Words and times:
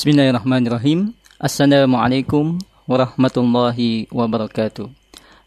Bismillahirrahmanirrahim. 0.00 1.12
Assalamualaikum 1.36 2.56
warahmatullahi 2.88 4.08
wabarakatuh. 4.08 4.88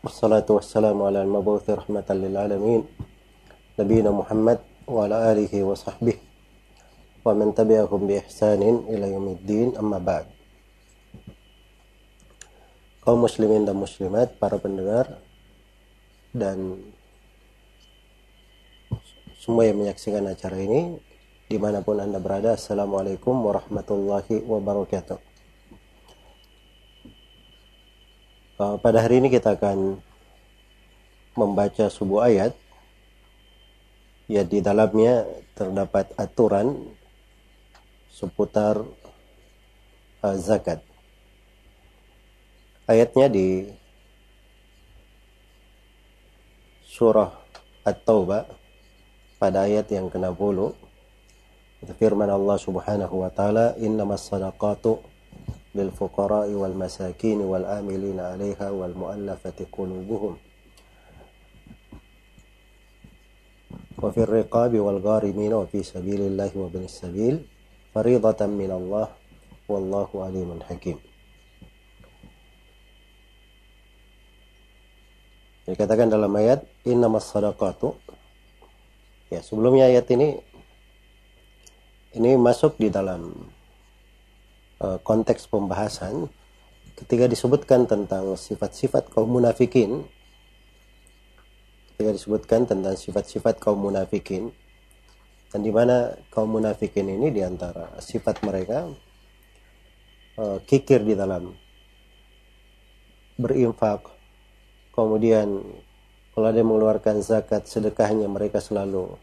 والصلاة 0.05 0.47
والسلام 0.51 1.03
على 1.03 1.23
المبعوث 1.23 1.71
رحمة 1.71 2.09
للعالمين 2.11 2.81
نبينا 3.79 4.11
محمد 4.11 4.59
وعلى 4.87 5.17
آله 5.33 5.53
وصحبه 5.65 6.17
ومن 7.25 7.55
تبعهم 7.55 8.01
بإحسان 8.07 8.63
إلى 8.89 9.07
يوم 9.13 9.29
الدين 9.29 9.69
أما 9.77 9.99
بعد 9.99 10.27
kaum 13.05 13.21
muslimin 13.21 13.69
dan 13.69 13.77
muslimat, 13.77 14.41
para 14.41 14.57
pendengar 14.57 15.21
dan 16.33 16.81
semua 19.37 19.69
yang 19.69 19.77
menyaksikan 19.77 20.25
acara 20.25 20.57
ini 20.57 20.97
di 21.50 21.58
mana 21.58 21.82
pun 21.82 21.98
Anda 21.98 22.22
berada. 22.22 22.54
Assalamualaikum 22.54 23.34
warahmatullahi 23.34 24.46
wabarakatuh. 24.46 25.18
Uh, 28.62 28.78
pada 28.78 29.02
hari 29.02 29.18
ini 29.18 29.34
kita 29.34 29.58
akan 29.58 29.98
membaca 31.34 31.90
sebuah 31.90 32.30
ayat 32.30 32.54
ya 34.30 34.46
di 34.46 34.62
dalamnya 34.62 35.26
terdapat 35.58 36.14
aturan 36.22 36.94
seputar 38.14 38.86
uh, 40.22 40.38
zakat. 40.38 40.86
Ayatnya 42.86 43.26
di 43.26 43.74
surah 46.86 47.34
At-Taubah 47.90 48.46
pada 49.42 49.66
ayat 49.66 49.90
yang 49.90 50.14
ke-60 50.14 50.89
firman 51.88 52.28
Allah 52.28 52.60
Subhanahu 52.60 53.24
wa 53.24 53.32
taala 53.32 53.72
innamas 53.80 54.28
sadaqatu 54.28 55.00
lil 55.72 55.90
fuqara'i 55.96 56.52
wal 56.52 56.76
masakin 56.76 57.40
wal 57.40 57.64
amilina 57.64 58.36
'alaiha 58.36 58.68
wal 58.76 58.92
mu'allafati 58.92 59.64
qulubuhum 59.72 60.36
wa 64.00 64.10
fir 64.12 64.28
riqabi 64.28 64.80
wal 64.84 65.00
gharimin 65.00 65.56
wa 65.56 65.64
fi 65.72 65.80
sabilillahi 65.80 66.56
wa 66.60 66.68
bin 66.68 66.84
sabil 66.92 67.40
faridatan 67.96 68.52
min 68.60 68.76
Allah 68.76 69.16
wallahu 69.72 70.26
alimun 70.26 70.60
hakim 70.68 71.00
Dikatakan 75.70 76.10
dalam 76.10 76.34
ayat 76.34 76.66
innamas 76.82 77.30
sadaqatu 77.30 77.94
ya 79.30 79.38
sebelumnya 79.46 79.86
ayat 79.86 80.10
ini 80.10 80.42
ini 82.18 82.34
masuk 82.40 82.82
di 82.82 82.90
dalam 82.90 83.30
uh, 84.82 84.98
konteks 85.06 85.46
pembahasan 85.46 86.26
ketika 86.98 87.30
disebutkan 87.30 87.86
tentang 87.86 88.34
sifat-sifat 88.34 89.14
kaum 89.14 89.30
munafikin. 89.30 90.10
Ketika 91.94 92.16
disebutkan 92.16 92.64
tentang 92.64 92.96
sifat-sifat 92.96 93.60
kaum 93.60 93.78
munafikin 93.84 94.56
dan 95.52 95.62
di 95.62 95.70
mana 95.70 96.16
kaum 96.32 96.48
munafikin 96.48 97.12
ini 97.12 97.30
di 97.30 97.44
antara 97.44 98.00
sifat 98.00 98.42
mereka 98.42 98.88
uh, 100.40 100.58
kikir 100.64 101.04
di 101.04 101.14
dalam 101.14 101.52
berinfak. 103.36 104.08
Kemudian 104.96 105.60
kalau 106.34 106.48
ada 106.50 106.64
mengeluarkan 106.64 107.20
zakat 107.20 107.68
sedekahnya 107.68 108.32
mereka 108.32 108.64
selalu 108.64 109.16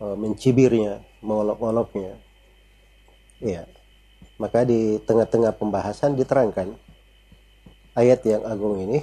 uh, 0.00 0.16
mencibirnya 0.16 1.04
mengolok-oloknya. 1.26 2.14
Ya. 3.42 3.66
Maka 4.38 4.62
di 4.62 5.02
tengah-tengah 5.02 5.58
pembahasan 5.58 6.14
diterangkan 6.14 6.78
ayat 7.98 8.22
yang 8.22 8.46
agung 8.46 8.78
ini 8.78 9.02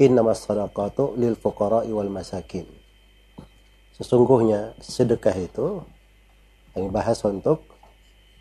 innamas 0.00 0.46
sadaqatu 0.46 1.18
lil 1.20 1.36
fuqara'i 1.36 1.92
wal 1.92 2.08
masakin. 2.08 2.64
Sesungguhnya 3.98 4.78
sedekah 4.78 5.36
itu 5.36 5.82
yang 6.72 6.88
dibahas 6.88 7.18
untuk 7.26 7.66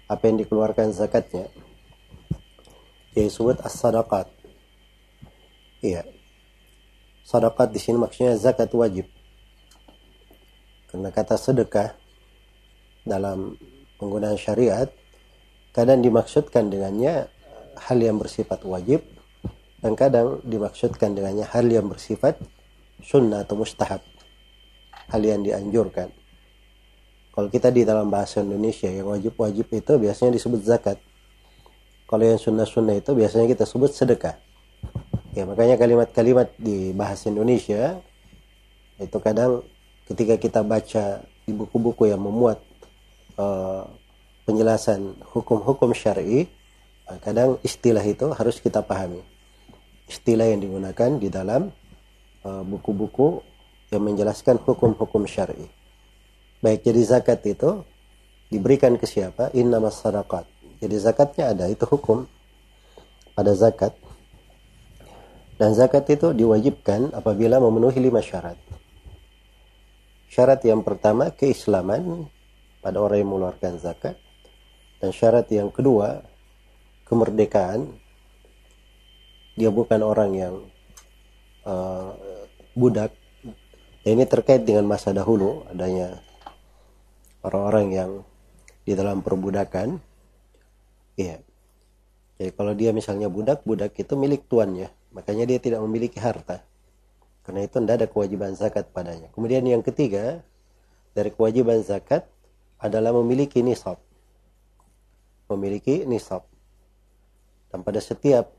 apa 0.07 0.23
yang 0.29 0.37
dikeluarkan 0.39 0.93
zakatnya 0.93 1.49
yaitu 3.17 3.33
disebut 3.33 3.57
as-sadaqat. 3.65 4.29
Iya. 5.81 6.05
Sadaqat 7.25 7.73
di 7.73 7.81
sini 7.81 7.97
maksudnya 7.97 8.37
zakat 8.37 8.69
wajib. 8.77 9.09
Karena 10.87 11.09
kata 11.09 11.33
sedekah 11.33 11.97
dalam 13.07 13.55
penggunaan 13.97 14.37
syariat 14.37 14.91
kadang 15.71 16.03
dimaksudkan 16.03 16.69
dengannya 16.69 17.31
hal 17.77 17.97
yang 17.97 18.19
bersifat 18.19 18.61
wajib 18.67 19.01
dan 19.81 19.93
kadang 19.93 20.41
dimaksudkan 20.43 21.13
dengannya 21.13 21.45
hal 21.47 21.65
yang 21.69 21.87
bersifat 21.87 22.37
sunnah 23.01 23.45
atau 23.45 23.55
mustahab 23.57 24.01
hal 25.07 25.21
yang 25.21 25.45
dianjurkan. 25.45 26.11
Kalau 27.31 27.53
kita 27.53 27.69
di 27.69 27.85
dalam 27.85 28.09
bahasa 28.09 28.41
Indonesia 28.41 28.89
yang 28.89 29.13
wajib-wajib 29.13 29.69
itu 29.69 29.93
biasanya 30.01 30.33
disebut 30.33 30.61
zakat. 30.65 30.97
Kalau 32.09 32.23
yang 32.25 32.41
sunnah-sunnah 32.41 32.97
itu 32.97 33.13
biasanya 33.13 33.45
kita 33.45 33.69
sebut 33.69 33.93
sedekah. 33.93 34.41
Ya 35.37 35.45
makanya 35.45 35.77
kalimat-kalimat 35.77 36.49
di 36.57 36.97
bahasa 36.97 37.29
Indonesia 37.29 38.01
itu 38.97 39.17
kadang 39.21 39.61
ketika 40.09 40.33
kita 40.41 40.65
baca 40.65 41.21
di 41.45 41.51
buku-buku 41.53 42.09
yang 42.09 42.17
memuat 42.17 42.57
uh, 43.37 43.85
penjelasan 44.43 45.15
hukum-hukum 45.33 45.93
syar'i, 45.93 46.49
uh, 47.07 47.17
kadang 47.21 47.61
istilah 47.63 48.03
itu 48.03 48.33
harus 48.33 48.59
kita 48.59 48.83
pahami. 48.83 49.21
Istilah 50.09 50.49
yang 50.49 50.59
digunakan 50.59 51.09
di 51.21 51.29
dalam 51.31 51.69
uh, 52.43 52.63
buku-buku 52.65 53.41
yang 53.93 54.03
menjelaskan 54.03 54.59
hukum-hukum 54.61 55.23
syar'i. 55.23 55.69
Baik 56.59 56.83
jadi 56.83 57.01
zakat 57.05 57.45
itu 57.45 57.85
diberikan 58.49 58.97
ke 58.97 59.05
siapa? 59.05 59.53
Inna 59.53 59.79
sadaqat. 59.87 60.49
Jadi 60.81 60.95
zakatnya 60.97 61.53
ada 61.53 61.65
itu 61.69 61.85
hukum 61.85 62.25
pada 63.37 63.53
zakat. 63.53 63.93
Dan 65.57 65.73
zakat 65.73 66.05
itu 66.13 66.37
diwajibkan 66.37 67.17
apabila 67.17 67.57
memenuhi 67.57 67.97
lima 67.97 68.21
syarat. 68.21 68.57
Syarat 70.29 70.61
yang 70.61 70.85
pertama 70.85 71.33
keislaman 71.33 72.29
pada 72.81 73.01
orang 73.01 73.21
yang 73.21 73.29
mengeluarkan 73.29 73.81
zakat. 73.81 74.15
Dan 74.97 75.13
syarat 75.13 75.45
yang 75.53 75.69
kedua, 75.69 76.25
kemerdekaan. 77.05 77.93
Dia 79.57 79.73
bukan 79.73 80.01
orang 80.05 80.31
yang 80.37 80.55
uh, 81.65 82.13
budak. 82.77 83.13
Dan 84.05 84.21
ini 84.21 84.25
terkait 84.29 84.63
dengan 84.63 84.85
masa 84.85 85.11
dahulu 85.11 85.65
adanya 85.67 86.21
orang-orang 87.43 87.87
yang 87.91 88.11
di 88.87 88.93
dalam 88.93 89.19
perbudakan. 89.19 89.99
Iya. 91.17 91.41
Jadi 92.37 92.51
kalau 92.53 92.77
dia 92.77 92.93
misalnya 92.93 93.27
budak 93.27 93.65
budak 93.65 93.97
itu 93.97 94.13
milik 94.13 94.45
tuannya. 94.45 94.93
Makanya 95.11 95.49
dia 95.49 95.57
tidak 95.57 95.81
memiliki 95.81 96.21
harta. 96.21 96.61
Karena 97.41 97.65
itu 97.65 97.81
tidak 97.81 97.95
ada 98.03 98.07
kewajiban 98.07 98.53
zakat 98.53 98.93
padanya. 98.93 99.33
Kemudian 99.33 99.65
yang 99.65 99.81
ketiga 99.81 100.45
dari 101.17 101.33
kewajiban 101.33 101.81
zakat 101.81 102.29
adalah 102.77 103.13
memiliki 103.15 103.65
nisab 103.65 103.97
memiliki 105.47 106.03
nisab 106.03 106.43
dan 107.71 107.83
pada 107.83 107.99
setiap 107.99 108.51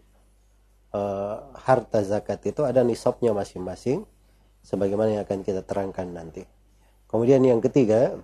uh, 0.92 1.52
harta 1.56 2.00
zakat 2.04 2.40
itu 2.48 2.64
ada 2.64 2.84
nisabnya 2.84 3.32
masing-masing 3.32 4.04
sebagaimana 4.64 5.20
yang 5.20 5.22
akan 5.24 5.40
kita 5.44 5.64
terangkan 5.64 6.08
nanti. 6.12 6.44
Kemudian 7.08 7.40
yang 7.40 7.64
ketiga 7.64 8.20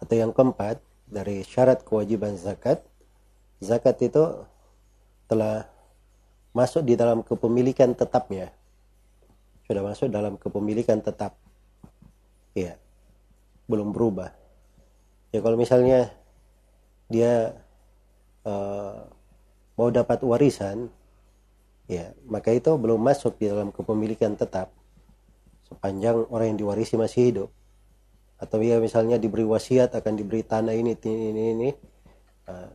atau 0.00 0.14
yang 0.14 0.36
keempat 0.36 0.84
dari 1.08 1.40
syarat 1.44 1.80
kewajiban 1.80 2.36
zakat, 2.36 2.84
zakat 3.64 3.96
itu 4.04 4.44
telah 5.24 5.64
masuk 6.52 6.84
di 6.84 6.92
dalam 6.92 7.24
kepemilikan 7.24 7.96
tetapnya. 7.96 8.52
Sudah 9.64 9.80
masuk 9.80 10.12
dalam 10.12 10.36
kepemilikan 10.36 11.00
tetap. 11.00 11.40
Iya. 12.52 12.76
Belum 13.64 13.96
berubah. 13.96 14.43
Ya 15.34 15.42
kalau 15.42 15.58
misalnya 15.58 16.14
dia 17.10 17.58
uh, 18.46 19.02
mau 19.74 19.90
dapat 19.90 20.22
warisan, 20.22 20.94
ya 21.90 22.14
maka 22.30 22.54
itu 22.54 22.70
belum 22.78 23.02
masuk 23.02 23.42
di 23.42 23.50
dalam 23.50 23.74
kepemilikan 23.74 24.38
tetap 24.38 24.70
sepanjang 25.66 26.30
orang 26.30 26.54
yang 26.54 26.58
diwarisi 26.62 26.94
masih 26.94 27.34
hidup. 27.34 27.50
Atau 28.38 28.62
ya 28.62 28.78
misalnya 28.78 29.18
diberi 29.18 29.42
wasiat 29.42 29.90
akan 29.98 30.14
diberi 30.14 30.46
tanah 30.46 30.70
ini, 30.70 30.94
ini, 31.02 31.26
ini, 31.34 31.42
ini. 31.50 31.70
Uh, 32.46 32.70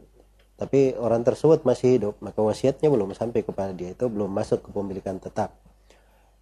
tapi 0.59 0.91
orang 0.99 1.23
tersebut 1.23 1.63
masih 1.63 1.95
hidup, 1.95 2.19
maka 2.19 2.43
wasiatnya 2.43 2.91
belum 2.91 3.15
sampai 3.15 3.47
kepada 3.47 3.71
dia 3.71 3.95
itu 3.95 4.11
belum 4.11 4.27
masuk 4.35 4.67
kepemilikan 4.67 5.15
tetap. 5.15 5.55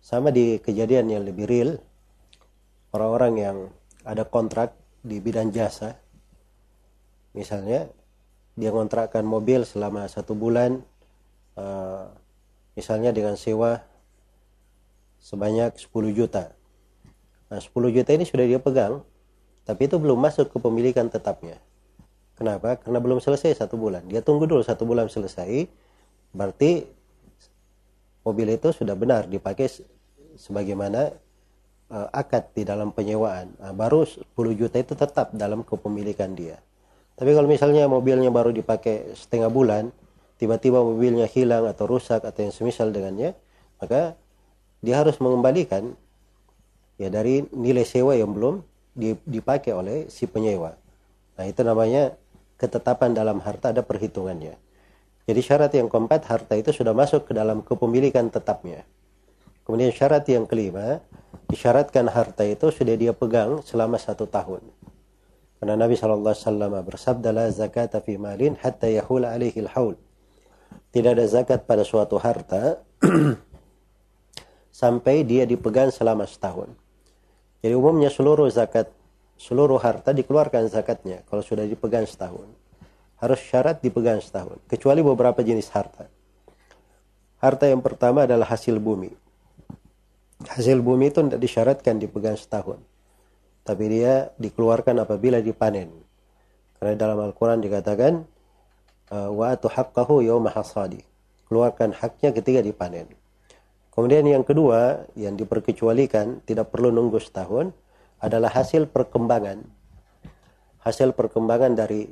Sama 0.02 0.34
di 0.34 0.58
kejadian 0.58 1.14
yang 1.14 1.22
lebih 1.22 1.46
real, 1.46 1.78
orang-orang 2.90 3.34
yang 3.38 3.58
ada 4.02 4.26
kontrak 4.26 4.74
di 5.06 5.22
bidang 5.22 5.54
jasa, 5.54 6.02
misalnya 7.38 7.86
dia 8.58 8.74
kontrakkan 8.74 9.22
mobil 9.22 9.62
selama 9.62 10.10
satu 10.10 10.34
bulan 10.34 10.82
uh, 11.54 12.10
misalnya 12.74 13.14
dengan 13.14 13.38
sewa 13.38 13.86
sebanyak 15.22 15.78
10 15.78 16.18
juta. 16.18 16.50
Nah 17.54 17.62
10 17.62 17.70
juta 17.94 18.10
ini 18.18 18.26
sudah 18.26 18.50
dia 18.50 18.58
pegang 18.58 19.06
tapi 19.62 19.86
itu 19.86 20.02
belum 20.02 20.18
masuk 20.18 20.50
ke 20.50 20.58
pemilikan 20.58 21.06
tetapnya. 21.14 21.62
Kenapa? 22.34 22.82
Karena 22.82 22.98
belum 22.98 23.22
selesai 23.22 23.62
satu 23.62 23.78
bulan. 23.78 24.06
Dia 24.10 24.26
tunggu 24.26 24.50
dulu 24.50 24.66
satu 24.66 24.90
bulan 24.90 25.06
selesai 25.06 25.70
berarti 26.34 26.90
mobil 28.26 28.58
itu 28.58 28.74
sudah 28.74 28.98
benar 28.98 29.30
dipakai 29.30 29.70
sebagaimana 30.38 31.14
uh, 31.94 32.10
akad 32.10 32.50
di 32.58 32.66
dalam 32.66 32.90
penyewaan. 32.90 33.54
Nah, 33.62 33.74
baru 33.74 34.02
10 34.06 34.34
juta 34.58 34.82
itu 34.82 34.98
tetap 34.98 35.34
dalam 35.38 35.62
kepemilikan 35.62 36.34
dia 36.34 36.58
tapi 37.18 37.34
kalau 37.34 37.50
misalnya 37.50 37.90
mobilnya 37.90 38.30
baru 38.30 38.54
dipakai 38.54 39.18
setengah 39.18 39.50
bulan, 39.50 39.90
tiba-tiba 40.38 40.86
mobilnya 40.86 41.26
hilang 41.26 41.66
atau 41.66 41.90
rusak 41.90 42.22
atau 42.22 42.40
yang 42.46 42.54
semisal 42.54 42.94
dengannya, 42.94 43.34
maka 43.82 44.14
dia 44.86 45.02
harus 45.02 45.18
mengembalikan 45.18 45.98
ya 47.02 47.10
dari 47.10 47.42
nilai 47.50 47.82
sewa 47.82 48.14
yang 48.14 48.38
belum 48.38 48.62
dipakai 49.26 49.74
oleh 49.74 49.98
si 50.14 50.30
penyewa. 50.30 50.78
Nah, 51.38 51.46
itu 51.46 51.62
namanya 51.66 52.14
ketetapan 52.62 53.18
dalam 53.18 53.42
harta 53.42 53.74
ada 53.74 53.82
perhitungannya. 53.82 54.58
Jadi 55.26 55.42
syarat 55.42 55.74
yang 55.74 55.90
keempat 55.90 56.26
harta 56.30 56.54
itu 56.54 56.70
sudah 56.70 56.94
masuk 56.94 57.30
ke 57.30 57.34
dalam 57.34 57.66
kepemilikan 57.66 58.30
tetapnya. 58.30 58.86
Kemudian 59.66 59.92
syarat 59.92 60.24
yang 60.32 60.48
kelima, 60.48 61.04
disyaratkan 61.50 62.08
harta 62.08 62.48
itu 62.48 62.72
sudah 62.72 62.96
dia 62.96 63.12
pegang 63.12 63.60
selama 63.66 64.00
satu 64.00 64.24
tahun. 64.24 64.64
Karena 65.58 65.74
Nabi 65.74 65.98
SAW 65.98 66.86
bersabda 66.86 67.34
la 67.34 67.50
zakat 67.50 67.98
fi 68.06 68.14
malin 68.22 68.54
hatta 68.62 68.86
yahul 68.86 69.26
alaihi 69.26 69.66
al-haul. 69.66 69.98
Tidak 70.94 71.12
ada 71.18 71.26
zakat 71.26 71.66
pada 71.66 71.82
suatu 71.82 72.22
harta 72.22 72.78
sampai 74.82 75.26
dia 75.26 75.50
dipegang 75.50 75.90
selama 75.90 76.30
setahun. 76.30 76.70
Jadi 77.66 77.74
umumnya 77.74 78.14
seluruh 78.14 78.46
zakat 78.54 78.94
seluruh 79.38 79.78
harta 79.82 80.14
dikeluarkan 80.14 80.70
zakatnya 80.70 81.26
kalau 81.26 81.42
sudah 81.42 81.66
dipegang 81.66 82.06
setahun. 82.06 82.46
Harus 83.18 83.42
syarat 83.42 83.82
dipegang 83.82 84.22
setahun, 84.22 84.62
kecuali 84.70 85.02
beberapa 85.02 85.42
jenis 85.42 85.74
harta. 85.74 86.06
Harta 87.42 87.66
yang 87.66 87.82
pertama 87.82 88.30
adalah 88.30 88.46
hasil 88.46 88.78
bumi. 88.78 89.10
Hasil 90.46 90.86
bumi 90.86 91.10
itu 91.10 91.26
tidak 91.26 91.42
disyaratkan 91.42 91.98
dipegang 91.98 92.38
setahun 92.38 92.78
tapi 93.68 93.92
dia 93.92 94.32
dikeluarkan 94.40 95.04
apabila 95.04 95.44
dipanen. 95.44 95.92
Karena 96.80 96.96
dalam 96.96 97.20
Al-Quran 97.20 97.60
dikatakan, 97.60 98.24
uh, 99.12 99.30
wa 99.36 99.52
atu 99.52 99.68
haqqahu 99.68 100.24
yawma 100.24 100.56
hasadi. 100.56 101.04
Keluarkan 101.52 101.92
haknya 101.92 102.32
ketika 102.32 102.64
dipanen. 102.64 103.12
Kemudian 103.92 104.24
yang 104.24 104.48
kedua, 104.48 105.04
yang 105.20 105.36
diperkecualikan, 105.36 106.40
tidak 106.48 106.72
perlu 106.72 106.96
nunggu 106.96 107.20
setahun, 107.20 107.76
adalah 108.24 108.56
hasil 108.56 108.88
perkembangan. 108.88 109.60
Hasil 110.88 111.12
perkembangan 111.12 111.76
dari 111.76 112.08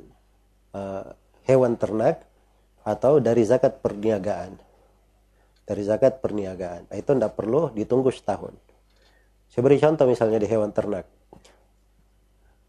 uh, 0.76 1.08
hewan 1.48 1.80
ternak 1.80 2.20
atau 2.84 3.16
dari 3.16 3.48
zakat 3.48 3.80
perniagaan. 3.80 4.60
Dari 5.64 5.82
zakat 5.88 6.20
perniagaan. 6.20 6.92
Itu 6.92 7.16
tidak 7.16 7.32
perlu 7.32 7.72
ditunggu 7.72 8.12
setahun. 8.12 8.52
Saya 9.48 9.62
beri 9.64 9.80
contoh 9.80 10.04
misalnya 10.04 10.36
di 10.36 10.48
hewan 10.50 10.74
ternak 10.74 11.15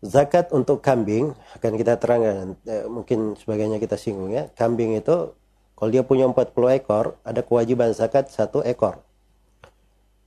zakat 0.05 0.53
untuk 0.53 0.85
kambing 0.85 1.33
akan 1.57 1.73
kita 1.73 1.97
terangkan 1.97 2.53
eh, 2.69 2.85
mungkin 2.85 3.33
sebagainya 3.33 3.81
kita 3.81 3.97
singgung 3.97 4.29
ya. 4.29 4.49
Kambing 4.53 4.97
itu 4.97 5.33
kalau 5.77 5.89
dia 5.93 6.05
punya 6.05 6.29
40 6.29 6.77
ekor 6.77 7.17
ada 7.25 7.41
kewajiban 7.41 7.93
zakat 7.93 8.29
satu 8.29 8.61
ekor. 8.61 9.01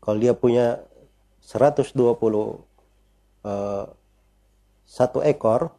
Kalau 0.03 0.19
dia 0.19 0.35
punya 0.35 0.83
120 1.43 1.95
eh, 3.47 3.85
satu 4.91 5.19
ekor 5.23 5.71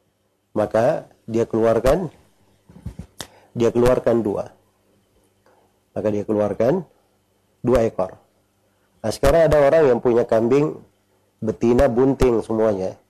maka 0.55 1.07
dia 1.27 1.43
keluarkan 1.43 2.07
dia 3.51 3.69
keluarkan 3.71 4.24
dua. 4.24 4.55
Maka 5.91 6.07
dia 6.07 6.24
keluarkan 6.24 6.88
dua 7.60 7.83
ekor. 7.83 8.15
Nah 9.03 9.12
sekarang 9.12 9.51
ada 9.51 9.60
orang 9.60 9.83
yang 9.91 10.00
punya 10.00 10.24
kambing 10.24 10.79
betina 11.43 11.91
bunting 11.91 12.39
semuanya 12.39 13.00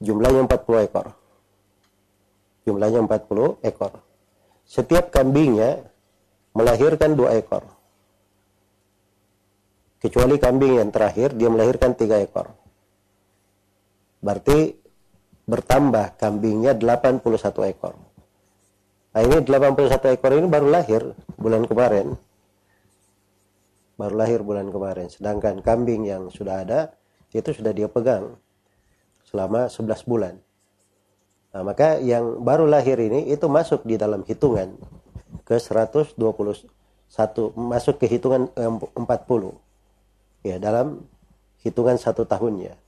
Jumlahnya 0.00 0.48
40 0.48 0.88
ekor. 0.88 1.06
Jumlahnya 2.64 3.04
40 3.04 3.60
ekor. 3.60 3.92
Setiap 4.64 5.12
kambingnya 5.12 5.84
melahirkan 6.56 7.12
dua 7.12 7.36
ekor. 7.36 7.68
Kecuali 10.00 10.40
kambing 10.40 10.80
yang 10.80 10.88
terakhir, 10.88 11.36
dia 11.36 11.52
melahirkan 11.52 11.92
tiga 11.92 12.16
ekor. 12.16 12.48
Berarti 14.24 14.72
bertambah 15.44 16.16
kambingnya 16.16 16.72
81 16.72 17.68
ekor. 17.68 17.94
Nah 19.10 19.20
ini 19.20 19.44
81 19.44 20.16
ekor 20.16 20.32
ini 20.32 20.48
baru 20.48 20.72
lahir 20.72 21.12
bulan 21.36 21.68
kemarin. 21.68 22.16
Baru 24.00 24.16
lahir 24.16 24.40
bulan 24.40 24.72
kemarin. 24.72 25.12
Sedangkan 25.12 25.60
kambing 25.60 26.08
yang 26.08 26.32
sudah 26.32 26.64
ada, 26.64 26.80
itu 27.36 27.52
sudah 27.52 27.76
dia 27.76 27.90
pegang 27.90 28.40
selama 29.30 29.70
11 29.70 30.10
bulan. 30.10 30.34
Nah, 31.50 31.62
maka 31.62 31.98
yang 32.02 32.42
baru 32.42 32.66
lahir 32.66 32.98
ini 32.98 33.30
itu 33.30 33.46
masuk 33.46 33.82
di 33.86 33.98
dalam 33.98 34.26
hitungan 34.26 34.74
ke 35.46 35.58
121 35.58 36.14
masuk 37.58 37.98
ke 37.98 38.06
hitungan 38.06 38.50
40 38.54 38.98
ya 40.46 40.62
dalam 40.62 41.02
hitungan 41.58 41.98
satu 41.98 42.22
tahunnya 42.22 42.78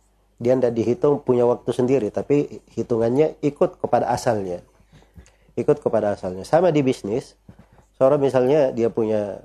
dia 0.42 0.58
tidak 0.58 0.74
dihitung 0.74 1.22
punya 1.22 1.46
waktu 1.46 1.70
sendiri 1.70 2.10
tapi 2.10 2.62
hitungannya 2.74 3.38
ikut 3.46 3.78
kepada 3.78 4.10
asalnya. 4.10 4.58
Ikut 5.54 5.78
kepada 5.78 6.18
asalnya. 6.18 6.42
Sama 6.42 6.74
di 6.74 6.82
bisnis 6.82 7.38
seorang 7.94 8.18
misalnya 8.18 8.74
dia 8.74 8.90
punya 8.90 9.38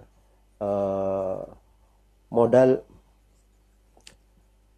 uh, 0.57 1.45
modal 2.33 2.81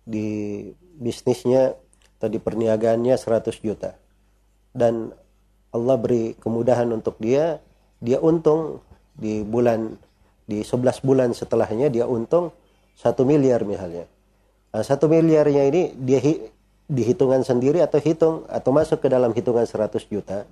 di 0.04 0.68
bisnisnya 1.00 1.80
atau 2.20 2.28
di 2.28 2.38
perniagaannya 2.38 3.16
100 3.16 3.64
juta 3.64 3.96
dan 4.76 5.16
Allah 5.72 5.96
beri 5.96 6.36
kemudahan 6.36 6.90
untuk 6.92 7.16
dia 7.24 7.64
dia 8.04 8.20
untung 8.20 8.84
di 9.16 9.44
bulan 9.44 9.96
di 10.50 10.66
11 10.66 11.06
bulan 11.06 11.30
setelahnya 11.32 11.94
dia 11.94 12.10
untung 12.10 12.50
satu 12.98 13.24
miliar 13.24 13.64
misalnya. 13.64 14.10
Nah, 14.70 14.84
miliarnya 14.84 15.64
ini 15.72 15.96
dia 15.96 16.20
hi, 16.20 16.52
dihitungan 16.90 17.46
sendiri 17.46 17.80
atau 17.80 18.02
hitung 18.02 18.44
atau 18.50 18.70
masuk 18.74 19.06
ke 19.06 19.08
dalam 19.08 19.32
hitungan 19.32 19.64
100 19.64 20.04
juta. 20.10 20.44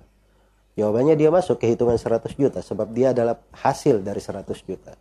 Jawabannya 0.78 1.18
dia 1.18 1.34
masuk 1.34 1.58
ke 1.58 1.74
hitungan 1.74 1.98
100 1.98 2.38
juta 2.38 2.62
sebab 2.62 2.94
dia 2.94 3.10
adalah 3.10 3.42
hasil 3.50 4.00
dari 4.00 4.22
100 4.22 4.46
juta. 4.62 4.94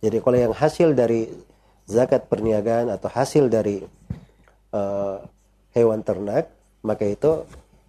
Jadi 0.00 0.16
kalau 0.24 0.38
yang 0.40 0.54
hasil 0.56 0.96
dari 0.96 1.28
zakat 1.84 2.24
perniagaan 2.26 2.88
atau 2.88 3.12
hasil 3.12 3.52
dari 3.52 3.84
uh, 4.72 5.20
hewan 5.76 6.02
ternak, 6.02 6.50
maka 6.82 7.06
itu 7.06 7.44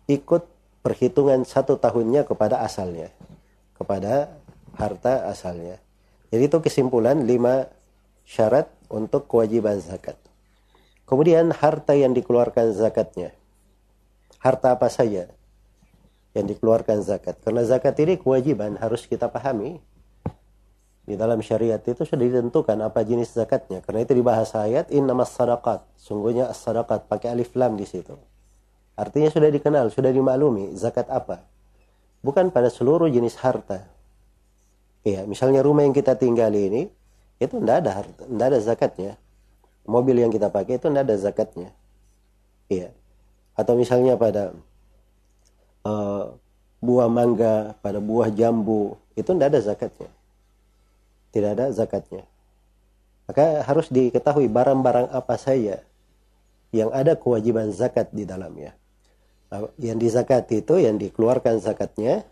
ikut 0.10 0.44
perhitungan 0.82 1.46
satu 1.46 1.78
tahunnya 1.78 2.26
kepada 2.26 2.62
asalnya, 2.66 3.14
kepada 3.78 4.34
harta 4.76 5.30
asalnya. 5.30 5.78
Jadi 6.32 6.44
itu 6.48 6.58
kesimpulan 6.64 7.28
lima 7.28 7.68
syarat 8.24 8.72
untuk 8.88 9.28
kewajiban 9.28 9.78
zakat. 9.84 10.16
Kemudian 11.04 11.52
harta 11.52 11.92
yang 11.92 12.16
dikeluarkan 12.16 12.72
zakatnya. 12.72 13.36
Harta 14.40 14.74
apa 14.80 14.88
saja 14.88 15.28
yang 16.32 16.46
dikeluarkan 16.48 17.04
zakat. 17.04 17.36
Karena 17.44 17.68
zakat 17.68 18.00
ini 18.00 18.16
kewajiban 18.16 18.80
harus 18.80 19.04
kita 19.04 19.28
pahami. 19.28 19.84
Di 21.02 21.18
dalam 21.18 21.42
syariat 21.42 21.82
itu 21.82 22.06
sudah 22.06 22.24
ditentukan 22.24 22.78
apa 22.78 23.02
jenis 23.02 23.34
zakatnya. 23.34 23.82
Karena 23.82 24.06
itu 24.06 24.14
di 24.14 24.22
bahasa 24.22 24.64
ayat 24.70 24.94
innamas 24.94 25.34
sadaqat. 25.34 25.82
Sungguhnya 25.98 26.50
as-sadaqat 26.54 27.10
pakai 27.10 27.34
alif 27.34 27.58
lam 27.58 27.74
di 27.74 27.90
situ. 27.90 28.14
Artinya 28.94 29.34
sudah 29.34 29.50
dikenal, 29.50 29.90
sudah 29.90 30.14
dimaklumi 30.14 30.78
zakat 30.78 31.10
apa. 31.10 31.42
Bukan 32.22 32.54
pada 32.54 32.70
seluruh 32.70 33.10
jenis 33.10 33.34
harta. 33.42 33.90
Iya, 35.02 35.26
misalnya 35.26 35.66
rumah 35.66 35.82
yang 35.82 35.96
kita 35.98 36.14
tinggali 36.14 36.70
ini 36.70 36.82
itu 37.42 37.58
tidak 37.58 37.82
ada 37.82 37.92
harta, 37.98 38.24
tidak 38.30 38.46
ada 38.54 38.60
zakatnya. 38.62 39.12
Mobil 39.90 40.22
yang 40.22 40.30
kita 40.30 40.54
pakai 40.54 40.78
itu 40.78 40.86
tidak 40.86 41.10
ada 41.10 41.16
zakatnya. 41.18 41.70
Iya. 42.70 42.94
Atau 43.58 43.74
misalnya 43.74 44.14
pada 44.14 44.54
uh, 45.82 46.38
buah 46.78 47.10
mangga, 47.10 47.74
pada 47.82 47.98
buah 47.98 48.30
jambu, 48.30 48.94
itu 49.18 49.34
tidak 49.34 49.58
ada 49.58 49.60
zakatnya. 49.66 50.10
Tidak 51.32 51.50
ada 51.56 51.72
zakatnya. 51.72 52.28
Maka 53.28 53.64
harus 53.64 53.88
diketahui 53.88 54.52
barang-barang 54.52 55.08
apa 55.16 55.36
saja 55.40 55.80
yang 56.76 56.92
ada 56.92 57.16
kewajiban 57.16 57.72
zakat 57.72 58.12
di 58.12 58.28
dalamnya. 58.28 58.76
Nah, 59.52 59.68
yang 59.80 60.00
dizakati 60.00 60.64
itu, 60.64 60.80
yang 60.80 60.96
dikeluarkan 60.96 61.60
zakatnya, 61.60 62.24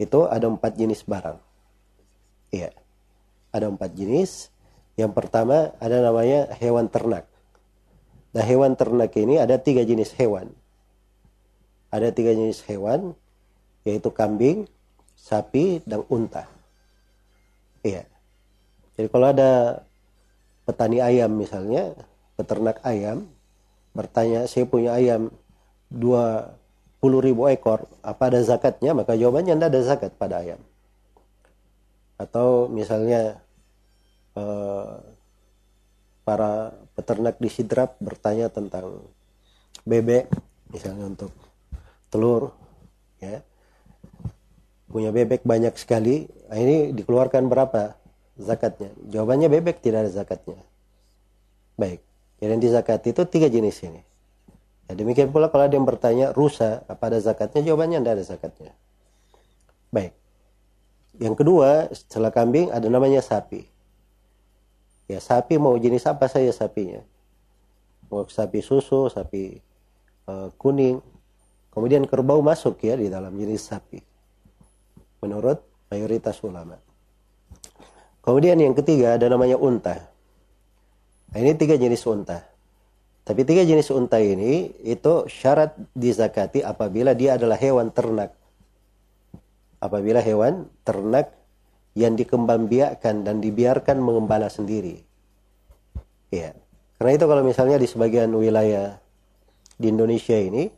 itu 0.00 0.24
ada 0.24 0.48
empat 0.48 0.76
jenis 0.76 1.04
barang. 1.04 1.36
Iya. 2.48 2.72
Ada 3.52 3.68
empat 3.68 3.92
jenis. 3.92 4.48
Yang 4.96 5.12
pertama 5.16 5.72
ada 5.80 6.00
namanya 6.00 6.48
hewan 6.56 6.88
ternak. 6.88 7.28
Nah 8.30 8.44
hewan 8.44 8.78
ternak 8.78 9.12
ini 9.16 9.36
ada 9.40 9.60
tiga 9.60 9.82
jenis 9.84 10.12
hewan. 10.16 10.52
Ada 11.90 12.14
tiga 12.14 12.30
jenis 12.30 12.62
hewan, 12.70 13.18
yaitu 13.82 14.14
kambing, 14.14 14.70
sapi, 15.18 15.82
dan 15.82 16.06
unta. 16.06 16.46
Iya. 17.80 18.04
Jadi 18.96 19.08
kalau 19.08 19.32
ada 19.32 19.82
petani 20.68 21.00
ayam 21.00 21.32
misalnya, 21.32 21.96
peternak 22.36 22.80
ayam, 22.84 23.28
bertanya, 23.96 24.44
saya 24.44 24.68
punya 24.68 24.94
ayam 24.96 25.32
dua 25.88 26.54
puluh 27.00 27.24
ribu 27.24 27.48
ekor, 27.48 27.88
apa 28.04 28.28
ada 28.28 28.40
zakatnya? 28.44 28.92
Maka 28.92 29.16
jawabannya 29.16 29.56
tidak 29.56 29.70
ada 29.72 29.80
zakat 29.80 30.12
pada 30.20 30.44
ayam 30.44 30.60
atau 32.20 32.68
misalnya 32.68 33.40
eh, 34.36 34.94
para 36.20 36.76
peternak 36.92 37.40
di 37.40 37.48
Sidrap 37.48 37.96
bertanya 37.96 38.52
tentang 38.52 39.08
bebek 39.88 40.28
misalnya 40.68 41.08
untuk 41.08 41.32
telur 42.12 42.52
ya 43.24 43.40
punya 44.90 45.14
bebek 45.14 45.46
banyak 45.46 45.74
sekali 45.78 46.26
nah 46.50 46.58
ini 46.58 46.90
dikeluarkan 46.92 47.46
berapa 47.46 47.94
zakatnya 48.36 48.90
jawabannya 49.06 49.48
bebek 49.48 49.78
tidak 49.80 50.06
ada 50.06 50.12
zakatnya 50.12 50.60
baik 51.78 52.02
jadi 52.42 52.56
yang 52.56 52.62
zakat 52.72 53.04
itu 53.06 53.22
tiga 53.28 53.46
jenis 53.46 53.80
ini 53.86 54.02
ya, 54.90 54.98
demikian 54.98 55.30
pula 55.30 55.48
kalau 55.48 55.70
ada 55.70 55.74
yang 55.78 55.86
bertanya 55.86 56.34
rusa 56.34 56.82
apa 56.90 57.08
ada 57.08 57.18
zakatnya 57.22 57.62
jawabannya 57.62 58.02
tidak 58.02 58.14
ada 58.18 58.24
zakatnya 58.26 58.72
baik 59.94 60.20
yang 61.20 61.36
kedua, 61.36 61.92
setelah 61.92 62.32
kambing 62.32 62.72
ada 62.72 62.88
namanya 62.88 63.20
sapi. 63.20 63.68
Ya, 65.04 65.20
sapi 65.20 65.60
mau 65.60 65.76
jenis 65.76 66.08
apa 66.08 66.32
saja 66.32 66.48
sapinya. 66.48 67.04
Mau 68.08 68.24
sapi 68.24 68.64
susu, 68.64 69.12
sapi 69.12 69.60
uh, 70.24 70.48
kuning. 70.56 71.04
Kemudian 71.70 72.08
kerbau 72.08 72.40
masuk 72.40 72.80
ya 72.80 72.96
di 72.96 73.12
dalam 73.12 73.36
jenis 73.36 73.68
sapi. 73.68 74.00
Menurut 75.20 75.60
mayoritas 75.92 76.40
ulama. 76.40 76.80
Kemudian 78.20 78.60
yang 78.60 78.76
ketiga 78.76 79.16
ada 79.16 79.28
namanya 79.28 79.56
unta. 79.56 79.96
Nah, 81.30 81.38
ini 81.38 81.56
tiga 81.56 81.76
jenis 81.76 82.04
unta. 82.04 82.44
Tapi 83.24 83.46
tiga 83.46 83.62
jenis 83.62 83.88
unta 83.92 84.18
ini 84.18 84.74
itu 84.82 85.28
syarat 85.28 85.76
dizakati 85.94 86.64
apabila 86.64 87.14
dia 87.14 87.36
adalah 87.38 87.56
hewan 87.60 87.92
ternak 87.94 88.40
apabila 89.80 90.20
hewan 90.20 90.68
ternak 90.84 91.32
yang 91.96 92.14
dikembangbiakkan 92.14 93.26
dan 93.26 93.42
dibiarkan 93.42 93.98
mengembala 93.98 94.46
sendiri. 94.46 95.02
Ya. 96.30 96.54
Karena 97.00 97.16
itu 97.16 97.24
kalau 97.26 97.42
misalnya 97.42 97.80
di 97.80 97.88
sebagian 97.88 98.30
wilayah 98.36 99.00
di 99.80 99.88
Indonesia 99.88 100.36
ini 100.36 100.68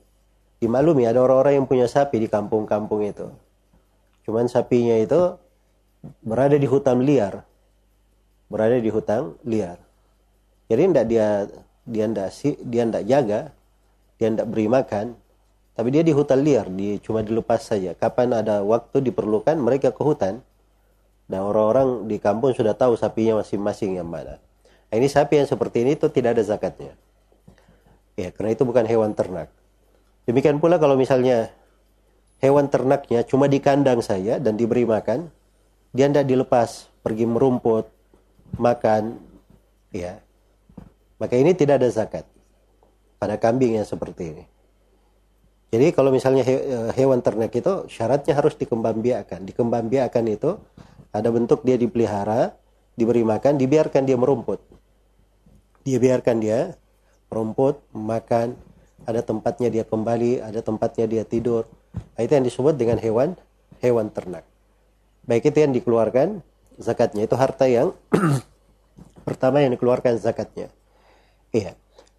dimaklumi 0.62 1.04
ada 1.04 1.18
orang-orang 1.18 1.58
yang 1.60 1.66
punya 1.66 1.90
sapi 1.90 2.22
di 2.22 2.30
kampung-kampung 2.30 3.02
itu. 3.02 3.26
Cuman 4.22 4.46
sapinya 4.46 4.96
itu 4.98 5.36
berada 6.22 6.54
di 6.58 6.66
hutan 6.66 7.02
liar. 7.02 7.42
Berada 8.46 8.78
di 8.78 8.90
hutan 8.92 9.34
liar. 9.42 9.80
Jadi 10.70 10.82
tidak 10.88 11.06
dia 11.10 11.26
dia 11.82 12.06
tidak 12.06 12.28
dia 12.62 12.82
tidak 12.86 13.04
jaga, 13.10 13.40
dia 14.16 14.28
tidak 14.30 14.46
beri 14.48 14.66
makan, 14.70 15.06
tapi 15.72 15.88
dia 15.88 16.04
di 16.04 16.12
hutan 16.12 16.44
liar, 16.44 16.68
di, 16.68 17.00
cuma 17.00 17.24
dilepas 17.24 17.64
saja. 17.64 17.96
Kapan 17.96 18.44
ada 18.44 18.60
waktu 18.60 19.00
diperlukan, 19.00 19.56
mereka 19.56 19.88
ke 19.88 20.02
hutan. 20.04 20.44
Dan 21.24 21.40
orang-orang 21.48 22.04
di 22.12 22.20
kampung 22.20 22.52
sudah 22.52 22.76
tahu 22.76 22.92
sapinya 22.92 23.40
masing-masing 23.40 23.96
yang 23.96 24.04
mana. 24.04 24.36
Nah, 24.92 24.94
ini 25.00 25.08
sapi 25.08 25.40
yang 25.40 25.48
seperti 25.48 25.80
ini 25.80 25.96
itu 25.96 26.12
tidak 26.12 26.36
ada 26.36 26.44
zakatnya. 26.44 26.92
Ya, 28.20 28.28
karena 28.28 28.52
itu 28.52 28.68
bukan 28.68 28.84
hewan 28.84 29.16
ternak. 29.16 29.48
Demikian 30.28 30.60
pula 30.60 30.76
kalau 30.76 30.92
misalnya 30.92 31.48
hewan 32.42 32.66
ternaknya 32.66 33.22
cuma 33.22 33.46
di 33.46 33.62
kandang 33.62 34.02
saja 34.02 34.42
dan 34.42 34.58
diberi 34.58 34.82
makan, 34.82 35.30
dia 35.94 36.10
tidak 36.10 36.26
dilepas, 36.26 36.90
pergi 37.00 37.24
merumput, 37.24 37.86
makan, 38.58 39.22
ya. 39.94 40.18
Maka 41.22 41.38
ini 41.38 41.54
tidak 41.54 41.78
ada 41.78 41.88
zakat 41.88 42.26
pada 43.22 43.38
kambing 43.38 43.78
yang 43.78 43.86
seperti 43.86 44.34
ini. 44.34 44.44
Jadi 45.72 45.94
kalau 45.96 46.12
misalnya 46.12 46.44
he, 46.44 46.58
eh, 46.58 46.90
hewan 46.98 47.24
ternak 47.24 47.54
itu 47.54 47.86
syaratnya 47.88 48.36
harus 48.36 48.58
dikembangbiakan. 48.58 49.46
Dikembangbiakan 49.48 50.24
itu 50.28 50.58
ada 51.14 51.28
bentuk 51.32 51.64
dia 51.64 51.78
dipelihara, 51.78 52.52
diberi 52.98 53.24
makan, 53.24 53.56
dibiarkan 53.56 54.02
dia 54.04 54.18
merumput. 54.18 54.60
Dia 55.86 55.96
biarkan 55.96 56.36
dia 56.42 56.76
merumput, 57.32 57.80
makan, 57.96 58.58
ada 59.08 59.24
tempatnya 59.24 59.72
dia 59.72 59.84
kembali, 59.88 60.44
ada 60.44 60.60
tempatnya 60.60 61.06
dia 61.08 61.24
tidur. 61.24 61.64
Nah, 61.92 62.20
itu 62.24 62.32
yang 62.32 62.46
disebut 62.46 62.74
dengan 62.76 62.98
hewan 62.98 63.36
hewan 63.82 64.08
ternak. 64.14 64.46
Baik 65.26 65.52
itu 65.52 65.58
yang 65.62 65.72
dikeluarkan 65.74 66.40
zakatnya 66.78 67.26
itu 67.26 67.34
harta 67.36 67.66
yang 67.68 67.92
pertama 69.28 69.60
yang 69.60 69.74
dikeluarkan 69.74 70.18
zakatnya. 70.18 70.70
Iya. 71.52 71.76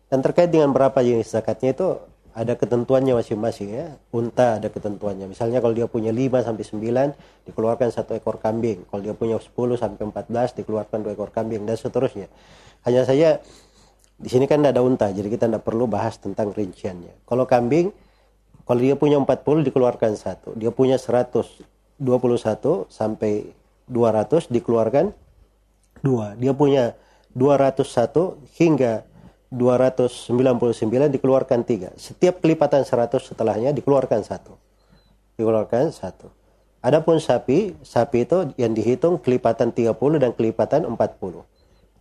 Dan 0.07 0.21
terkait 0.21 0.53
dengan 0.53 0.69
berapa 0.69 1.01
jenis 1.01 1.33
zakatnya 1.33 1.73
itu 1.73 1.97
ada 2.33 2.53
ketentuannya 2.57 3.13
masing-masing 3.17 3.69
ya. 3.73 3.97
Unta 4.13 4.61
ada 4.61 4.69
ketentuannya. 4.69 5.29
Misalnya 5.29 5.61
kalau 5.61 5.73
dia 5.73 5.85
punya 5.89 6.09
5 6.13 6.45
sampai 6.45 6.63
9 6.65 7.49
dikeluarkan 7.49 7.89
satu 7.89 8.13
ekor 8.17 8.37
kambing. 8.41 8.85
Kalau 8.89 9.01
dia 9.01 9.13
punya 9.17 9.37
10 9.37 9.53
sampai 9.77 10.03
14 10.09 10.57
dikeluarkan 10.61 10.97
dua 11.05 11.13
ekor 11.17 11.29
kambing 11.29 11.65
dan 11.65 11.77
seterusnya. 11.77 12.29
Hanya 12.85 13.05
saja 13.05 13.41
di 14.13 14.29
sini 14.29 14.45
kan 14.45 14.61
ada 14.61 14.79
unta 14.79 15.09
jadi 15.09 15.25
kita 15.25 15.49
tidak 15.49 15.65
perlu 15.65 15.89
bahas 15.89 16.17
tentang 16.21 16.53
rinciannya. 16.53 17.25
Kalau 17.25 17.45
kambing 17.49 17.93
kalau 18.63 18.79
dia 18.79 18.95
punya 18.95 19.19
40 19.19 19.67
dikeluarkan 19.67 20.15
satu. 20.15 20.55
Dia 20.55 20.71
punya 20.71 20.95
121 20.95 21.59
sampai 22.87 23.51
200 23.91 24.47
dikeluarkan 24.47 25.11
dua. 25.99 26.35
Dia 26.39 26.55
punya 26.55 26.95
201 27.35 28.39
hingga 28.55 29.03
299 29.53 30.31
dikeluarkan 31.13 31.59
tiga. 31.67 31.93
Setiap 31.99 32.41
kelipatan 32.41 32.87
100 32.87 33.21
setelahnya 33.21 33.69
dikeluarkan 33.75 34.25
satu. 34.25 34.57
Dikeluarkan 35.37 35.93
satu. 35.93 36.31
Adapun 36.83 37.19
sapi, 37.19 37.79
sapi 37.79 38.27
itu 38.27 38.51
yang 38.59 38.75
dihitung 38.75 39.19
kelipatan 39.21 39.71
30 39.71 40.19
dan 40.19 40.31
kelipatan 40.35 40.83
40. 40.83 40.99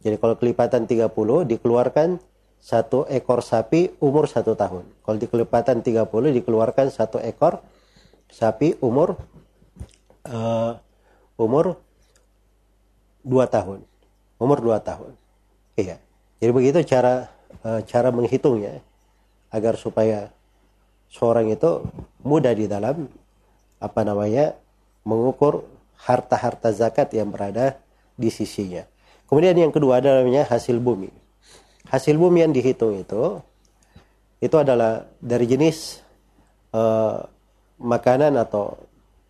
Jadi 0.02 0.16
kalau 0.18 0.34
kelipatan 0.34 0.82
30 0.90 1.46
dikeluarkan 1.46 2.18
satu 2.62 3.10
ekor 3.10 3.42
sapi 3.42 3.90
umur 3.98 4.30
satu 4.30 4.54
tahun. 4.54 4.86
Kalau 5.02 5.18
di 5.18 5.26
kelipatan 5.26 5.82
30 5.82 6.06
dikeluarkan 6.06 6.94
satu 6.94 7.18
ekor 7.18 7.58
sapi 8.30 8.78
umur 8.78 9.18
uh, 10.30 10.78
umur 11.34 11.82
dua 13.26 13.50
tahun. 13.50 13.82
Umur 14.38 14.62
dua 14.62 14.78
tahun. 14.78 15.18
Iya. 15.74 15.98
Jadi 16.38 16.50
begitu 16.54 16.78
cara 16.86 17.26
uh, 17.66 17.82
cara 17.82 18.14
menghitungnya 18.14 18.78
agar 19.50 19.74
supaya 19.74 20.30
seorang 21.10 21.50
itu 21.50 21.82
mudah 22.22 22.54
di 22.54 22.70
dalam 22.70 23.10
apa 23.82 24.00
namanya 24.06 24.54
mengukur 25.02 25.66
harta-harta 25.98 26.70
zakat 26.70 27.10
yang 27.10 27.34
berada 27.34 27.74
di 28.14 28.30
sisinya. 28.30 28.86
Kemudian 29.26 29.58
yang 29.58 29.74
kedua 29.74 29.98
adalah 29.98 30.22
hasil 30.46 30.78
bumi. 30.78 31.21
Hasil 31.92 32.16
bumi 32.16 32.40
yang 32.40 32.56
dihitung 32.56 32.96
itu 32.96 33.36
itu 34.40 34.56
adalah 34.56 35.04
dari 35.20 35.44
jenis 35.44 36.00
uh, 36.72 37.20
makanan 37.76 38.32
atau 38.40 38.80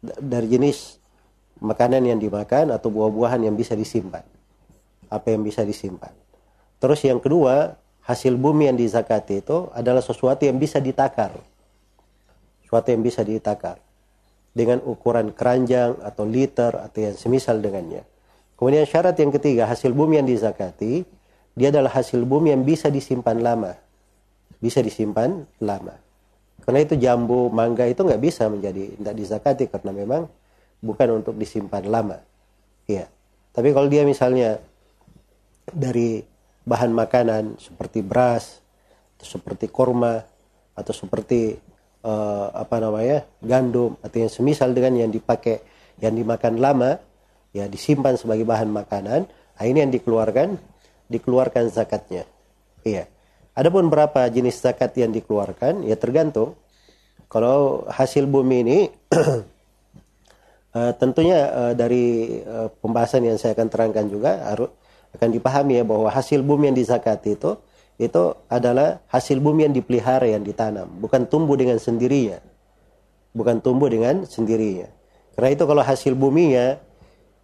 dari 0.03 0.47
jenis 0.47 1.03
makanan 1.59 2.07
yang 2.07 2.23
dimakan 2.23 2.71
atau 2.71 2.87
buah-buahan 2.95 3.43
yang 3.51 3.59
bisa 3.59 3.75
disimpan. 3.75 4.23
Apa 5.11 5.35
yang 5.35 5.43
bisa 5.43 5.67
disimpan. 5.67 6.15
Terus 6.79 7.03
yang 7.03 7.19
kedua, 7.19 7.75
hasil 8.07 8.35
bumi 8.39 8.71
yang 8.71 8.79
dizakati 8.79 9.43
itu 9.43 9.71
adalah 9.75 10.03
sesuatu 10.03 10.47
yang 10.47 10.57
bisa 10.59 10.79
ditakar. 10.79 11.35
Sesuatu 12.63 12.89
yang 12.95 13.03
bisa 13.03 13.27
ditakar 13.27 13.79
dengan 14.53 14.81
ukuran 14.85 15.33
keranjang 15.33 15.97
atau 16.01 16.25
liter 16.29 16.73
atau 16.77 16.99
yang 16.99 17.17
semisal 17.19 17.59
dengannya. 17.59 18.05
Kemudian 18.57 18.87
syarat 18.87 19.19
yang 19.19 19.35
ketiga, 19.35 19.67
hasil 19.67 19.91
bumi 19.91 20.23
yang 20.23 20.29
dizakati, 20.29 21.03
dia 21.53 21.69
adalah 21.69 21.93
hasil 21.93 22.25
bumi 22.25 22.53
yang 22.55 22.65
bisa 22.65 22.89
disimpan 22.89 23.39
lama. 23.41 23.77
Bisa 24.63 24.81
disimpan 24.81 25.45
lama. 25.61 25.95
Karena 26.63 26.81
itu 26.81 26.95
jambu, 26.95 27.51
mangga 27.51 27.85
itu 27.91 28.07
nggak 28.07 28.23
bisa 28.23 28.47
menjadi 28.47 28.95
tidak 28.95 29.15
dizakati 29.19 29.65
karena 29.67 29.91
memang 29.91 30.23
bukan 30.79 31.09
untuk 31.23 31.35
disimpan 31.35 31.83
lama. 31.91 32.19
Iya. 32.87 33.11
Tapi 33.53 33.69
kalau 33.75 33.91
dia 33.91 34.07
misalnya 34.07 34.63
dari 35.67 36.23
bahan 36.63 36.95
makanan 36.95 37.59
seperti 37.59 38.01
beras, 38.01 38.63
atau 39.19 39.27
seperti 39.27 39.67
korma, 39.69 40.23
atau 40.73 40.95
seperti 40.95 41.59
uh, 42.07 42.49
apa 42.53 42.77
namanya 42.83 43.25
gandum 43.41 43.97
atau 44.03 44.17
yang 44.19 44.33
semisal 44.33 44.73
dengan 44.75 44.97
yang 44.99 45.11
dipakai 45.11 45.63
yang 46.03 46.17
dimakan 46.17 46.59
lama 46.59 46.99
ya 47.55 47.69
disimpan 47.69 48.19
sebagai 48.19 48.49
bahan 48.49 48.69
makanan 48.73 49.29
nah 49.29 49.65
ini 49.65 49.85
yang 49.85 49.93
dikeluarkan 49.93 50.59
dikeluarkan 51.13 51.69
zakatnya 51.69 52.25
iya 52.83 53.07
adapun 53.53 53.93
berapa 53.93 54.25
jenis 54.33 54.65
zakat 54.65 54.97
yang 54.97 55.13
dikeluarkan 55.13 55.85
ya 55.85 55.95
tergantung 56.01 56.57
kalau 57.29 57.85
hasil 57.93 58.25
bumi 58.25 58.57
ini 58.65 58.79
uh, 60.73 60.93
tentunya 61.01 61.39
uh, 61.53 61.73
dari 61.77 62.41
uh, 62.43 62.73
pembahasan 62.81 63.29
yang 63.29 63.37
saya 63.37 63.53
akan 63.53 63.69
terangkan 63.69 64.09
juga 64.09 64.49
harus 64.49 64.73
akan 65.13 65.29
dipahami 65.29 65.77
ya 65.77 65.85
bahwa 65.85 66.09
hasil 66.09 66.41
bumi 66.41 66.73
yang 66.73 66.79
dizakati 66.81 67.37
itu 67.37 67.61
itu 68.01 68.23
adalah 68.49 69.05
hasil 69.13 69.39
bumi 69.39 69.69
yang 69.69 69.75
dipelihara 69.77 70.27
yang 70.27 70.43
ditanam, 70.43 70.89
bukan 70.99 71.29
tumbuh 71.29 71.55
dengan 71.55 71.77
sendirinya. 71.77 72.41
Bukan 73.33 73.65
tumbuh 73.65 73.89
dengan 73.89 74.29
sendirinya. 74.29 74.89
Karena 75.33 75.49
itu 75.57 75.65
kalau 75.65 75.81
hasil 75.81 76.13
buminya 76.13 76.77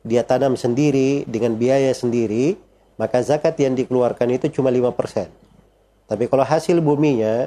dia 0.05 0.21
tanam 0.25 0.57
sendiri 0.57 1.25
dengan 1.25 1.57
biaya 1.57 1.93
sendiri, 1.97 2.61
maka 2.99 3.23
zakat 3.23 3.54
yang 3.63 3.78
dikeluarkan 3.78 4.28
itu 4.34 4.50
cuma 4.50 4.69
5%. 4.75 5.30
Tapi 6.11 6.25
kalau 6.26 6.45
hasil 6.45 6.82
buminya 6.82 7.47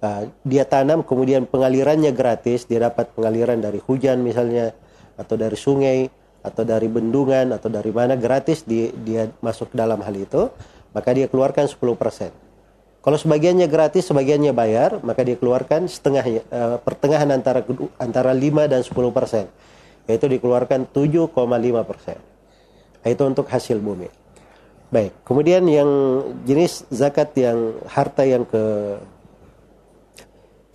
uh, 0.00 0.24
dia 0.42 0.64
tanam 0.64 1.04
kemudian 1.04 1.44
pengalirannya 1.44 2.10
gratis, 2.10 2.64
dia 2.64 2.80
dapat 2.88 3.12
pengaliran 3.12 3.60
dari 3.60 3.78
hujan 3.78 4.24
misalnya 4.24 4.72
atau 5.20 5.36
dari 5.36 5.54
sungai 5.54 6.08
atau 6.42 6.66
dari 6.66 6.88
bendungan 6.90 7.54
atau 7.54 7.70
dari 7.70 7.92
mana 7.94 8.18
gratis 8.18 8.66
dia, 8.66 8.90
dia 8.90 9.30
masuk 9.44 9.70
dalam 9.76 10.00
hal 10.02 10.16
itu, 10.16 10.50
maka 10.96 11.14
dia 11.14 11.28
keluarkan 11.28 11.68
10%. 11.68 12.32
Kalau 13.02 13.18
sebagiannya 13.18 13.66
gratis, 13.66 14.06
sebagiannya 14.06 14.54
bayar, 14.54 15.02
maka 15.02 15.26
dia 15.26 15.34
keluarkan 15.34 15.90
setengah 15.90 16.22
uh, 16.54 16.78
pertengahan 16.80 17.34
antara 17.34 17.66
antara 17.98 18.30
5 18.30 18.70
dan 18.70 18.80
10%. 18.86 20.06
Yaitu 20.06 20.26
dikeluarkan 20.30 20.86
7,5%. 20.86 21.34
Itu 23.02 23.22
untuk 23.26 23.50
hasil 23.50 23.82
bumi. 23.82 24.21
Baik, 24.92 25.24
kemudian 25.24 25.64
yang 25.72 25.88
jenis 26.44 26.84
zakat 26.92 27.32
yang 27.40 27.80
harta 27.88 28.28
yang 28.28 28.44
ke 28.44 28.60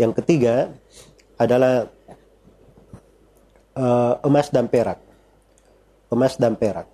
yang 0.01 0.09
ketiga 0.09 0.73
adalah 1.37 1.85
uh, 3.77 4.17
emas 4.25 4.49
dan 4.49 4.65
perak. 4.65 4.97
Emas 6.09 6.33
dan 6.33 6.57
perak. 6.57 6.89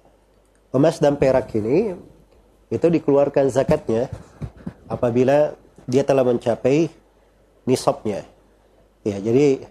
Emas 0.76 1.00
dan 1.00 1.16
perak 1.16 1.48
ini 1.56 1.96
itu 2.68 2.88
dikeluarkan 2.92 3.48
zakatnya 3.48 4.12
apabila 4.92 5.56
dia 5.88 6.04
telah 6.04 6.28
mencapai 6.28 6.92
nisabnya. 7.64 8.28
Ya, 9.08 9.24
jadi 9.24 9.64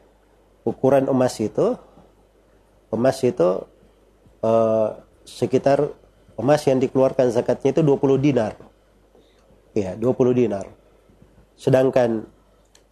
ukuran 0.65 1.05
emas 1.05 1.37
itu 1.37 1.77
emas 2.88 3.21
itu 3.21 3.69
uh, 4.41 4.88
sekitar 5.29 6.01
emas 6.38 6.62
yang 6.64 6.81
dikeluarkan 6.81 7.33
zakatnya 7.33 7.77
itu 7.77 7.83
20 7.85 8.18
dinar. 8.21 8.53
Ya, 9.73 9.97
20 9.97 10.37
dinar. 10.37 10.68
Sedangkan 11.57 12.29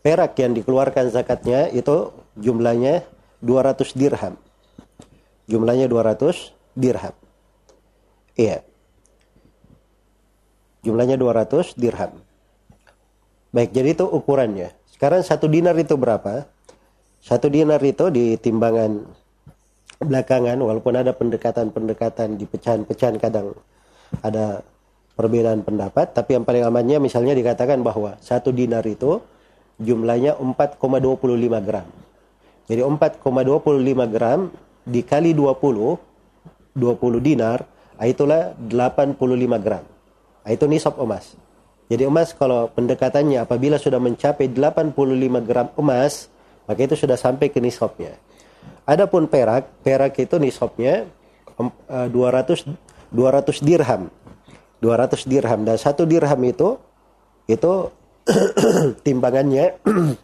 perak 0.01 0.37
yang 0.41 0.57
dikeluarkan 0.57 1.13
zakatnya 1.13 1.69
itu 1.73 2.13
jumlahnya 2.41 3.05
200 3.45 3.97
dirham. 3.97 4.35
Jumlahnya 5.49 5.91
200 5.91 6.53
dirham. 6.77 7.15
Iya. 8.39 8.65
Jumlahnya 10.81 11.21
200 11.21 11.77
dirham. 11.77 12.17
Baik, 13.51 13.75
jadi 13.75 13.99
itu 13.99 14.07
ukurannya. 14.07 14.73
Sekarang 14.89 15.21
satu 15.27 15.51
dinar 15.51 15.75
itu 15.77 15.99
berapa? 15.99 16.47
Satu 17.21 17.53
dinar 17.53 17.83
itu 17.85 18.09
di 18.09 18.41
timbangan 18.41 19.05
belakangan, 20.01 20.57
walaupun 20.57 20.97
ada 20.97 21.13
pendekatan-pendekatan 21.13 22.41
di 22.41 22.49
pecahan-pecahan 22.49 23.21
kadang 23.21 23.53
ada 24.25 24.65
perbedaan 25.15 25.61
pendapat, 25.61 26.17
tapi 26.17 26.35
yang 26.35 26.49
paling 26.49 26.65
amannya 26.65 26.97
misalnya 26.97 27.37
dikatakan 27.37 27.85
bahwa 27.85 28.17
satu 28.25 28.49
dinar 28.51 28.81
itu 28.89 29.21
jumlahnya 29.77 30.41
4,25 30.41 30.81
gram. 31.61 31.89
Jadi 32.65 32.81
4,25 32.81 34.09
gram 34.09 34.49
dikali 34.89 35.31
20, 35.37 36.77
20 36.77 37.21
dinar, 37.21 37.69
itulah 38.01 38.57
85 38.57 39.61
gram. 39.61 39.85
Nah, 40.41 40.51
itu 40.51 40.65
nisab 40.65 40.97
emas. 40.97 41.37
Jadi 41.91 42.07
emas 42.07 42.33
kalau 42.33 42.71
pendekatannya 42.73 43.43
apabila 43.43 43.77
sudah 43.77 43.99
mencapai 43.99 44.49
85 44.49 45.43
gram 45.45 45.69
emas, 45.77 46.31
maka 46.65 46.81
itu 46.87 46.95
sudah 46.97 47.19
sampai 47.19 47.51
ke 47.53 47.59
nisabnya. 47.59 48.15
Adapun 48.91 49.31
perak, 49.31 49.71
perak 49.87 50.19
itu 50.19 50.35
nisabnya 50.43 51.07
200 51.55 52.11
eh, 52.11 52.75
200 53.15 53.63
dirham. 53.63 54.11
200 54.83 55.31
dirham 55.31 55.63
dan 55.63 55.79
satu 55.79 56.03
dirham 56.03 56.43
itu 56.43 56.75
itu 57.47 57.87
timbangannya 59.07 59.79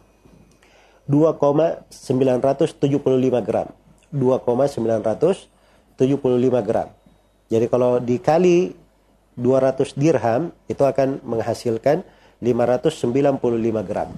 2,975 1.07 3.47
gram. 3.47 3.71
2,975 4.11 6.67
gram. 6.67 6.91
Jadi 7.47 7.65
kalau 7.71 8.03
dikali 8.03 8.75
200 9.39 9.95
dirham 9.95 10.51
itu 10.67 10.83
akan 10.83 11.23
menghasilkan 11.23 12.03
595 12.43 13.31
gram. 13.87 14.11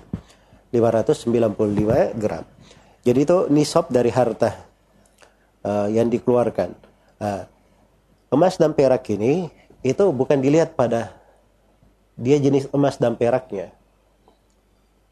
595 0.74 2.18
gram. 2.18 2.42
Jadi 3.04 3.20
itu 3.24 3.38
nisab 3.48 3.88
dari 3.88 4.12
harta 4.12 4.60
uh, 5.64 5.88
yang 5.88 6.12
dikeluarkan. 6.12 6.76
Uh, 7.20 7.44
emas 8.32 8.60
dan 8.60 8.76
perak 8.76 9.08
ini 9.12 9.48
itu 9.84 10.04
bukan 10.12 10.40
dilihat 10.40 10.76
pada 10.76 11.16
dia 12.20 12.36
jenis 12.36 12.68
emas 12.76 13.00
dan 13.00 13.16
peraknya. 13.16 13.72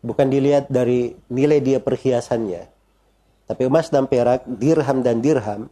Bukan 0.04 0.28
dilihat 0.28 0.68
dari 0.68 1.16
nilai 1.32 1.64
dia 1.64 1.80
perhiasannya. 1.80 2.68
Tapi 3.48 3.62
emas 3.64 3.88
dan 3.88 4.12
perak, 4.12 4.44
dirham 4.44 5.00
dan 5.00 5.24
dirham 5.24 5.72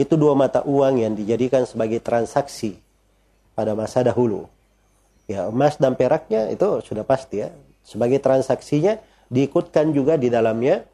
itu 0.00 0.16
dua 0.16 0.32
mata 0.32 0.64
uang 0.64 1.04
yang 1.04 1.12
dijadikan 1.12 1.68
sebagai 1.68 2.00
transaksi 2.00 2.80
pada 3.52 3.76
masa 3.76 4.00
dahulu. 4.00 4.48
Ya, 5.28 5.46
emas 5.52 5.76
dan 5.76 5.94
peraknya 5.94 6.48
itu 6.48 6.80
sudah 6.80 7.04
pasti 7.04 7.44
ya. 7.44 7.52
Sebagai 7.84 8.18
transaksinya 8.24 8.96
diikutkan 9.28 9.92
juga 9.92 10.16
di 10.16 10.32
dalamnya 10.32 10.88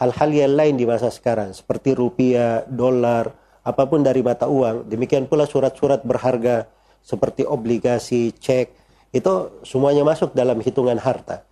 hal-hal 0.00 0.30
yang 0.32 0.56
lain 0.56 0.74
di 0.80 0.88
masa 0.88 1.12
sekarang 1.12 1.52
seperti 1.52 1.92
rupiah, 1.92 2.64
dolar, 2.64 3.36
apa 3.60 3.84
pun 3.84 4.00
dari 4.00 4.24
mata 4.24 4.48
uang. 4.48 4.88
Demikian 4.88 5.28
pula 5.28 5.44
surat-surat 5.44 6.00
berharga 6.00 6.64
seperti 7.04 7.44
obligasi, 7.44 8.32
cek, 8.32 8.72
itu 9.12 9.32
semuanya 9.60 10.00
masuk 10.08 10.32
dalam 10.32 10.56
hitungan 10.64 10.96
harta. 10.96 11.44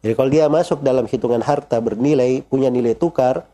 Jadi 0.00 0.16
kalau 0.16 0.30
dia 0.32 0.48
masuk 0.48 0.80
dalam 0.80 1.04
hitungan 1.04 1.44
harta 1.44 1.76
bernilai, 1.76 2.40
punya 2.40 2.72
nilai 2.72 2.96
tukar, 2.96 3.44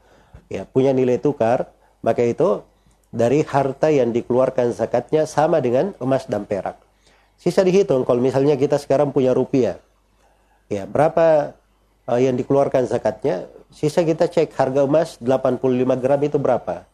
ya 0.47 0.63
punya 0.63 0.95
nilai 0.95 1.19
tukar, 1.19 1.75
maka 2.07 2.23
itu 2.23 2.63
dari 3.11 3.43
harta 3.43 3.91
yang 3.91 4.15
dikeluarkan 4.15 4.71
zakatnya 4.71 5.27
sama 5.27 5.59
dengan 5.59 5.91
emas 5.99 6.31
dan 6.31 6.47
perak. 6.47 6.79
Sisa 7.35 7.67
dihitung 7.67 8.07
kalau 8.07 8.23
misalnya 8.23 8.55
kita 8.55 8.79
sekarang 8.79 9.11
punya 9.11 9.35
rupiah. 9.35 9.83
Ya, 10.71 10.87
berapa 10.87 11.59
uh, 12.07 12.21
yang 12.23 12.39
dikeluarkan 12.39 12.87
zakatnya? 12.87 13.51
Sisa 13.75 14.07
kita 14.07 14.31
cek 14.31 14.55
harga 14.55 14.87
emas 14.87 15.19
85 15.19 16.03
gram 16.03 16.21
itu 16.23 16.39
berapa? 16.39 16.87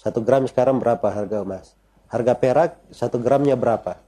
Satu 0.00 0.24
gram 0.24 0.46
sekarang 0.48 0.80
berapa 0.80 1.12
harga 1.12 1.44
emas? 1.44 1.76
Harga 2.10 2.34
perak 2.34 2.70
satu 2.90 3.20
gramnya 3.20 3.54
berapa? 3.54 4.00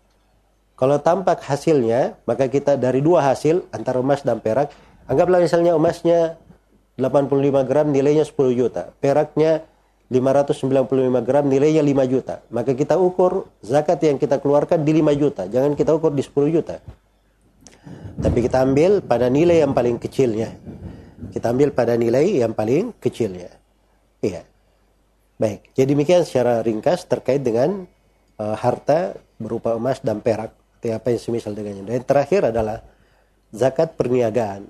Kalau 0.74 0.98
tampak 0.98 1.44
hasilnya, 1.46 2.18
maka 2.26 2.50
kita 2.50 2.74
dari 2.74 2.98
dua 3.04 3.22
hasil 3.22 3.62
antara 3.70 4.02
emas 4.02 4.26
dan 4.26 4.42
perak, 4.42 4.72
anggaplah 5.06 5.38
misalnya 5.38 5.76
emasnya 5.78 6.40
85 6.98 7.68
gram 7.68 7.86
nilainya 7.92 8.26
10 8.26 8.58
juta, 8.58 8.90
peraknya 8.98 9.62
595 10.10 11.22
gram 11.24 11.44
nilainya 11.48 11.80
5 11.80 12.12
juta. 12.12 12.44
Maka 12.52 12.76
kita 12.76 13.00
ukur 13.00 13.48
zakat 13.64 14.02
yang 14.04 14.20
kita 14.20 14.42
keluarkan 14.42 14.84
di 14.84 14.92
5 14.98 15.14
juta, 15.16 15.42
jangan 15.48 15.72
kita 15.78 15.96
ukur 15.96 16.12
di 16.12 16.24
10 16.24 16.50
juta. 16.52 16.76
Tapi 18.18 18.38
kita 18.44 18.60
ambil 18.60 19.00
pada 19.00 19.32
nilai 19.32 19.64
yang 19.64 19.72
paling 19.72 19.96
kecilnya. 19.96 20.52
Kita 21.30 21.54
ambil 21.54 21.70
pada 21.70 21.94
nilai 21.94 22.42
yang 22.42 22.56
paling 22.56 22.96
kecilnya. 22.98 23.52
Iya. 24.18 24.42
Baik, 25.38 25.74
jadi 25.74 25.94
demikian 25.94 26.22
secara 26.22 26.62
ringkas 26.62 27.06
terkait 27.06 27.42
dengan 27.42 27.86
uh, 28.38 28.56
harta 28.58 29.18
berupa 29.38 29.74
emas 29.74 29.98
dan 30.02 30.22
perak 30.22 30.54
apa 30.82 31.14
yang 31.14 31.22
semisal 31.22 31.54
dengannya. 31.54 31.86
Dan 31.86 32.02
terakhir 32.02 32.50
adalah 32.50 32.82
zakat 33.54 33.94
perniagaan. 33.94 34.66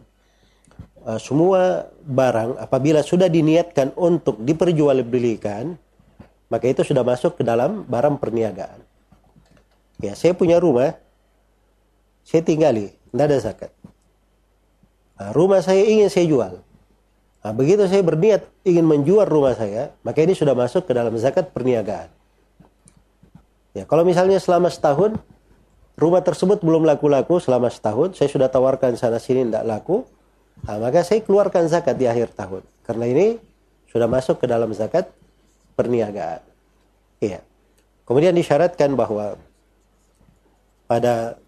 Uh, 1.03 1.21
semua 1.21 1.89
barang 2.05 2.61
apabila 2.61 3.01
sudah 3.01 3.33
diniatkan 3.33 3.97
untuk 3.97 4.41
diperjualbelikan, 4.45 5.77
maka 6.53 6.65
itu 6.69 6.85
sudah 6.85 7.01
masuk 7.01 7.41
ke 7.41 7.43
dalam 7.45 7.89
barang 7.89 8.21
perniagaan. 8.21 8.81
Ya, 10.05 10.13
saya 10.13 10.37
punya 10.37 10.61
rumah, 10.61 10.99
saya 12.27 12.45
tinggali, 12.45 12.93
tidak 13.13 13.25
ada 13.25 13.39
zakat. 13.41 13.71
Nah, 15.23 15.31
rumah 15.31 15.63
saya 15.63 15.87
ingin 15.87 16.11
saya 16.11 16.27
jual. 16.27 16.59
Nah, 17.47 17.53
begitu 17.55 17.87
saya 17.87 18.03
berniat 18.03 18.43
ingin 18.67 18.83
menjual 18.83 19.23
rumah 19.23 19.55
saya, 19.55 19.95
maka 20.03 20.19
ini 20.19 20.35
sudah 20.35 20.51
masuk 20.51 20.83
ke 20.83 20.91
dalam 20.91 21.15
zakat 21.15 21.55
perniagaan. 21.55 22.11
Ya, 23.71 23.87
kalau 23.87 24.03
misalnya 24.03 24.43
selama 24.43 24.67
setahun 24.67 25.15
rumah 25.95 26.27
tersebut 26.27 26.59
belum 26.67 26.83
laku-laku 26.83 27.39
selama 27.39 27.71
setahun, 27.71 28.19
saya 28.19 28.27
sudah 28.27 28.51
tawarkan 28.51 28.99
sana 28.99 29.23
sini 29.23 29.47
tidak 29.47 29.63
laku, 29.63 30.03
nah, 30.67 30.83
maka 30.83 31.07
saya 31.07 31.23
keluarkan 31.23 31.71
zakat 31.71 31.95
di 31.95 32.11
akhir 32.11 32.35
tahun. 32.35 32.67
Karena 32.83 33.07
ini 33.07 33.39
sudah 33.95 34.11
masuk 34.11 34.43
ke 34.43 34.51
dalam 34.51 34.75
zakat 34.75 35.07
perniagaan. 35.79 36.43
Iya. 37.23 37.47
Kemudian 38.11 38.35
disyaratkan 38.35 38.99
bahwa 38.99 39.39
pada 40.91 41.39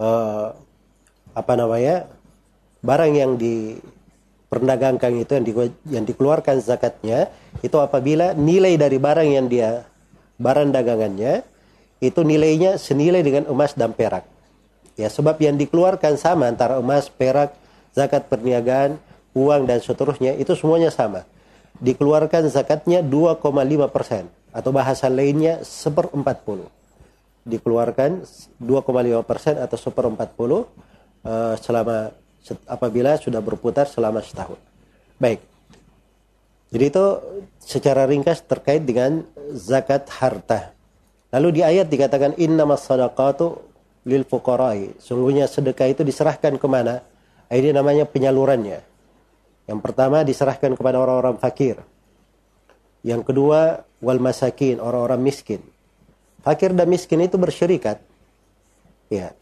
uh, 0.00 0.56
apa 1.36 1.52
namanya 1.60 2.15
barang 2.86 3.12
yang 3.18 3.34
diperdagangkan 3.34 5.12
itu 5.18 5.30
yang, 5.34 5.44
di, 5.44 5.52
yang 5.90 6.04
dikeluarkan 6.06 6.62
zakatnya 6.62 7.34
itu 7.66 7.74
apabila 7.82 8.30
nilai 8.38 8.78
dari 8.78 9.02
barang 9.02 9.28
yang 9.28 9.50
dia 9.50 9.82
barang 10.38 10.70
dagangannya 10.70 11.42
itu 11.98 12.20
nilainya 12.22 12.78
senilai 12.78 13.24
dengan 13.24 13.48
emas 13.48 13.72
dan 13.74 13.90
perak. 13.96 14.28
Ya, 14.96 15.12
sebab 15.12 15.36
yang 15.40 15.60
dikeluarkan 15.60 16.16
sama 16.16 16.48
antara 16.48 16.80
emas, 16.80 17.08
perak, 17.12 17.52
zakat 17.92 18.28
perniagaan, 18.28 18.96
uang 19.36 19.68
dan 19.68 19.80
seterusnya 19.80 20.36
itu 20.40 20.56
semuanya 20.56 20.88
sama. 20.88 21.28
Dikeluarkan 21.80 22.48
zakatnya 22.48 23.04
2,5 23.04 23.44
persen 23.92 24.32
atau 24.52 24.72
bahasa 24.72 25.12
lainnya 25.12 25.60
seperempat 25.60 26.40
puluh. 26.40 26.68
Dikeluarkan 27.44 28.24
2,5 28.60 29.28
persen 29.28 29.60
atau 29.60 29.76
seperempat 29.76 30.32
puluh 30.32 30.64
uh, 31.28 31.52
selama 31.60 32.16
apabila 32.68 33.18
sudah 33.18 33.42
berputar 33.42 33.88
selama 33.90 34.22
setahun. 34.22 34.60
Baik. 35.16 35.40
Jadi 36.70 36.84
itu 36.86 37.06
secara 37.62 38.04
ringkas 38.04 38.42
terkait 38.44 38.82
dengan 38.82 39.22
zakat 39.54 40.10
harta. 40.10 40.74
Lalu 41.30 41.58
di 41.58 41.62
ayat 41.62 41.86
dikatakan 41.90 42.38
innamas 42.38 42.86
sadaqatu 42.86 43.58
lil 44.06 44.22
fuqara'i. 44.22 44.94
Sungguhnya 45.02 45.50
sedekah 45.50 45.90
itu 45.90 46.02
diserahkan 46.06 46.54
ke 46.58 46.66
mana? 46.70 47.02
Ini 47.50 47.74
namanya 47.74 48.06
penyalurannya. 48.06 48.80
Yang 49.66 49.80
pertama 49.82 50.22
diserahkan 50.22 50.74
kepada 50.78 51.02
orang-orang 51.02 51.38
fakir. 51.38 51.82
Yang 53.02 53.22
kedua 53.30 53.86
wal 54.02 54.18
masakin, 54.22 54.82
orang-orang 54.82 55.22
miskin. 55.22 55.62
Fakir 56.42 56.74
dan 56.74 56.86
miskin 56.86 57.22
itu 57.22 57.38
bersyirikat. 57.38 57.98
Ya. 59.10 59.34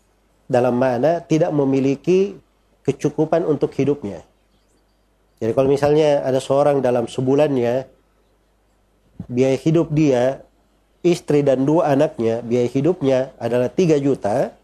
Dalam 0.45 0.77
mana 0.77 1.25
tidak 1.25 1.53
memiliki 1.57 2.37
kecukupan 2.85 3.49
untuk 3.49 3.73
hidupnya. 3.75 4.23
Jadi 5.41 5.53
kalau 5.57 5.69
misalnya 5.69 6.23
ada 6.23 6.39
seorang 6.39 6.79
dalam 6.85 7.11
sebulannya 7.11 7.89
biaya 9.29 9.59
hidup 9.59 9.91
dia 9.91 10.45
istri 11.05 11.45
dan 11.45 11.69
dua 11.69 11.93
anaknya, 11.93 12.41
biaya 12.41 12.69
hidupnya 12.69 13.37
adalah 13.37 13.69
3 13.69 14.01
juta, 14.01 14.57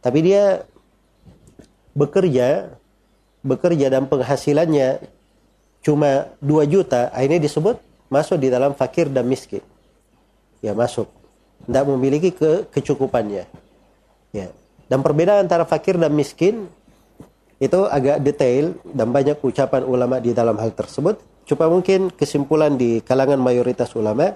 tapi 0.00 0.24
dia 0.24 0.64
bekerja, 1.92 2.72
bekerja 3.44 3.86
dan 3.92 4.08
penghasilannya 4.08 5.04
cuma 5.84 6.32
2 6.40 6.64
juta, 6.64 7.12
ini 7.20 7.36
disebut 7.36 7.76
masuk 8.08 8.40
di 8.40 8.48
dalam 8.48 8.72
fakir 8.72 9.12
dan 9.12 9.28
miskin. 9.28 9.60
Ya 10.64 10.72
masuk. 10.72 11.12
Tidak 11.68 11.84
memiliki 11.92 12.32
ke 12.32 12.64
kecukupannya. 12.72 13.44
Ya. 14.32 14.48
Dan 14.88 15.00
perbedaan 15.04 15.44
antara 15.44 15.68
fakir 15.68 15.96
dan 16.00 16.12
miskin 16.12 16.68
itu 17.62 17.86
agak 17.86 18.20
detail 18.24 18.74
dan 18.82 19.14
banyak 19.14 19.38
ucapan 19.38 19.82
ulama 19.86 20.18
di 20.18 20.34
dalam 20.34 20.58
hal 20.58 20.74
tersebut. 20.74 21.20
Cuma 21.44 21.68
mungkin 21.68 22.08
kesimpulan 22.10 22.74
di 22.74 23.04
kalangan 23.04 23.36
mayoritas 23.36 23.92
ulama 23.94 24.32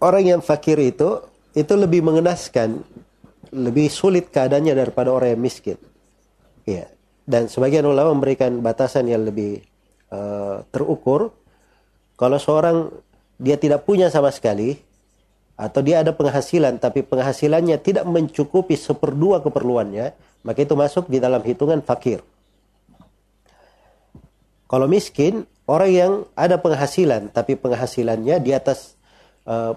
orang 0.00 0.24
yang 0.36 0.40
fakir 0.40 0.80
itu 0.80 1.20
itu 1.52 1.72
lebih 1.76 2.00
mengenaskan, 2.00 2.80
lebih 3.52 3.92
sulit 3.92 4.32
keadaannya 4.32 4.74
daripada 4.74 5.12
orang 5.12 5.36
yang 5.36 5.42
miskin. 5.42 5.78
Ya. 6.64 6.88
Dan 7.30 7.46
sebagian 7.46 7.86
ulama 7.86 8.10
memberikan 8.16 8.58
batasan 8.58 9.06
yang 9.06 9.22
lebih 9.22 9.62
uh, 10.10 10.66
terukur. 10.74 11.30
Kalau 12.18 12.38
seorang 12.42 12.90
dia 13.38 13.54
tidak 13.54 13.86
punya 13.86 14.10
sama 14.10 14.34
sekali 14.34 14.76
atau 15.54 15.80
dia 15.84 16.00
ada 16.02 16.12
penghasilan 16.16 16.80
tapi 16.80 17.04
penghasilannya 17.04 17.76
tidak 17.80 18.04
mencukupi 18.08 18.74
seperdua 18.74 19.44
keperluannya, 19.44 20.12
maka 20.46 20.64
itu 20.64 20.74
masuk 20.76 21.08
di 21.08 21.20
dalam 21.20 21.40
hitungan 21.44 21.80
fakir. 21.84 22.24
Kalau 24.70 24.86
miskin, 24.86 25.44
orang 25.66 25.90
yang 25.90 26.12
ada 26.38 26.56
penghasilan 26.56 27.34
tapi 27.34 27.58
penghasilannya 27.58 28.38
di 28.38 28.54
atas 28.54 28.94
uh, 29.44 29.74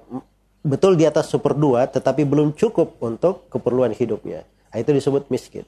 betul 0.61 0.95
di 0.95 1.03
atas 1.03 1.33
dua, 1.33 1.89
tetapi 1.89 2.23
belum 2.23 2.55
cukup 2.55 3.01
untuk 3.03 3.49
keperluan 3.49 3.91
hidupnya. 3.91 4.45
Nah, 4.71 4.77
itu 4.79 4.93
disebut 4.95 5.27
miskin. 5.33 5.67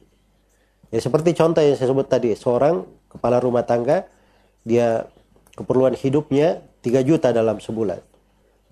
Ya 0.93 1.01
seperti 1.01 1.35
contoh 1.35 1.59
yang 1.59 1.75
saya 1.75 1.91
sebut 1.91 2.07
tadi, 2.07 2.31
seorang 2.37 2.85
kepala 3.11 3.41
rumah 3.41 3.65
tangga 3.65 4.07
dia 4.63 5.09
keperluan 5.53 5.93
hidupnya 5.97 6.63
3 6.81 7.01
juta 7.01 7.33
dalam 7.35 7.57
sebulan. 7.59 7.99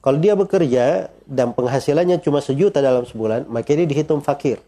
Kalau 0.04 0.20
dia 0.20 0.36
bekerja 0.36 1.08
dan 1.24 1.56
penghasilannya 1.56 2.20
cuma 2.20 2.44
sejuta 2.44 2.84
dalam 2.84 3.08
sebulan, 3.08 3.48
maka 3.48 3.72
ini 3.72 3.88
dihitung 3.88 4.20
fakir. 4.20 4.60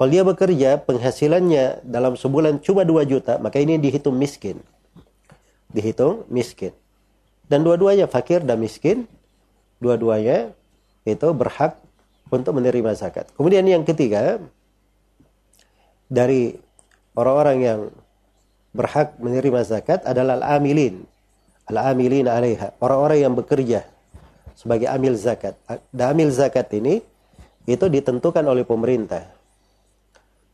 Kalau 0.00 0.08
dia 0.08 0.24
bekerja, 0.24 0.80
penghasilannya 0.80 1.84
dalam 1.84 2.16
sebulan 2.16 2.64
cuma 2.64 2.88
2 2.88 3.04
juta, 3.04 3.36
maka 3.36 3.60
ini 3.60 3.76
dihitung 3.76 4.16
miskin. 4.16 4.56
Dihitung 5.68 6.24
miskin. 6.32 6.72
Dan 7.44 7.68
dua-duanya 7.68 8.08
fakir 8.08 8.40
dan 8.40 8.64
miskin, 8.64 9.04
dua-duanya 9.76 10.56
itu 11.04 11.28
berhak 11.36 11.76
untuk 12.32 12.56
menerima 12.56 12.96
zakat. 12.96 13.28
Kemudian 13.36 13.60
yang 13.68 13.84
ketiga, 13.84 14.40
dari 16.08 16.56
orang-orang 17.12 17.58
yang 17.60 17.80
berhak 18.72 19.20
menerima 19.20 19.68
zakat 19.68 20.00
adalah 20.08 20.40
al-amilin. 20.40 21.04
Al-amilin 21.68 22.24
alaiha. 22.24 22.72
Orang-orang 22.80 23.20
yang 23.20 23.34
bekerja 23.36 23.84
sebagai 24.56 24.88
amil 24.88 25.12
zakat. 25.20 25.60
Dan 25.92 26.16
amil 26.16 26.32
zakat 26.32 26.72
ini 26.72 27.04
itu 27.68 27.84
ditentukan 27.84 28.48
oleh 28.48 28.64
pemerintah. 28.64 29.39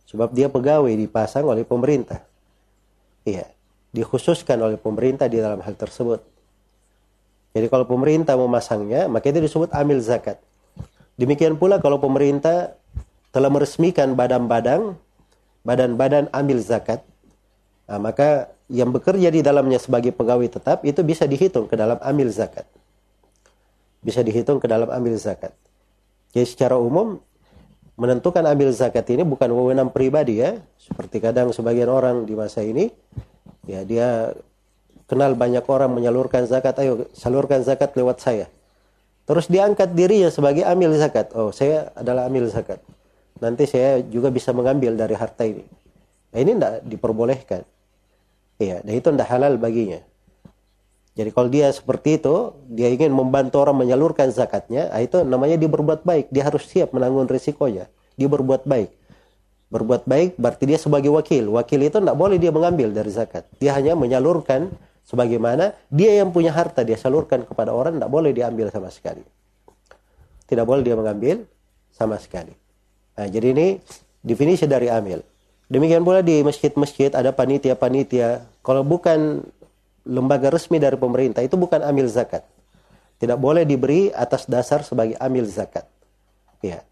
Sebab 0.07 0.31
dia 0.33 0.47
pegawai 0.47 0.91
dipasang 0.91 1.47
oleh 1.47 1.67
pemerintah. 1.67 2.23
Iya. 3.27 3.51
dikhususkan 3.97 4.61
oleh 4.61 4.77
pemerintah 4.77 5.25
di 5.25 5.41
dalam 5.41 5.65
hal 5.65 5.73
tersebut. 5.73 6.21
Jadi 7.57 7.67
kalau 7.73 7.89
pemerintah 7.89 8.37
memasangnya, 8.37 9.09
maka 9.09 9.33
itu 9.33 9.41
disebut 9.41 9.73
amil 9.73 10.05
zakat. 10.05 10.37
Demikian 11.17 11.57
pula 11.57 11.81
kalau 11.81 11.97
pemerintah 11.97 12.77
telah 13.33 13.49
meresmikan 13.49 14.13
badan-badan 14.13 15.01
badan-badan 15.67 16.31
amil 16.31 16.63
zakat, 16.63 17.03
nah, 17.91 17.99
maka 17.99 18.55
yang 18.71 18.95
bekerja 18.95 19.35
di 19.35 19.43
dalamnya 19.43 19.83
sebagai 19.83 20.15
pegawai 20.15 20.47
tetap 20.47 20.87
itu 20.87 21.03
bisa 21.03 21.27
dihitung 21.27 21.67
ke 21.67 21.75
dalam 21.75 21.99
amil 22.05 22.31
zakat. 22.31 22.69
Bisa 23.99 24.23
dihitung 24.23 24.63
ke 24.63 24.71
dalam 24.71 24.87
amil 24.93 25.19
zakat. 25.19 25.51
Jadi 26.31 26.47
secara 26.47 26.79
umum 26.79 27.19
menentukan 27.97 28.45
ambil 28.45 28.71
zakat 28.73 29.09
ini 29.13 29.25
bukan 29.25 29.49
wewenang 29.53 29.89
pribadi 29.91 30.41
ya. 30.41 30.61
Seperti 30.77 31.21
kadang 31.21 31.51
sebagian 31.51 31.89
orang 31.89 32.29
di 32.29 32.37
masa 32.37 32.61
ini 32.63 32.93
ya 33.67 33.83
dia 33.83 34.31
kenal 35.11 35.35
banyak 35.35 35.65
orang 35.67 35.91
menyalurkan 35.95 36.47
zakat, 36.47 36.77
ayo 36.83 37.11
salurkan 37.15 37.63
zakat 37.63 37.95
lewat 37.95 38.21
saya. 38.23 38.47
Terus 39.27 39.51
diangkat 39.51 39.91
dirinya 39.95 40.31
sebagai 40.31 40.63
amil 40.63 40.95
zakat. 40.95 41.35
Oh, 41.35 41.51
saya 41.51 41.91
adalah 41.99 42.31
amil 42.31 42.47
zakat. 42.47 42.79
Nanti 43.43 43.67
saya 43.67 43.99
juga 44.07 44.31
bisa 44.31 44.55
mengambil 44.55 44.95
dari 44.95 45.19
harta 45.19 45.43
ini. 45.43 45.67
Nah, 46.31 46.39
ini 46.39 46.51
tidak 46.55 46.75
diperbolehkan. 46.87 47.63
Iya, 48.57 48.81
dan 48.87 48.93
itu 48.95 49.09
tidak 49.13 49.29
halal 49.29 49.59
baginya. 49.59 50.01
Jadi 51.17 51.33
kalau 51.33 51.49
dia 51.49 51.73
seperti 51.73 52.21
itu, 52.21 52.53
dia 52.69 52.93
ingin 52.93 53.09
membantu 53.09 53.65
orang 53.65 53.81
menyalurkan 53.81 54.29
zakatnya, 54.29 54.93
ah, 54.93 55.01
itu 55.01 55.25
namanya 55.25 55.57
dia 55.57 55.65
berbuat 55.65 56.05
baik. 56.05 56.29
Dia 56.29 56.45
harus 56.45 56.69
siap 56.69 56.93
menanggung 56.93 57.25
risikonya. 57.25 57.89
Dia 58.21 58.29
berbuat 58.29 58.69
baik. 58.69 58.93
Berbuat 59.73 60.05
baik 60.05 60.37
berarti 60.37 60.69
dia 60.69 60.79
sebagai 60.79 61.09
wakil. 61.09 61.49
Wakil 61.57 61.89
itu 61.89 61.99
tidak 61.99 62.15
boleh 62.21 62.37
dia 62.37 62.53
mengambil 62.53 62.93
dari 62.93 63.09
zakat. 63.09 63.49
Dia 63.57 63.73
hanya 63.75 63.97
menyalurkan 63.97 64.69
sebagaimana 65.09 65.73
dia 65.89 66.21
yang 66.21 66.31
punya 66.37 66.53
harta 66.53 66.85
dia 66.85 67.01
salurkan 67.01 67.49
kepada 67.49 67.73
orang 67.73 67.97
tidak 67.97 68.13
boleh 68.13 68.31
diambil 68.37 68.69
sama 68.69 68.93
sekali. 68.93 69.25
Tidak 70.47 70.63
boleh 70.69 70.85
dia 70.85 70.95
mengambil 70.95 71.49
sama 71.97 72.21
sekali. 72.21 72.53
Nah, 73.17 73.27
jadi 73.27 73.57
ini 73.57 73.81
definisi 74.21 74.69
dari 74.69 74.93
amil. 74.93 75.25
Demikian 75.67 76.07
pula 76.07 76.23
di 76.23 76.45
masjid-masjid 76.47 77.11
ada 77.11 77.35
panitia-panitia. 77.35 78.45
Kalau 78.63 78.87
bukan 78.87 79.43
lembaga 80.07 80.55
resmi 80.55 80.79
dari 80.79 80.95
pemerintah 80.95 81.43
itu 81.43 81.59
bukan 81.59 81.83
amil 81.83 82.07
zakat. 82.07 82.47
Tidak 83.17 83.37
boleh 83.37 83.67
diberi 83.67 84.13
atas 84.15 84.47
dasar 84.47 84.87
sebagai 84.87 85.19
amil 85.19 85.45
zakat. 85.49 85.85
Ya. 86.63 86.87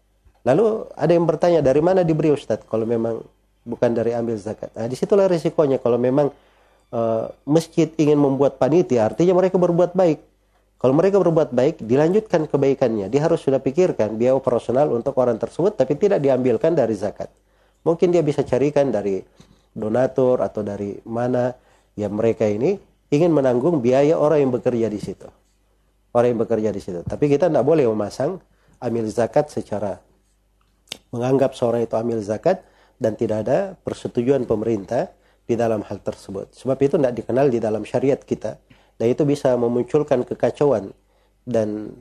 Lalu 0.45 0.85
ada 0.93 1.11
yang 1.15 1.25
bertanya 1.25 1.59
dari 1.63 1.81
mana 1.81 2.05
diberi 2.05 2.29
Ustaz 2.29 2.61
kalau 2.69 2.85
memang 2.85 3.23
bukan 3.65 3.89
dari 3.95 4.13
amil 4.13 4.37
zakat. 4.37 4.69
Nah, 4.77 4.85
di 4.85 4.93
situlah 4.93 5.25
risikonya 5.25 5.81
kalau 5.81 5.97
memang 5.97 6.29
uh, 6.93 7.25
masjid 7.49 7.89
ingin 7.97 8.19
membuat 8.19 8.61
panitia 8.61 9.09
artinya 9.09 9.33
mereka 9.33 9.57
berbuat 9.57 9.97
baik. 9.97 10.21
Kalau 10.75 10.93
mereka 10.93 11.17
berbuat 11.17 11.49
baik, 11.49 11.81
dilanjutkan 11.81 12.45
kebaikannya. 12.45 13.09
Dia 13.09 13.25
harus 13.25 13.41
sudah 13.41 13.57
pikirkan 13.57 14.21
biaya 14.21 14.37
operasional 14.37 14.93
untuk 14.93 15.17
orang 15.17 15.39
tersebut, 15.41 15.73
tapi 15.73 15.97
tidak 15.97 16.21
diambilkan 16.21 16.77
dari 16.77 16.93
zakat. 16.93 17.31
Mungkin 17.81 18.13
dia 18.13 18.21
bisa 18.21 18.45
carikan 18.45 18.93
dari 18.93 19.17
donatur 19.73 20.45
atau 20.45 20.61
dari 20.61 20.99
mana 21.09 21.57
yang 21.97 22.13
mereka 22.13 22.45
ini 22.45 22.77
ingin 23.13 23.31
menanggung 23.33 23.81
biaya 23.83 24.17
orang 24.17 24.47
yang 24.47 24.51
bekerja 24.53 24.87
di 24.89 24.99
situ. 25.01 25.27
Orang 26.15 26.35
yang 26.35 26.41
bekerja 26.41 26.69
di 26.71 26.81
situ. 26.81 27.03
Tapi 27.03 27.27
kita 27.27 27.51
tidak 27.51 27.65
boleh 27.67 27.85
memasang 27.89 28.39
amil 28.79 29.07
zakat 29.11 29.51
secara 29.51 29.99
menganggap 31.11 31.55
seorang 31.55 31.83
itu 31.83 31.95
amil 31.95 32.19
zakat 32.19 32.63
dan 32.99 33.15
tidak 33.19 33.47
ada 33.47 33.75
persetujuan 33.83 34.47
pemerintah 34.47 35.11
di 35.45 35.55
dalam 35.55 35.83
hal 35.85 35.99
tersebut. 36.01 36.55
Sebab 36.55 36.77
itu 36.81 36.95
tidak 36.99 37.15
dikenal 37.15 37.47
di 37.51 37.59
dalam 37.59 37.83
syariat 37.83 38.19
kita 38.19 38.57
dan 38.95 39.07
itu 39.07 39.27
bisa 39.27 39.53
memunculkan 39.59 40.23
kekacauan 40.23 40.91
dan 41.45 41.91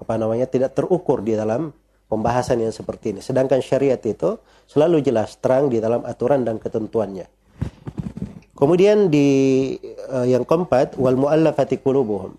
apa 0.00 0.14
namanya 0.18 0.50
tidak 0.50 0.74
terukur 0.74 1.22
di 1.22 1.38
dalam 1.38 1.70
pembahasan 2.10 2.60
yang 2.60 2.74
seperti 2.74 3.16
ini. 3.16 3.20
Sedangkan 3.22 3.62
syariat 3.62 4.00
itu 4.02 4.36
selalu 4.66 5.04
jelas 5.04 5.38
terang 5.38 5.70
di 5.70 5.78
dalam 5.78 6.02
aturan 6.02 6.42
dan 6.42 6.58
ketentuannya. 6.58 7.24
Kemudian 8.62 9.10
di 9.10 9.74
uh, 10.06 10.22
yang 10.22 10.46
keempat 10.46 10.94
wal 10.94 11.18
muallafati 11.18 11.82
qulubuhum. 11.82 12.38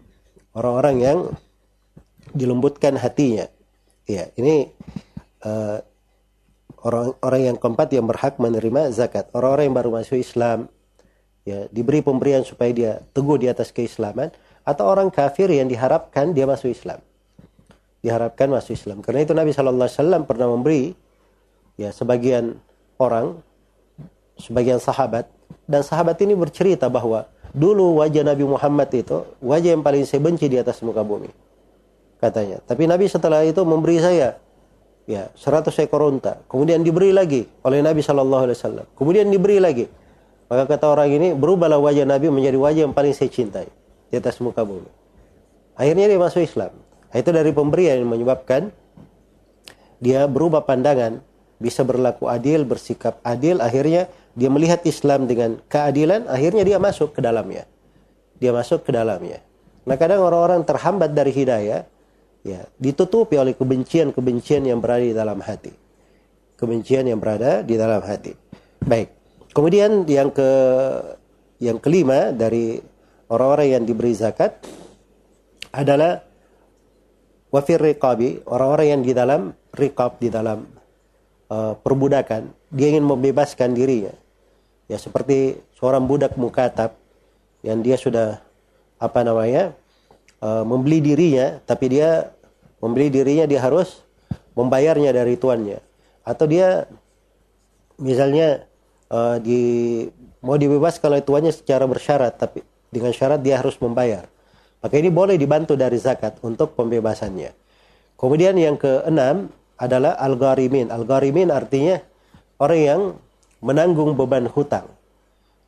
Orang-orang 0.56 0.96
yang 1.04 1.20
dilembutkan 2.32 2.96
hatinya. 2.96 3.52
Ya, 4.08 4.32
ini 4.40 4.72
orang-orang 6.84 7.52
yang 7.52 7.58
keempat 7.60 7.92
yang 7.92 8.08
berhak 8.08 8.40
menerima 8.40 8.96
zakat. 8.96 9.28
Orang-orang 9.36 9.68
yang 9.68 9.76
baru 9.76 9.90
masuk 10.00 10.16
Islam 10.16 10.72
ya 11.44 11.68
diberi 11.76 12.00
pemberian 12.00 12.48
supaya 12.48 12.72
dia 12.72 12.92
teguh 13.12 13.36
di 13.36 13.52
atas 13.52 13.76
keislaman 13.76 14.32
atau 14.64 14.88
orang 14.88 15.12
kafir 15.12 15.52
yang 15.52 15.68
diharapkan 15.68 16.32
dia 16.32 16.48
masuk 16.48 16.72
Islam. 16.72 17.04
Diharapkan 18.00 18.48
masuk 18.48 18.80
Islam. 18.80 19.04
Karena 19.04 19.28
itu 19.28 19.36
Nabi 19.36 19.52
Shallallahu 19.52 19.88
alaihi 19.88 20.00
wasallam 20.00 20.22
pernah 20.24 20.48
memberi 20.48 20.96
ya 21.76 21.92
sebagian 21.92 22.56
orang 22.96 23.44
sebagian 24.40 24.80
sahabat 24.80 25.28
dan 25.70 25.82
sahabat 25.82 26.20
ini 26.24 26.36
bercerita 26.36 26.92
bahwa 26.92 27.28
dulu 27.56 28.04
wajah 28.04 28.26
Nabi 28.26 28.44
Muhammad 28.44 28.90
itu 28.92 29.24
wajah 29.40 29.78
yang 29.78 29.84
paling 29.86 30.04
saya 30.04 30.20
benci 30.20 30.50
di 30.50 30.58
atas 30.60 30.84
muka 30.84 31.06
bumi. 31.06 31.30
Katanya. 32.20 32.64
Tapi 32.64 32.88
Nabi 32.88 33.12
setelah 33.12 33.44
itu 33.44 33.60
memberi 33.68 34.00
saya 34.00 34.40
ya 35.08 35.28
100 35.36 35.72
ekor 35.84 36.08
unta. 36.08 36.40
Kemudian 36.48 36.84
diberi 36.84 37.12
lagi 37.12 37.44
oleh 37.68 37.84
Nabi 37.84 38.00
Shallallahu 38.00 38.44
Alaihi 38.48 38.58
Wasallam. 38.60 38.86
Kemudian 38.96 39.28
diberi 39.28 39.60
lagi. 39.60 39.86
Maka 40.48 40.70
kata 40.70 40.86
orang 40.92 41.10
ini 41.12 41.28
berubahlah 41.36 41.80
wajah 41.80 42.08
Nabi 42.08 42.32
menjadi 42.32 42.58
wajah 42.60 42.82
yang 42.88 42.96
paling 42.96 43.16
saya 43.16 43.32
cintai 43.32 43.68
di 44.12 44.16
atas 44.16 44.40
muka 44.44 44.62
bumi. 44.64 44.88
Akhirnya 45.74 46.06
dia 46.06 46.20
masuk 46.20 46.46
Islam. 46.46 46.72
Itu 47.14 47.30
dari 47.30 47.50
pemberian 47.54 48.02
yang 48.02 48.10
menyebabkan 48.10 48.70
dia 50.04 50.28
berubah 50.28 50.68
pandangan, 50.68 51.24
bisa 51.64 51.88
berlaku 51.88 52.28
adil, 52.28 52.68
bersikap 52.68 53.24
adil, 53.24 53.64
akhirnya 53.64 54.12
dia 54.34 54.50
melihat 54.50 54.82
Islam 54.82 55.30
dengan 55.30 55.62
keadilan, 55.70 56.26
akhirnya 56.26 56.66
dia 56.66 56.78
masuk 56.82 57.14
ke 57.14 57.22
dalamnya. 57.22 57.70
Dia 58.42 58.50
masuk 58.50 58.82
ke 58.82 58.90
dalamnya. 58.90 59.46
Nah 59.86 59.94
kadang 59.94 60.26
orang-orang 60.26 60.66
terhambat 60.66 61.14
dari 61.14 61.30
hidayah, 61.30 61.86
ya 62.42 62.66
ditutupi 62.82 63.38
oleh 63.38 63.54
kebencian-kebencian 63.54 64.66
yang 64.66 64.82
berada 64.82 65.06
di 65.06 65.14
dalam 65.14 65.38
hati. 65.38 65.74
Kebencian 66.58 67.06
yang 67.06 67.22
berada 67.22 67.62
di 67.62 67.78
dalam 67.78 68.02
hati. 68.02 68.34
Baik. 68.82 69.14
Kemudian 69.54 70.10
yang 70.10 70.34
ke 70.34 70.50
yang 71.62 71.78
kelima 71.78 72.34
dari 72.34 72.82
orang-orang 73.30 73.78
yang 73.78 73.84
diberi 73.86 74.18
zakat 74.18 74.66
adalah 75.70 76.26
wafir 77.54 77.78
riqabi, 77.78 78.42
orang-orang 78.50 78.98
yang 78.98 79.02
di 79.06 79.14
dalam 79.14 79.42
riqab, 79.78 80.18
di 80.18 80.34
dalam 80.34 80.66
uh, 81.54 81.78
perbudakan, 81.78 82.50
dia 82.74 82.98
ingin 82.98 83.06
membebaskan 83.06 83.78
dirinya 83.78 84.23
ya 84.94 85.02
seperti 85.02 85.58
seorang 85.74 86.06
budak 86.06 86.38
mukatab 86.38 86.94
yang 87.66 87.82
dia 87.82 87.98
sudah 87.98 88.38
apa 89.02 89.26
namanya 89.26 89.74
uh, 90.38 90.62
membeli 90.62 91.02
dirinya 91.02 91.58
tapi 91.66 91.98
dia 91.98 92.30
membeli 92.78 93.10
dirinya 93.10 93.50
dia 93.50 93.58
harus 93.58 94.06
membayarnya 94.54 95.10
dari 95.10 95.34
tuannya. 95.34 95.82
Atau 96.22 96.46
dia 96.46 96.86
misalnya 97.98 98.70
uh, 99.10 99.42
di 99.42 99.62
mau 100.46 100.62
dibebaskan 100.62 101.10
oleh 101.10 101.26
tuannya 101.26 101.50
secara 101.50 101.90
bersyarat 101.90 102.38
tapi 102.38 102.62
dengan 102.94 103.10
syarat 103.10 103.42
dia 103.42 103.58
harus 103.58 103.74
membayar. 103.82 104.30
Maka 104.84 105.00
ini 105.00 105.10
boleh 105.10 105.40
dibantu 105.40 105.74
dari 105.74 105.98
zakat 105.98 106.38
untuk 106.46 106.78
pembebasannya. 106.78 107.56
Kemudian 108.20 108.54
yang 108.60 108.78
keenam 108.78 109.50
adalah 109.80 110.20
al-gharimin. 110.20 110.92
Al-gharimin 110.92 111.50
artinya 111.50 112.04
orang 112.60 112.80
yang 112.84 113.02
menanggung 113.64 114.20
beban 114.20 114.46
hutang. 114.52 114.92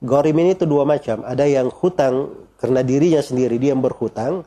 Gorimin 0.03 0.51
itu 0.51 0.67
dua 0.67 0.83
macam. 0.83 1.23
Ada 1.23 1.47
yang 1.47 1.71
hutang 1.71 2.35
karena 2.59 2.83
dirinya 2.83 3.23
sendiri, 3.23 3.55
dia 3.55 3.71
yang 3.71 3.79
berhutang. 3.79 4.43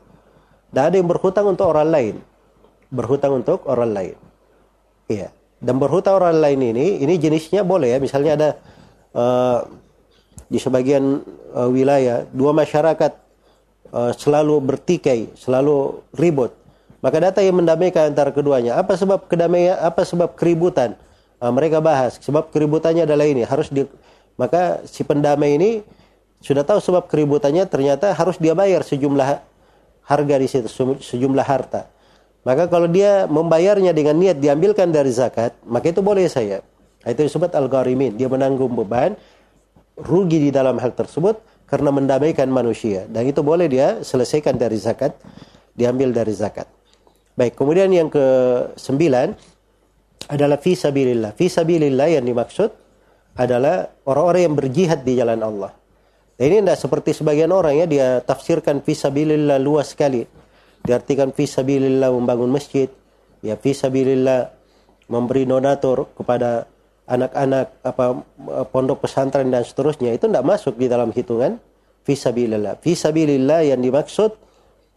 Dan 0.69 0.93
ada 0.93 0.95
yang 1.01 1.09
berhutang 1.09 1.49
untuk 1.49 1.65
orang 1.73 1.89
lain. 1.89 2.15
Berhutang 2.93 3.41
untuk 3.41 3.65
orang 3.65 3.89
lain. 3.89 4.17
Iya. 5.09 5.33
Dan 5.59 5.81
berhutang 5.81 6.21
orang 6.21 6.37
lain 6.39 6.61
ini, 6.61 7.01
ini 7.01 7.17
jenisnya 7.17 7.65
boleh 7.65 7.91
ya. 7.91 7.99
Misalnya 7.99 8.31
ada 8.37 8.49
uh, 9.17 9.59
di 10.47 10.61
sebagian 10.61 11.25
uh, 11.51 11.67
wilayah, 11.67 12.23
dua 12.31 12.55
masyarakat 12.55 13.11
uh, 13.91 14.13
selalu 14.15 14.61
bertikai, 14.63 15.33
selalu 15.35 16.05
ribut. 16.15 16.53
Maka 17.01 17.17
data 17.19 17.39
yang 17.41 17.59
mendamaikan 17.59 18.13
antara 18.13 18.29
keduanya. 18.29 18.77
Apa 18.77 18.95
sebab 18.95 19.25
kedamaian, 19.27 19.75
apa 19.81 20.05
sebab 20.05 20.37
keributan? 20.37 20.95
Uh, 21.39 21.51
mereka 21.51 21.79
bahas. 21.79 22.19
Sebab 22.19 22.51
keributannya 22.51 23.03
adalah 23.07 23.25
ini 23.25 23.43
harus 23.47 23.71
di 23.71 23.87
maka 24.39 24.83
si 24.87 25.03
pendamai 25.03 25.59
ini 25.59 25.83
sudah 26.39 26.63
tahu 26.63 26.79
sebab 26.79 27.11
keributannya 27.11 27.67
ternyata 27.67 28.15
harus 28.15 28.39
dia 28.39 28.55
bayar 28.55 28.87
sejumlah 28.87 29.43
harga 30.07 30.35
di 30.39 30.47
situ 30.47 30.67
sejumlah 30.99 31.43
harta. 31.43 31.91
Maka 32.47 32.71
kalau 32.71 32.87
dia 32.87 33.27
membayarnya 33.27 33.91
dengan 33.91 34.15
niat 34.15 34.39
diambilkan 34.39 34.89
dari 34.95 35.11
zakat 35.11 35.59
maka 35.67 35.91
itu 35.91 35.99
boleh 35.99 36.27
saya. 36.31 36.63
Itu 37.03 37.23
disebut 37.23 37.55
al-gharimin. 37.55 38.15
Dia 38.15 38.31
menanggung 38.31 38.75
beban 38.75 39.15
rugi 39.99 40.47
di 40.47 40.49
dalam 40.51 40.79
hal 40.79 40.95
tersebut 40.95 41.39
karena 41.67 41.91
mendamaikan 41.91 42.47
manusia. 42.47 43.03
Dan 43.11 43.27
itu 43.27 43.43
boleh 43.43 43.67
dia 43.67 43.99
selesaikan 44.03 44.55
dari 44.55 44.79
zakat 44.79 45.15
diambil 45.75 46.15
dari 46.15 46.31
zakat. 46.31 46.67
Baik 47.35 47.55
kemudian 47.55 47.87
yang 47.91 48.11
ke 48.11 48.25
sembilan 48.75 49.31
adalah 50.29 50.61
fi 50.61 50.77
sabilillah 50.77 51.33
fi 51.33 51.49
sabilillah 51.49 52.07
yang 52.13 52.25
dimaksud 52.25 52.69
adalah 53.33 53.89
orang-orang 54.05 54.41
yang 54.45 54.55
berjihad 54.55 55.01
di 55.01 55.17
jalan 55.17 55.41
Allah 55.41 55.73
dan 56.37 56.45
ini 56.45 56.61
tidak 56.63 56.79
seperti 56.79 57.11
sebagian 57.17 57.49
orang 57.49 57.75
ya 57.81 57.85
dia 57.89 58.07
tafsirkan 58.21 58.85
fi 58.85 58.93
sabilillah 58.93 59.57
luas 59.57 59.97
sekali 59.97 60.23
diartikan 60.85 61.33
fi 61.33 61.49
sabilillah 61.49 62.13
membangun 62.13 62.53
masjid 62.53 62.87
ya 63.41 63.57
fi 63.57 63.73
sabilillah 63.73 64.53
memberi 65.09 65.49
donatur 65.49 66.13
kepada 66.13 66.69
anak-anak 67.09 67.81
apa 67.81 68.21
pondok 68.69 69.09
pesantren 69.09 69.49
dan 69.49 69.65
seterusnya 69.65 70.13
itu 70.13 70.29
tidak 70.29 70.45
masuk 70.45 70.77
di 70.77 70.85
dalam 70.85 71.09
hitungan 71.09 71.57
fisabilillah. 72.05 72.77
Fisabilillah 72.79 73.65
yang 73.65 73.81
dimaksud 73.81 74.37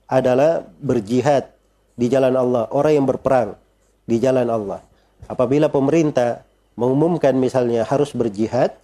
adalah 0.09 0.61
berjihad 0.61 1.49
di 1.97 2.13
jalan 2.13 2.37
Allah, 2.37 2.69
orang 2.73 2.93
yang 3.01 3.07
berperang 3.09 3.57
di 4.05 4.21
jalan 4.21 4.49
Allah. 4.53 4.85
Apabila 5.31 5.71
pemerintah 5.71 6.43
mengumumkan 6.75 7.37
misalnya 7.37 7.85
harus 7.87 8.17
berjihad, 8.17 8.75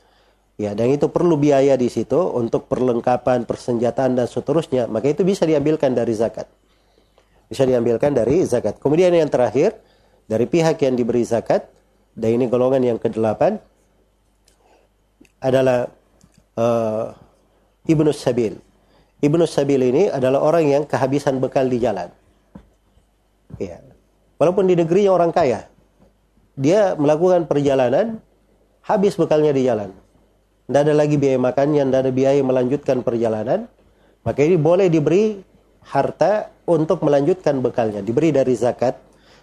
ya 0.61 0.74
dan 0.77 0.92
itu 0.92 1.09
perlu 1.09 1.38
biaya 1.38 1.74
di 1.74 1.88
situ 1.90 2.18
untuk 2.18 2.68
perlengkapan, 2.70 3.48
persenjataan 3.48 4.18
dan 4.18 4.27
seterusnya, 4.29 4.87
maka 4.87 5.11
itu 5.11 5.24
bisa 5.24 5.48
diambilkan 5.48 5.94
dari 5.96 6.14
zakat. 6.14 6.46
Bisa 7.48 7.64
diambilkan 7.64 8.12
dari 8.12 8.44
zakat. 8.44 8.77
Kemudian 8.77 9.11
yang 9.16 9.33
terakhir, 9.33 9.81
dari 10.29 10.44
pihak 10.44 10.77
yang 10.85 10.94
diberi 10.94 11.24
zakat, 11.24 11.64
dan 12.12 12.37
ini 12.37 12.44
golongan 12.51 12.83
yang 12.85 12.98
kedelapan 13.01 13.57
adalah 15.40 15.88
uh, 16.59 17.14
Ibnu 17.88 18.11
Sabil. 18.12 18.59
Ibnu 19.22 19.44
Sabil 19.46 19.81
ini 19.81 20.12
adalah 20.12 20.42
orang 20.44 20.66
yang 20.68 20.83
kehabisan 20.85 21.40
bekal 21.40 21.66
di 21.70 21.79
jalan. 21.81 22.11
Ya. 23.57 23.81
Walaupun 24.37 24.68
di 24.68 24.77
negerinya 24.77 25.16
orang 25.16 25.33
kaya, 25.33 25.66
dia 26.59 26.99
melakukan 26.99 27.47
perjalanan, 27.47 28.18
habis 28.83 29.14
bekalnya 29.14 29.55
di 29.55 29.62
jalan. 29.62 29.94
Tidak 30.66 30.81
ada 30.83 30.92
lagi 30.92 31.14
biaya 31.14 31.38
makannya, 31.38 31.87
tidak 31.87 32.01
ada 32.03 32.12
biaya 32.12 32.42
melanjutkan 32.42 33.07
perjalanan. 33.07 33.71
Maka 34.27 34.42
ini 34.42 34.59
boleh 34.59 34.90
diberi 34.90 35.38
harta 35.87 36.51
untuk 36.66 37.01
melanjutkan 37.07 37.62
bekalnya. 37.62 38.03
Diberi 38.03 38.35
dari 38.35 38.53
zakat 38.59 38.99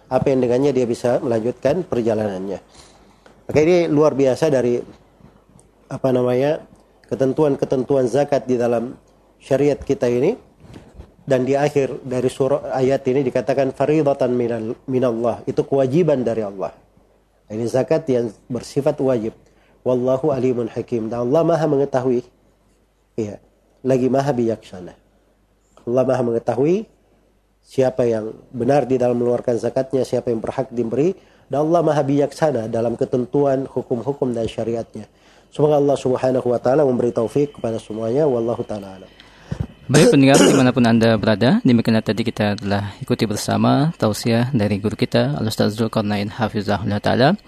apa 0.06 0.26
yang 0.30 0.44
dengannya 0.44 0.70
dia 0.76 0.86
bisa 0.86 1.18
melanjutkan 1.18 1.82
perjalanannya. 1.82 2.60
Maka 3.48 3.58
ini 3.64 3.90
luar 3.90 4.14
biasa 4.14 4.52
dari 4.52 4.78
apa 5.88 6.08
namanya 6.12 6.62
ketentuan-ketentuan 7.08 8.06
zakat 8.06 8.44
di 8.46 8.60
dalam 8.60 8.94
syariat 9.40 9.78
kita 9.78 10.06
ini 10.06 10.36
dan 11.26 11.42
di 11.42 11.58
akhir 11.58 12.06
dari 12.06 12.30
surah 12.30 12.70
ayat 12.70 13.02
ini 13.10 13.26
dikatakan 13.26 13.74
faridatan 13.74 14.30
minal, 14.30 14.78
minallah 14.86 15.42
itu 15.48 15.66
kewajiban 15.66 16.22
dari 16.22 16.46
Allah. 16.46 16.85
Ini 17.46 17.64
zakat 17.70 18.06
yang 18.10 18.34
bersifat 18.50 18.98
wajib. 18.98 19.34
Wallahu 19.86 20.34
alimun 20.34 20.66
hakim. 20.66 21.06
Dan 21.06 21.30
Allah 21.30 21.46
Maha 21.46 21.66
mengetahui. 21.70 22.26
Iya, 23.14 23.38
lagi 23.86 24.10
Maha 24.10 24.34
bijaksana. 24.34 24.94
Allah 25.86 26.02
Maha 26.02 26.22
mengetahui 26.26 26.90
siapa 27.66 28.06
yang 28.06 28.30
benar 28.54 28.86
di 28.86 28.94
dalam 28.94 29.18
mengeluarkan 29.18 29.58
zakatnya, 29.58 30.06
siapa 30.06 30.30
yang 30.30 30.38
berhak 30.38 30.70
diberi, 30.70 31.18
dan 31.50 31.66
Allah 31.66 31.82
maha 31.82 32.02
bijaksana 32.06 32.70
dalam 32.70 32.94
ketentuan 32.94 33.66
hukum-hukum 33.66 34.30
dan 34.30 34.46
syariatnya. 34.46 35.10
Semoga 35.50 35.78
Allah 35.78 35.98
subhanahu 35.98 36.46
wa 36.46 36.58
ta'ala 36.62 36.86
memberi 36.86 37.10
taufik 37.10 37.58
kepada 37.58 37.78
semuanya. 37.82 38.26
Wallahu 38.26 38.62
ta'ala 38.62 39.02
alam. 39.02 39.10
Baik 39.86 40.18
pendengar 40.18 40.34
di 40.42 40.50
mana 40.50 40.74
pun 40.74 40.82
Anda 40.82 41.14
berada, 41.14 41.62
demikianlah 41.62 42.02
tadi 42.02 42.26
kita 42.26 42.58
telah 42.58 42.98
ikuti 42.98 43.22
bersama 43.22 43.94
tausiah 43.94 44.50
dari 44.50 44.82
guru 44.82 44.98
kita 44.98 45.38
Al-Ustaz 45.38 45.78
Zulkarnain 45.78 46.26
Hafizahullah 46.26 46.98
Ta'ala 46.98 47.38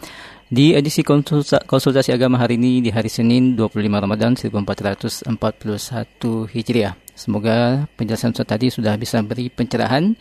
di 0.46 0.70
edisi 0.70 1.02
konsultasi 1.02 2.14
agama 2.14 2.38
hari 2.38 2.54
ini 2.54 2.78
di 2.78 2.94
hari 2.94 3.10
Senin 3.10 3.58
25 3.58 3.74
Ramadan 3.90 4.38
1441 4.38 5.26
Hijriah. 6.54 6.94
Semoga 7.18 7.90
penjelasan 7.98 8.30
Ustaz 8.30 8.46
tadi 8.46 8.70
sudah 8.70 8.94
bisa 8.94 9.18
beri 9.18 9.50
pencerahan 9.50 10.14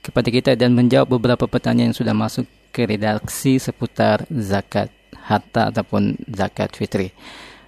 kepada 0.00 0.28
kita 0.32 0.56
dan 0.56 0.72
menjawab 0.72 1.20
beberapa 1.20 1.44
pertanyaan 1.44 1.92
yang 1.92 2.00
sudah 2.00 2.16
masuk 2.16 2.48
ke 2.72 2.88
redaksi 2.88 3.60
seputar 3.60 4.24
zakat 4.32 4.88
harta 5.20 5.68
ataupun 5.68 6.16
zakat 6.32 6.72
fitri. 6.72 7.12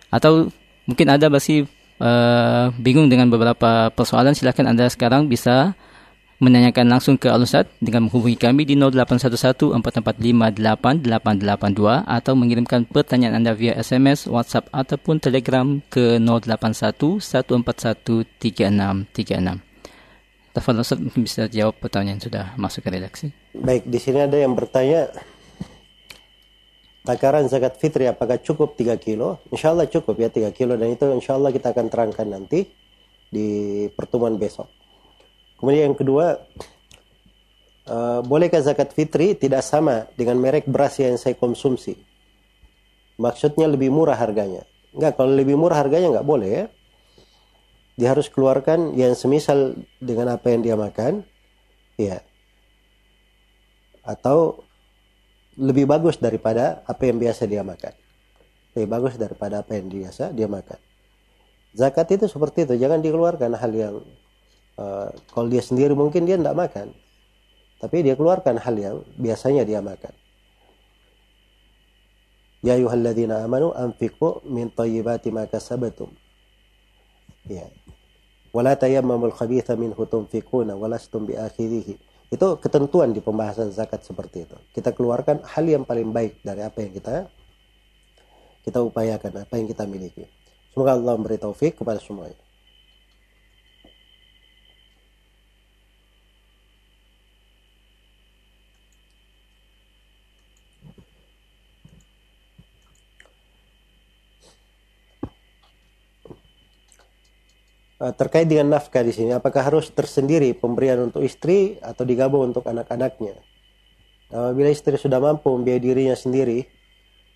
Atau 0.08 0.48
mungkin 0.88 1.12
ada 1.12 1.28
masih 1.28 1.68
uh, 2.00 2.72
bingung 2.80 3.12
dengan 3.12 3.28
beberapa 3.28 3.92
persoalan, 3.92 4.34
silakan 4.34 4.72
Anda 4.72 4.88
sekarang 4.88 5.28
bisa 5.28 5.76
menanyakan 6.40 6.88
langsung 6.88 7.20
ke 7.20 7.28
Al-Ustaz 7.28 7.68
dengan 7.84 8.08
menghubungi 8.08 8.40
kami 8.40 8.64
di 8.64 8.72
0811 8.72 9.76
4458882 9.76 11.04
atau 12.08 12.32
mengirimkan 12.32 12.88
pertanyaan 12.88 13.44
Anda 13.44 13.52
via 13.52 13.76
SMS, 13.76 14.24
WhatsApp 14.24 14.72
ataupun 14.72 15.20
Telegram 15.20 15.84
ke 15.92 16.16
081 16.16 17.20
141 17.20 18.24
3636. 18.40 19.60
Tafadhol 20.50 20.82
Ustaz 20.82 20.98
mungkin 20.98 21.22
bisa 21.22 21.46
jawab 21.46 21.78
pertanyaan 21.78 22.18
sudah 22.18 22.58
masuk 22.58 22.82
ke 22.88 22.90
redaksi. 22.90 23.30
Baik, 23.54 23.86
di 23.86 24.02
sini 24.02 24.18
ada 24.24 24.34
yang 24.34 24.56
bertanya 24.56 25.12
takaran 27.10 27.50
zakat 27.50 27.74
fitri 27.74 28.06
apakah 28.06 28.38
cukup 28.38 28.78
3 28.78 28.94
kilo? 29.02 29.42
Insya 29.50 29.74
Allah 29.74 29.90
cukup 29.90 30.14
ya 30.14 30.30
3 30.30 30.54
kilo 30.54 30.78
dan 30.78 30.94
itu 30.94 31.10
insya 31.10 31.34
Allah 31.34 31.50
kita 31.50 31.74
akan 31.74 31.90
terangkan 31.90 32.26
nanti 32.30 32.70
di 33.26 33.48
pertemuan 33.90 34.38
besok. 34.38 34.70
Kemudian 35.58 35.90
yang 35.90 35.98
kedua, 35.98 36.38
uh, 37.90 38.22
bolehkah 38.22 38.62
zakat 38.62 38.94
fitri 38.94 39.34
tidak 39.34 39.66
sama 39.66 40.06
dengan 40.14 40.38
merek 40.38 40.70
beras 40.70 41.02
yang 41.02 41.18
saya 41.18 41.34
konsumsi? 41.34 41.98
Maksudnya 43.18 43.66
lebih 43.66 43.90
murah 43.90 44.16
harganya. 44.16 44.62
Enggak, 44.94 45.18
kalau 45.18 45.34
lebih 45.34 45.58
murah 45.58 45.82
harganya 45.82 46.14
enggak 46.14 46.28
boleh 46.30 46.48
ya. 46.48 46.64
Dia 47.98 48.08
harus 48.14 48.30
keluarkan 48.30 48.94
yang 48.94 49.18
semisal 49.18 49.76
dengan 49.98 50.30
apa 50.32 50.46
yang 50.54 50.62
dia 50.62 50.78
makan. 50.78 51.26
Ya. 51.98 52.22
Atau 54.00 54.64
lebih 55.60 55.84
bagus 55.84 56.16
daripada 56.16 56.80
apa 56.88 57.04
yang 57.04 57.20
biasa 57.20 57.44
dia 57.44 57.60
makan. 57.60 57.92
Lebih 58.72 58.88
bagus 58.88 59.14
daripada 59.20 59.60
apa 59.60 59.76
yang 59.76 59.92
biasa 59.92 60.32
dia 60.32 60.48
makan. 60.48 60.80
Zakat 61.76 62.08
itu 62.16 62.26
seperti 62.26 62.64
itu, 62.64 62.74
jangan 62.80 63.04
dikeluarkan 63.04 63.52
hal 63.54 63.72
yang 63.76 63.94
uh, 64.80 65.12
kalau 65.30 65.46
dia 65.52 65.60
sendiri 65.60 65.92
mungkin 65.92 66.24
dia 66.24 66.40
tidak 66.40 66.56
makan. 66.56 66.96
Tapi 67.80 67.96
dia 68.00 68.16
keluarkan 68.16 68.56
hal 68.56 68.74
yang 68.76 68.96
biasanya 69.20 69.68
dia 69.68 69.84
makan. 69.84 70.12
Ya 72.60 72.76
ayuhalladzina 72.76 73.40
amanu 73.40 73.72
anfiqu 73.72 74.44
min 74.48 74.68
thayyibati 74.68 75.32
ma 75.32 75.48
kasabatum. 75.48 76.12
Ya. 77.48 77.68
Wala 78.52 78.76
tayammamul 78.76 79.32
khabitha 79.32 79.78
minhu 79.80 80.04
tunfiquna 80.04 80.76
walastum 80.76 81.24
biakhirihi 81.24 82.09
itu 82.30 82.46
ketentuan 82.62 83.10
di 83.10 83.18
pembahasan 83.18 83.74
zakat 83.74 84.06
seperti 84.06 84.46
itu. 84.46 84.56
Kita 84.70 84.94
keluarkan 84.94 85.42
hal 85.42 85.64
yang 85.66 85.82
paling 85.82 86.14
baik 86.14 86.42
dari 86.46 86.62
apa 86.62 86.78
yang 86.82 86.92
kita 86.94 87.26
kita 88.60 88.78
upayakan 88.80 89.42
apa 89.42 89.54
yang 89.58 89.66
kita 89.66 89.84
miliki. 89.88 90.24
Semoga 90.70 90.94
Allah 90.94 91.18
memberi 91.18 91.36
taufik 91.42 91.82
kepada 91.82 91.98
semuanya 91.98 92.38
terkait 108.00 108.48
dengan 108.48 108.80
nafkah 108.80 109.04
di 109.04 109.12
sini, 109.12 109.36
apakah 109.36 109.60
harus 109.60 109.92
tersendiri 109.92 110.56
pemberian 110.56 111.12
untuk 111.12 111.20
istri 111.20 111.76
atau 111.84 112.08
digabung 112.08 112.48
untuk 112.48 112.64
anak-anaknya? 112.64 113.36
Bila 114.32 114.72
istri 114.72 114.96
sudah 114.96 115.20
mampu 115.20 115.52
membiayai 115.52 115.84
dirinya 115.84 116.16
sendiri, 116.16 116.64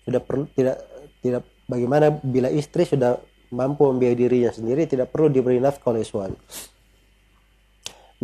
sudah 0.09 0.21
perlu 0.25 0.49
tidak 0.57 0.81
tidak 1.21 1.45
bagaimana 1.69 2.17
bila 2.17 2.49
istri 2.49 2.85
sudah 2.85 3.21
mampu 3.53 3.85
membiayai 3.85 4.17
dirinya 4.17 4.49
sendiri 4.49 4.89
tidak 4.89 5.13
perlu 5.13 5.29
diberi 5.29 5.61
nafkah 5.61 5.93
oleh 5.93 6.01
suami. 6.01 6.39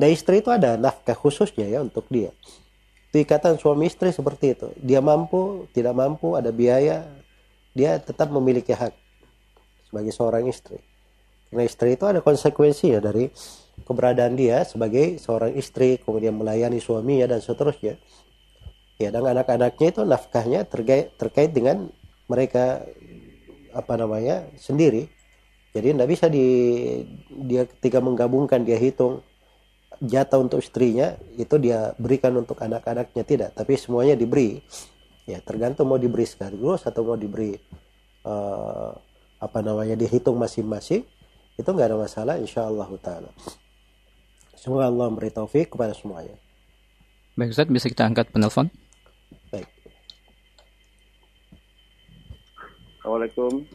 Nah 0.02 0.08
istri 0.10 0.42
itu 0.42 0.50
ada 0.50 0.82
nafkah 0.82 1.14
khususnya 1.14 1.70
ya 1.70 1.86
untuk 1.86 2.10
dia. 2.10 2.34
Itu 3.12 3.22
ikatan 3.22 3.62
suami 3.62 3.86
istri 3.86 4.10
seperti 4.10 4.56
itu. 4.58 4.68
Dia 4.82 5.04
mampu, 5.04 5.70
tidak 5.76 5.94
mampu, 5.94 6.34
ada 6.40 6.50
biaya, 6.50 7.06
dia 7.76 8.00
tetap 8.02 8.32
memiliki 8.32 8.72
hak 8.74 8.96
sebagai 9.92 10.16
seorang 10.16 10.48
istri. 10.48 10.80
Karena 11.52 11.68
istri 11.68 12.00
itu 12.00 12.08
ada 12.08 12.24
konsekuensi 12.24 12.96
ya 12.96 13.04
dari 13.04 13.28
keberadaan 13.84 14.40
dia 14.40 14.64
sebagai 14.64 15.20
seorang 15.20 15.52
istri, 15.60 16.00
kemudian 16.00 16.32
melayani 16.32 16.80
suaminya 16.80 17.36
dan 17.36 17.44
seterusnya. 17.44 18.00
Ya, 18.96 19.12
dan 19.12 19.28
anak-anaknya 19.28 19.88
itu 19.92 20.02
nafkahnya 20.08 20.64
terkait, 20.64 21.12
terkait 21.20 21.52
dengan 21.52 21.92
mereka 22.32 22.88
apa 23.76 23.94
namanya 24.00 24.48
sendiri. 24.56 25.12
Jadi 25.76 25.92
tidak 25.92 26.08
bisa 26.08 26.32
di 26.32 26.48
dia 27.48 27.68
ketika 27.68 28.00
menggabungkan 28.00 28.64
dia 28.64 28.80
hitung 28.80 29.20
jatah 30.00 30.40
untuk 30.40 30.64
istrinya 30.64 31.20
itu 31.36 31.60
dia 31.60 31.92
berikan 32.00 32.32
untuk 32.40 32.64
anak-anaknya 32.64 33.24
tidak, 33.28 33.50
tapi 33.60 33.76
semuanya 33.76 34.16
diberi. 34.16 34.64
Ya 35.28 35.44
tergantung 35.44 35.92
mau 35.92 36.00
diberi 36.00 36.24
sekaligus 36.24 36.88
atau 36.88 37.04
mau 37.04 37.20
diberi 37.20 37.60
uh, 38.24 38.96
apa 39.42 39.60
namanya 39.60 40.00
dihitung 40.00 40.40
masing-masing 40.40 41.04
itu 41.56 41.68
nggak 41.68 41.88
ada 41.88 41.98
masalah 41.98 42.36
insya 42.36 42.64
Allah 42.64 42.88
taala. 42.98 43.32
Semoga 44.54 44.88
Allah 44.88 45.10
memberi 45.10 45.30
taufik 45.30 45.74
kepada 45.74 45.92
semuanya. 45.92 46.38
Baik 47.34 47.52
Ustaz, 47.52 47.66
bisa 47.66 47.88
kita 47.88 48.06
angkat 48.06 48.30
penelpon? 48.30 48.70
Baik. 49.50 49.66
Assalamualaikum. 53.00 53.66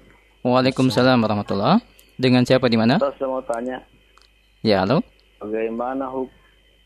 Waalaikumsalam 0.41 1.19
warahmatullah. 1.19 1.83
Dengan 2.17 2.47
siapa 2.47 2.71
di 2.71 2.79
mana? 2.79 2.97
Saya 2.97 3.27
mau 3.27 3.43
tanya, 3.43 3.83
Ya, 4.63 4.81
halo. 4.81 5.03
bagaimana 5.37 6.09
hu- 6.09 6.33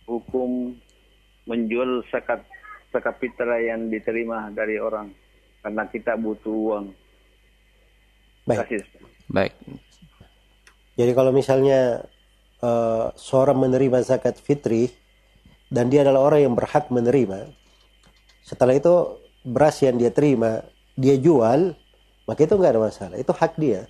hukum 0.05 0.75
menjual 1.47 2.03
zakat 2.11 2.43
zakat 2.91 3.15
fitrah 3.21 3.63
yang 3.63 3.87
diterima 3.87 4.51
dari 4.51 4.83
orang 4.83 5.15
karena 5.63 5.87
kita 5.87 6.19
butuh 6.19 6.51
uang. 6.51 6.87
Baik. 8.43 8.59
Kasih. 8.67 8.83
Baik. 9.29 9.53
Jadi 11.01 11.17
kalau 11.17 11.33
misalnya 11.33 12.05
uh, 12.61 13.09
seorang 13.17 13.57
menerima 13.57 14.05
zakat 14.05 14.37
fitri 14.37 14.93
dan 15.73 15.89
dia 15.89 16.05
adalah 16.05 16.29
orang 16.29 16.45
yang 16.45 16.53
berhak 16.53 16.93
menerima, 16.93 17.49
setelah 18.45 18.77
itu 18.77 19.17
beras 19.41 19.81
yang 19.81 19.97
dia 19.97 20.13
terima 20.13 20.61
dia 20.93 21.17
jual, 21.17 21.73
maka 22.29 22.41
itu 22.45 22.53
nggak 22.53 22.73
ada 22.77 22.83
masalah. 22.85 23.17
Itu 23.17 23.33
hak 23.33 23.57
dia. 23.57 23.89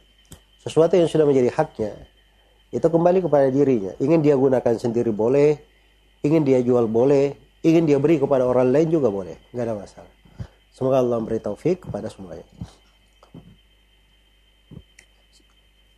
Sesuatu 0.63 0.95
yang 0.95 1.11
sudah 1.11 1.27
menjadi 1.27 1.51
haknya 1.51 1.99
itu 2.71 2.87
kembali 2.87 3.27
kepada 3.27 3.51
dirinya. 3.51 3.91
Ingin 3.99 4.23
dia 4.23 4.39
gunakan 4.39 4.75
sendiri 4.79 5.11
boleh, 5.11 5.59
ingin 6.23 6.47
dia 6.47 6.63
jual 6.63 6.87
boleh, 6.87 7.35
ingin 7.67 7.91
dia 7.91 7.99
beri 7.99 8.23
kepada 8.23 8.47
orang 8.47 8.71
lain 8.71 8.87
juga 8.87 9.11
boleh, 9.11 9.35
nggak 9.51 9.65
ada 9.67 9.75
masalah. 9.75 10.13
Semoga 10.71 11.03
Allah 11.03 11.19
memberi 11.19 11.43
taufik 11.43 11.91
kepada 11.91 12.07
semuanya. 12.07 12.47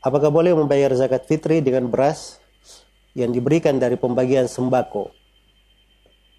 Apakah 0.03 0.35
boleh 0.35 0.51
membayar 0.51 0.91
zakat 0.99 1.31
fitri 1.31 1.63
dengan 1.63 1.87
beras 1.87 2.43
yang 3.15 3.31
diberikan 3.31 3.79
dari 3.79 3.95
pembagian 3.95 4.51
sembako? 4.51 5.15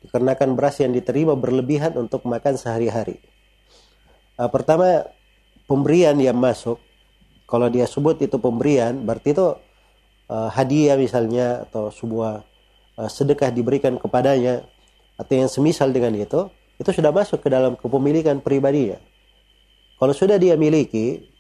Dikarenakan 0.03 0.59
beras 0.59 0.84
yang 0.84 0.91
diterima 0.91 1.32
berlebihan 1.39 1.95
untuk 1.95 2.28
makan 2.28 2.59
sehari-hari. 2.59 3.24
Uh, 4.36 4.51
pertama, 4.51 5.07
pemberian 5.64 6.20
yang 6.20 6.36
masuk, 6.36 6.76
kalau 7.47 7.72
dia 7.72 7.88
sebut 7.88 8.20
itu 8.20 8.36
pemberian, 8.36 8.99
berarti 8.99 9.32
itu 9.32 9.55
uh, 10.28 10.49
hadiah 10.51 10.99
misalnya 10.99 11.64
atau 11.64 11.88
sebuah 11.88 12.43
uh, 12.99 13.07
sedekah 13.07 13.47
diberikan 13.47 13.95
kepadanya 13.95 14.68
atau 15.16 15.34
yang 15.39 15.47
semisal 15.47 15.88
dengan 15.95 16.11
itu, 16.20 16.51
itu 16.84 16.89
sudah 16.91 17.16
masuk 17.16 17.39
ke 17.39 17.47
dalam 17.47 17.80
kepemilikan 17.80 18.43
pribadinya. 18.43 18.99
Kalau 19.95 20.11
sudah 20.11 20.36
dia 20.36 20.59
miliki, 20.59 21.32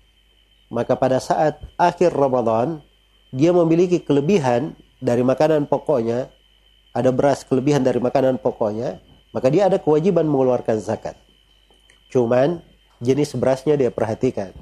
maka 0.73 0.97
pada 0.97 1.21
saat 1.21 1.61
akhir 1.77 2.17
Ramadan 2.17 2.81
dia 3.29 3.53
memiliki 3.53 4.01
kelebihan 4.01 4.73
dari 4.97 5.21
makanan 5.21 5.69
pokoknya, 5.69 6.33
ada 6.97 7.13
beras 7.13 7.45
kelebihan 7.45 7.85
dari 7.85 8.01
makanan 8.01 8.41
pokoknya, 8.41 8.97
maka 9.33 9.53
dia 9.53 9.69
ada 9.69 9.77
kewajiban 9.77 10.25
mengeluarkan 10.25 10.81
zakat. 10.81 11.13
Cuman 12.09 12.61
jenis 13.01 13.37
berasnya 13.37 13.77
dia 13.77 13.93
perhatikan. 13.93 14.53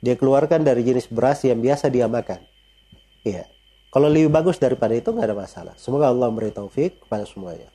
Dia 0.00 0.16
keluarkan 0.16 0.64
dari 0.64 0.84
jenis 0.86 1.10
beras 1.12 1.44
yang 1.44 1.60
biasa 1.60 1.92
dia 1.92 2.08
makan. 2.08 2.40
Iya. 3.26 3.44
Kalau 3.88 4.08
lebih 4.08 4.28
bagus 4.28 4.60
daripada 4.60 4.92
itu 4.92 5.10
nggak 5.10 5.26
ada 5.32 5.36
masalah. 5.36 5.74
Semoga 5.80 6.12
Allah 6.12 6.28
memberi 6.28 6.52
taufik 6.52 7.04
kepada 7.04 7.24
semuanya. 7.24 7.72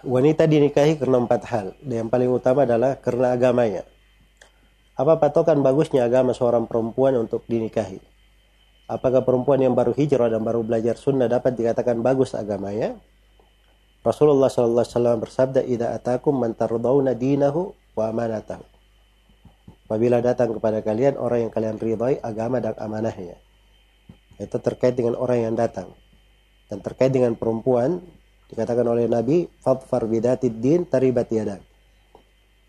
Wanita 0.00 0.48
dinikahi 0.48 0.96
karena 0.96 1.20
empat 1.20 1.42
hal. 1.52 1.76
Yang 1.84 2.08
paling 2.08 2.30
utama 2.32 2.64
adalah 2.64 2.96
karena 2.96 3.36
agamanya. 3.36 3.84
Apa 4.96 5.20
patokan 5.20 5.60
bagusnya 5.60 6.08
agama 6.08 6.32
seorang 6.32 6.64
perempuan 6.64 7.20
untuk 7.20 7.44
dinikahi? 7.44 8.00
Apakah 8.88 9.20
perempuan 9.22 9.60
yang 9.60 9.76
baru 9.76 9.92
hijrah 9.92 10.32
dan 10.32 10.40
baru 10.40 10.64
belajar 10.64 10.96
sunnah 10.96 11.28
dapat 11.28 11.52
dikatakan 11.52 12.00
bagus 12.00 12.32
agamanya? 12.32 12.96
Rasulullah 14.00 14.48
SAW 14.48 15.20
bersabda, 15.20 15.68
"Ida 15.68 15.92
atakum 15.92 16.32
man 16.32 16.56
tardawna 16.56 17.12
dinahu 17.12 17.76
wa 17.92 18.08
amanatahu." 18.08 18.64
Apabila 19.84 20.24
datang 20.24 20.56
kepada 20.56 20.80
kalian 20.80 21.20
orang 21.20 21.44
yang 21.44 21.52
kalian 21.52 21.76
ridhai 21.76 22.16
agama 22.24 22.56
dan 22.62 22.72
amanahnya. 22.80 23.36
Itu 24.40 24.56
terkait 24.64 24.96
dengan 24.96 25.20
orang 25.20 25.44
yang 25.44 25.54
datang. 25.60 25.92
Dan 26.72 26.80
terkait 26.80 27.12
dengan 27.12 27.36
perempuan, 27.36 28.00
dikatakan 28.50 28.86
oleh 28.86 29.06
Nabi, 29.06 29.46
"Fadfar 29.62 30.04
bidatid 30.10 30.58
din 30.58 30.82
taribat 30.84 31.30
yadak." 31.30 31.62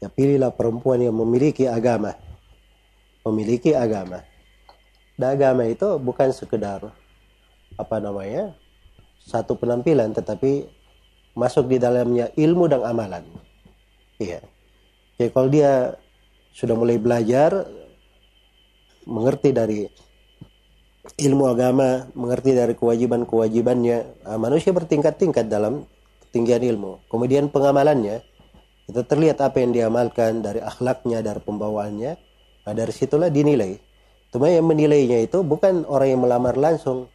Ya 0.02 0.10
pilihlah 0.10 0.54
perempuan 0.54 1.02
yang 1.02 1.14
memiliki 1.14 1.66
agama. 1.70 2.18
Memiliki 3.22 3.78
agama. 3.78 4.26
Dan 5.14 5.38
agama 5.38 5.70
itu 5.70 5.98
bukan 6.02 6.34
sekedar 6.34 6.90
apa 7.78 7.98
namanya? 8.02 8.58
satu 9.22 9.54
penampilan 9.54 10.18
tetapi 10.18 10.66
masuk 11.38 11.70
di 11.70 11.78
dalamnya 11.78 12.34
ilmu 12.34 12.66
dan 12.66 12.82
amalan. 12.82 13.24
Iya. 14.18 14.42
Jadi 15.18 15.30
kalau 15.30 15.50
dia 15.54 15.94
sudah 16.52 16.76
mulai 16.76 16.98
belajar 16.98 17.64
mengerti 19.06 19.50
dari 19.56 19.88
ilmu 21.02 21.50
agama, 21.50 22.06
mengerti 22.14 22.54
dari 22.54 22.78
kewajiban-kewajibannya, 22.78 24.26
nah, 24.26 24.38
manusia 24.38 24.70
bertingkat-tingkat 24.70 25.50
dalam 25.50 25.90
ketinggian 26.30 26.62
ilmu. 26.62 27.02
Kemudian 27.10 27.50
pengamalannya 27.50 28.22
itu 28.86 29.02
terlihat 29.02 29.42
apa 29.42 29.62
yang 29.62 29.74
diamalkan 29.74 30.46
dari 30.46 30.62
akhlaknya, 30.62 31.26
dari 31.26 31.42
pembawaannya. 31.42 32.12
Nah, 32.62 32.74
dari 32.78 32.94
situlah 32.94 33.34
dinilai. 33.34 33.82
Cuma 34.30 34.48
yang 34.48 34.70
menilainya 34.70 35.26
itu 35.26 35.42
bukan 35.42 35.84
orang 35.90 36.14
yang 36.14 36.22
melamar 36.22 36.54
langsung. 36.56 37.10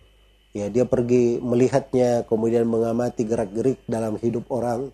Ya, 0.51 0.66
dia 0.66 0.89
pergi 0.89 1.39
melihatnya, 1.39 2.26
kemudian 2.26 2.66
mengamati 2.66 3.22
gerak-gerik 3.22 3.87
dalam 3.87 4.18
hidup 4.18 4.51
orang. 4.51 4.91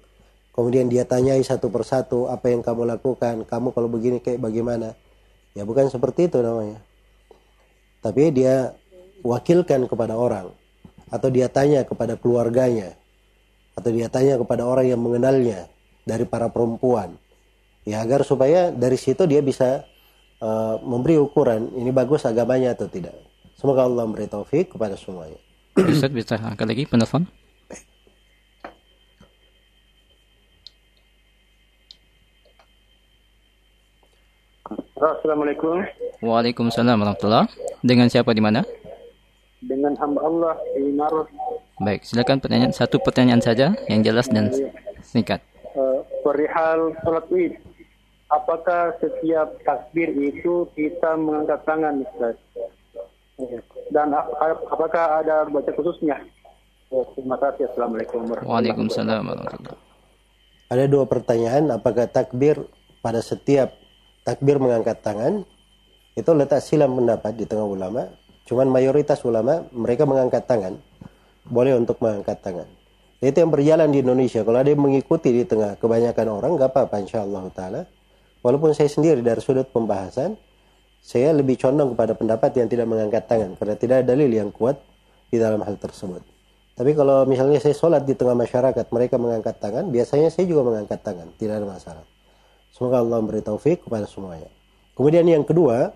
Kemudian 0.52 0.92
dia 0.92 1.08
tanyai 1.08 1.40
satu 1.40 1.72
persatu 1.72 2.28
apa 2.28 2.52
yang 2.52 2.60
kamu 2.60 2.84
lakukan, 2.84 3.48
kamu 3.48 3.72
kalau 3.72 3.88
begini 3.88 4.20
kayak 4.20 4.36
bagaimana. 4.36 4.92
Ya 5.56 5.64
bukan 5.64 5.88
seperti 5.88 6.28
itu 6.28 6.44
namanya. 6.44 6.84
Tapi 8.04 8.34
dia 8.34 8.76
wakilkan 9.22 9.86
kepada 9.88 10.18
orang. 10.18 10.50
Atau 11.08 11.30
dia 11.30 11.48
tanya 11.48 11.86
kepada 11.86 12.18
keluarganya. 12.18 12.98
Atau 13.78 13.94
dia 13.94 14.12
tanya 14.12 14.36
kepada 14.36 14.68
orang 14.68 14.86
yang 14.90 15.00
mengenalnya 15.00 15.70
dari 16.04 16.26
para 16.28 16.50
perempuan. 16.52 17.16
Ya 17.82 18.02
agar 18.02 18.22
supaya 18.22 18.70
dari 18.70 18.94
situ 18.94 19.26
dia 19.26 19.42
bisa 19.42 19.82
uh, 20.38 20.78
memberi 20.82 21.18
ukuran 21.18 21.74
ini 21.74 21.90
bagus 21.90 22.26
agamanya 22.26 22.74
atau 22.74 22.86
tidak. 22.86 23.14
Semoga 23.58 23.86
Allah 23.86 24.06
memberi 24.06 24.26
taufik 24.26 24.74
kepada 24.74 24.98
semuanya. 24.98 25.38
Ustaz 25.78 26.12
bisa 26.12 26.36
angkat 26.36 26.66
lagi 26.68 26.84
penelpon? 26.84 27.26
Assalamualaikum. 35.02 35.82
Waalaikumsalam 36.22 36.94
warahmatullah. 36.94 37.50
Dengan 37.82 38.06
siapa 38.06 38.30
di 38.30 38.38
mana? 38.38 38.62
Dengan 39.62 39.94
hamba 39.94 40.20
Allah 40.20 40.54
di 40.74 40.90
Maros 40.90 41.30
Baik, 41.78 42.02
silakan 42.02 42.38
pertanyaan 42.38 42.70
satu 42.70 42.98
pertanyaan 42.98 43.42
saja 43.42 43.74
yang 43.86 44.02
jelas 44.02 44.26
dan 44.26 44.50
singkat. 45.02 45.42
uh, 45.72 45.98
perihal 46.22 46.94
sholat 47.02 47.26
id. 47.32 47.58
Apakah 48.28 48.94
setiap 48.96 49.58
takbir 49.62 50.08
itu 50.14 50.64
kita 50.72 51.16
mengangkat 51.16 51.58
tangan, 51.62 52.00
Ustaz? 52.00 52.36
Ya. 53.36 53.58
Dan 53.90 54.14
ap- 54.14 54.30
ap- 54.36 54.66
apakah 54.68 55.20
ada 55.20 55.44
baca 55.44 55.68
khususnya? 55.68 56.22
Ya, 56.88 57.02
terima 57.12 57.36
kasih. 57.36 57.66
Assalamualaikum 57.68 58.24
warahmatullahi 58.24 58.52
Waalaikumsalam 58.52 59.22
warahmatullah. 59.26 59.78
Ada 60.70 60.84
dua 60.86 61.04
pertanyaan, 61.04 61.64
apakah 61.68 62.06
takbir 62.06 62.56
pada 63.00 63.20
setiap 63.20 63.74
takbir 64.22 64.56
mengangkat 64.56 65.02
tangan 65.02 65.42
itu 66.14 66.30
letak 66.30 66.62
silam 66.62 66.94
pendapat 66.94 67.32
di 67.34 67.44
tengah 67.44 67.66
ulama. 67.66 68.06
Cuman 68.46 68.68
mayoritas 68.68 69.22
ulama 69.22 69.66
mereka 69.70 70.02
mengangkat 70.02 70.44
tangan, 70.46 70.78
boleh 71.46 71.78
untuk 71.78 71.98
mengangkat 72.02 72.42
tangan. 72.42 72.68
Itu 73.22 73.38
yang 73.38 73.54
berjalan 73.54 73.94
di 73.94 74.02
Indonesia. 74.02 74.42
Kalau 74.42 74.58
ada 74.58 74.66
yang 74.66 74.82
mengikuti 74.82 75.30
di 75.30 75.46
tengah 75.46 75.78
kebanyakan 75.78 76.26
orang, 76.26 76.50
gak 76.58 76.74
apa-apa 76.74 76.96
insya 76.98 77.22
Allah 77.22 77.46
Ta'ala. 77.54 77.80
Walaupun 78.42 78.74
saya 78.74 78.90
sendiri 78.90 79.22
dari 79.22 79.38
sudut 79.38 79.70
pembahasan, 79.70 80.34
saya 80.98 81.30
lebih 81.30 81.54
condong 81.54 81.94
kepada 81.94 82.18
pendapat 82.18 82.50
yang 82.58 82.66
tidak 82.66 82.90
mengangkat 82.90 83.22
tangan. 83.30 83.54
Karena 83.54 83.78
tidak 83.78 83.94
ada 84.02 84.06
dalil 84.10 84.26
yang 84.26 84.50
kuat 84.50 84.74
di 85.30 85.38
dalam 85.38 85.62
hal 85.62 85.78
tersebut. 85.78 86.18
Tapi 86.74 86.98
kalau 86.98 87.22
misalnya 87.30 87.62
saya 87.62 87.78
sholat 87.78 88.02
di 88.02 88.18
tengah 88.18 88.34
masyarakat, 88.34 88.90
mereka 88.90 89.22
mengangkat 89.22 89.54
tangan, 89.62 89.86
biasanya 89.86 90.26
saya 90.34 90.50
juga 90.50 90.66
mengangkat 90.66 90.98
tangan, 91.04 91.30
tidak 91.38 91.62
ada 91.62 91.66
masalah. 91.68 92.04
Semoga 92.74 93.04
Allah 93.04 93.22
memberi 93.22 93.44
taufik 93.44 93.86
kepada 93.86 94.08
semuanya. 94.08 94.50
Kemudian 94.98 95.22
yang 95.28 95.46
kedua, 95.46 95.94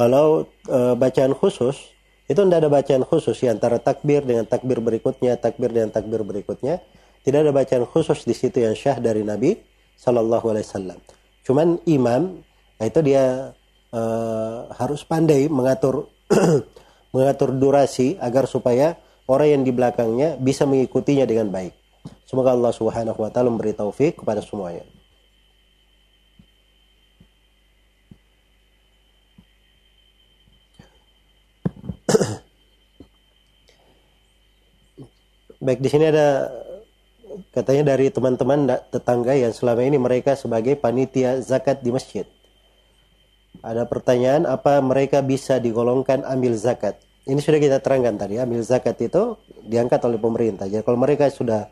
kalau 0.00 0.48
e, 0.64 0.96
bacaan 0.96 1.36
khusus, 1.36 1.76
itu 2.24 2.40
tidak 2.40 2.64
ada 2.64 2.72
bacaan 2.72 3.04
khusus 3.04 3.36
ya, 3.44 3.52
antara 3.52 3.76
takbir 3.76 4.24
dengan 4.24 4.48
takbir 4.48 4.80
berikutnya, 4.80 5.36
takbir 5.36 5.68
dengan 5.68 5.92
takbir 5.92 6.24
berikutnya. 6.24 6.80
Tidak 7.20 7.36
ada 7.36 7.52
bacaan 7.52 7.84
khusus 7.84 8.24
di 8.24 8.32
situ 8.32 8.64
yang 8.64 8.72
syah 8.72 8.96
dari 8.96 9.20
Nabi 9.20 9.52
Shallallahu 10.00 10.56
Alaihi 10.56 10.64
Wasallam. 10.64 10.98
Cuman 11.44 11.84
imam 11.84 12.40
itu 12.80 13.00
dia 13.04 13.52
e, 13.92 14.02
harus 14.72 15.04
pandai 15.04 15.52
mengatur 15.52 16.08
mengatur 17.14 17.52
durasi 17.52 18.16
agar 18.24 18.48
supaya 18.48 18.96
orang 19.28 19.60
yang 19.60 19.62
di 19.68 19.72
belakangnya 19.76 20.40
bisa 20.40 20.64
mengikutinya 20.64 21.28
dengan 21.28 21.52
baik. 21.52 21.76
Semoga 22.24 22.56
Allah 22.56 22.72
Subhanahu 22.72 23.20
wa 23.20 23.28
taala 23.28 23.52
memberi 23.52 23.76
taufik 23.76 24.24
kepada 24.24 24.40
semuanya. 24.40 24.88
Baik 35.64 35.80
di 35.84 35.88
sini 35.92 36.08
ada 36.08 36.48
katanya 37.52 37.92
dari 37.94 38.10
teman-teman 38.10 38.66
tetangga 38.90 39.36
yang 39.36 39.52
selama 39.52 39.84
ini 39.84 40.00
mereka 40.00 40.34
sebagai 40.34 40.74
panitia 40.80 41.40
zakat 41.44 41.84
di 41.84 41.92
masjid. 41.92 42.24
Ada 43.60 43.84
pertanyaan 43.84 44.48
apa 44.48 44.80
mereka 44.80 45.20
bisa 45.20 45.60
digolongkan 45.60 46.24
ambil 46.24 46.56
zakat? 46.56 46.96
ini 47.28 47.38
sudah 47.38 47.60
kita 47.60 47.78
terangkan 47.84 48.16
tadi 48.16 48.40
ambil 48.40 48.64
zakat 48.64 48.96
itu 49.04 49.36
diangkat 49.60 50.00
oleh 50.08 50.16
pemerintah. 50.16 50.66
Jadi 50.66 50.80
kalau 50.80 50.96
mereka 50.96 51.28
sudah 51.28 51.68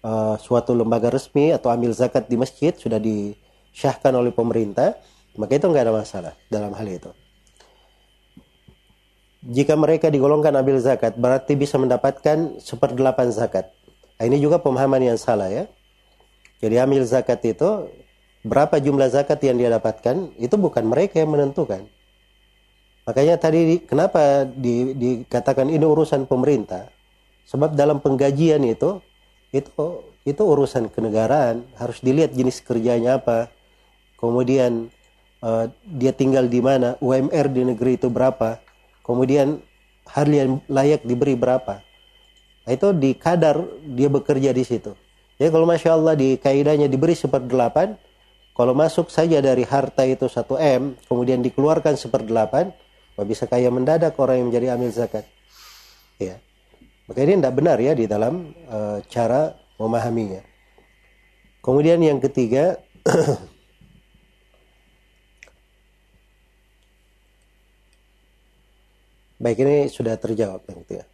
uh, 0.00 0.38
suatu 0.38 0.70
lembaga 0.76 1.10
resmi 1.10 1.50
atau 1.50 1.74
ambil 1.74 1.90
zakat 1.90 2.30
di 2.30 2.38
masjid 2.38 2.70
sudah 2.72 3.02
disyahkan 3.02 4.14
oleh 4.14 4.30
pemerintah, 4.30 4.94
maka 5.34 5.58
itu 5.58 5.66
nggak 5.66 5.84
ada 5.90 5.94
masalah 5.94 6.32
dalam 6.46 6.70
hal 6.72 6.86
itu. 6.86 7.10
Jika 9.44 9.76
mereka 9.76 10.08
digolongkan 10.08 10.56
ambil 10.56 10.80
zakat, 10.80 11.20
berarti 11.20 11.52
bisa 11.52 11.76
mendapatkan 11.76 12.56
seperdelapan 12.56 13.28
zakat. 13.28 13.68
Nah, 14.16 14.24
ini 14.24 14.40
juga 14.40 14.56
pemahaman 14.56 15.04
yang 15.04 15.18
salah 15.20 15.52
ya. 15.52 15.68
Jadi 16.64 16.80
ambil 16.80 17.04
zakat 17.04 17.44
itu 17.44 17.92
berapa 18.40 18.80
jumlah 18.80 19.12
zakat 19.12 19.36
yang 19.44 19.60
dia 19.60 19.68
dapatkan 19.68 20.32
itu 20.40 20.56
bukan 20.56 20.84
mereka 20.88 21.20
yang 21.20 21.36
menentukan 21.36 21.84
Makanya 23.04 23.36
tadi 23.36 23.84
kenapa 23.84 24.48
di, 24.48 24.96
dikatakan 24.96 25.68
ini 25.68 25.84
urusan 25.84 26.24
pemerintah? 26.24 26.88
Sebab 27.44 27.76
dalam 27.76 28.00
penggajian 28.00 28.64
itu 28.64 29.04
itu 29.52 30.00
itu 30.24 30.40
urusan 30.40 30.88
kenegaraan, 30.88 31.68
harus 31.76 32.00
dilihat 32.00 32.32
jenis 32.32 32.64
kerjanya 32.64 33.20
apa. 33.20 33.52
Kemudian 34.16 34.88
uh, 35.44 35.68
dia 35.84 36.16
tinggal 36.16 36.48
di 36.48 36.64
mana, 36.64 36.96
UMR 37.04 37.52
di 37.52 37.62
negeri 37.68 38.00
itu 38.00 38.08
berapa. 38.08 38.63
Kemudian 39.04 39.60
hari 40.08 40.40
yang 40.40 40.64
layak 40.66 41.04
diberi 41.04 41.36
berapa. 41.36 41.84
Nah, 42.64 42.72
itu 42.72 42.96
di 42.96 43.12
kadar 43.12 43.60
dia 43.84 44.08
bekerja 44.08 44.50
di 44.56 44.64
situ. 44.64 44.96
Ya 45.36 45.52
kalau 45.52 45.68
masya 45.68 45.92
Allah 45.92 46.16
di 46.16 46.40
kaidahnya 46.40 46.88
diberi 46.88 47.12
seperdelapan, 47.12 48.00
kalau 48.54 48.72
masuk 48.72 49.10
saja 49.10 49.42
dari 49.44 49.66
harta 49.66 50.06
itu 50.06 50.30
satu 50.30 50.56
m, 50.56 50.96
kemudian 51.10 51.42
dikeluarkan 51.44 51.98
seperdelapan, 51.98 52.72
bisa 53.26 53.44
kaya 53.44 53.68
mendadak 53.68 54.16
orang 54.16 54.40
yang 54.40 54.46
menjadi 54.48 54.66
amil 54.78 54.90
zakat. 54.94 55.26
Ya. 56.16 56.38
Maka 57.04 57.18
ini 57.20 57.36
tidak 57.36 57.54
benar 57.54 57.76
ya 57.82 57.92
di 57.92 58.08
dalam 58.08 58.56
uh, 58.70 59.02
cara 59.12 59.52
memahaminya. 59.76 60.40
Kemudian 61.60 62.00
yang 62.00 62.22
ketiga, 62.22 62.80
baik 69.44 69.60
ini 69.60 69.92
sudah 69.92 70.16
terjawab 70.16 70.64
yang 70.72 70.80
ketiga. 70.88 71.04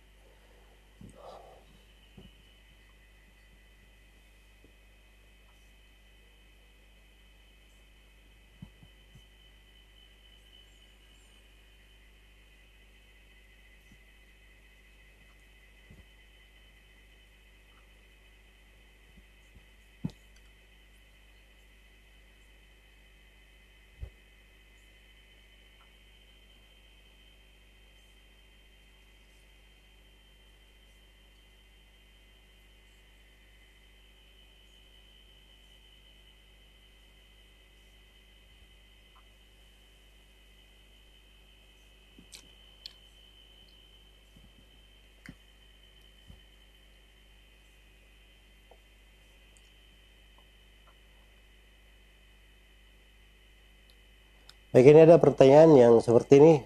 Baik 54.70 54.94
ini 54.94 55.02
ada 55.02 55.18
pertanyaan 55.18 55.74
yang 55.74 55.94
seperti 55.98 56.38
ini 56.38 56.62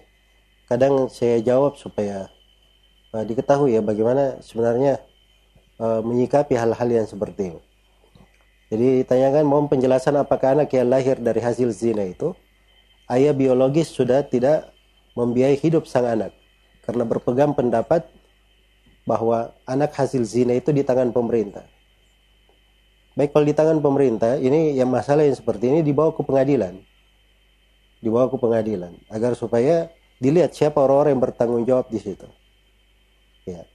kadang 0.69 1.09
saya 1.09 1.41
jawab 1.41 1.73
supaya 1.73 2.29
uh, 3.17 3.25
diketahui 3.25 3.73
ya 3.73 3.81
bagaimana 3.81 4.37
sebenarnya 4.45 5.01
uh, 5.81 6.05
menyikapi 6.05 6.53
hal-hal 6.53 6.85
yang 6.85 7.09
seperti 7.09 7.49
ini. 7.49 7.61
Jadi 8.69 9.01
ditanyakan 9.01 9.49
mohon 9.49 9.65
penjelasan 9.65 10.21
apakah 10.21 10.53
anak 10.53 10.69
yang 10.77 10.85
lahir 10.85 11.17
dari 11.17 11.41
hasil 11.41 11.73
zina 11.73 12.05
itu 12.05 12.37
ayah 13.09 13.33
biologis 13.33 13.89
sudah 13.89 14.21
tidak 14.21 14.69
membiayai 15.17 15.57
hidup 15.57 15.89
sang 15.89 16.05
anak 16.05 16.29
karena 16.85 17.09
berpegang 17.09 17.57
pendapat 17.57 18.05
bahwa 19.09 19.49
anak 19.65 19.97
hasil 19.97 20.21
zina 20.29 20.53
itu 20.53 20.69
di 20.69 20.85
tangan 20.85 21.09
pemerintah. 21.09 21.65
Baik 23.17 23.33
kalau 23.33 23.49
di 23.49 23.57
tangan 23.57 23.81
pemerintah, 23.81 24.37
ini 24.37 24.77
yang 24.77 24.93
masalah 24.93 25.25
yang 25.25 25.33
seperti 25.33 25.73
ini 25.73 25.81
dibawa 25.81 26.13
ke 26.13 26.21
pengadilan 26.21 26.77
dibawa 28.05 28.29
ke 28.29 28.37
pengadilan 28.37 28.93
agar 29.09 29.33
supaya 29.33 29.89
dilihat 30.21 30.53
siapa 30.53 30.77
orang-orang 30.77 31.17
yang 31.17 31.23
bertanggung 31.25 31.63
jawab 31.65 31.89
di 31.89 31.97
situ. 31.97 32.29
Ya. 33.49 33.65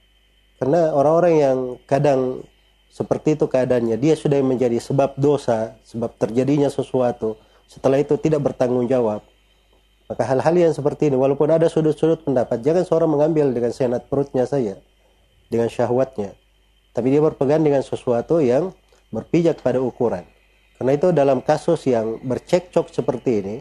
Karena 0.55 0.95
orang-orang 0.95 1.33
yang 1.35 1.57
kadang 1.83 2.47
seperti 2.91 3.39
itu 3.39 3.47
keadaannya, 3.47 3.95
dia 3.95 4.19
sudah 4.19 4.39
menjadi 4.43 4.77
sebab 4.79 5.15
dosa, 5.15 5.79
sebab 5.87 6.11
terjadinya 6.19 6.67
sesuatu, 6.67 7.39
setelah 7.65 7.99
itu 8.03 8.19
tidak 8.19 8.43
bertanggung 8.43 8.83
jawab. 8.87 9.23
Maka 10.11 10.27
hal-hal 10.27 10.51
yang 10.51 10.73
seperti 10.75 11.07
ini, 11.07 11.15
walaupun 11.15 11.47
ada 11.47 11.71
sudut-sudut 11.71 12.27
pendapat, 12.27 12.59
jangan 12.59 12.83
seorang 12.83 13.09
mengambil 13.15 13.47
dengan 13.55 13.71
senat 13.71 14.11
perutnya 14.11 14.43
saja, 14.43 14.75
dengan 15.47 15.71
syahwatnya. 15.71 16.35
Tapi 16.91 17.07
dia 17.15 17.23
berpegang 17.23 17.63
dengan 17.63 17.79
sesuatu 17.79 18.43
yang 18.43 18.75
berpijak 19.07 19.63
pada 19.63 19.79
ukuran. 19.79 20.27
Karena 20.75 20.91
itu 20.99 21.15
dalam 21.15 21.39
kasus 21.39 21.87
yang 21.87 22.19
bercekcok 22.19 22.91
seperti 22.91 23.31
ini, 23.39 23.55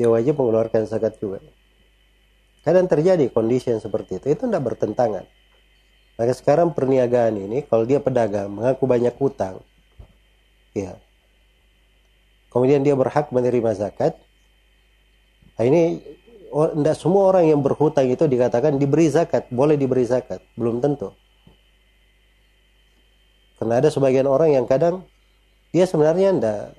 Dia 0.00 0.08
wajib 0.08 0.40
mengeluarkan 0.40 0.88
zakat 0.88 1.20
juga. 1.20 1.44
Kadang 2.64 2.88
terjadi 2.88 3.28
kondisi 3.28 3.68
yang 3.68 3.84
seperti 3.84 4.16
itu. 4.16 4.32
Itu 4.32 4.48
tidak 4.48 4.64
bertentangan. 4.64 5.28
Maka 6.16 6.32
sekarang 6.32 6.72
perniagaan 6.72 7.36
ini, 7.36 7.68
kalau 7.68 7.84
dia 7.84 8.00
pedagang, 8.00 8.48
mengaku 8.48 8.88
banyak 8.88 9.12
utang. 9.20 9.60
Ya. 10.72 10.96
Kemudian 12.48 12.80
dia 12.80 12.96
berhak 12.96 13.28
menerima 13.28 13.76
zakat. 13.76 14.16
Nah, 15.60 15.64
ini 15.68 16.00
tidak 16.48 16.96
semua 16.96 17.28
orang 17.28 17.44
yang 17.44 17.60
berhutang 17.60 18.08
itu 18.08 18.24
dikatakan 18.24 18.80
diberi 18.80 19.12
zakat. 19.12 19.52
Boleh 19.52 19.76
diberi 19.76 20.08
zakat. 20.08 20.40
Belum 20.56 20.80
tentu. 20.80 21.12
Karena 23.62 23.78
ada 23.78 23.94
sebagian 23.94 24.26
orang 24.26 24.58
yang 24.58 24.66
kadang 24.66 25.06
dia 25.70 25.86
sebenarnya 25.86 26.34
ndak 26.34 26.74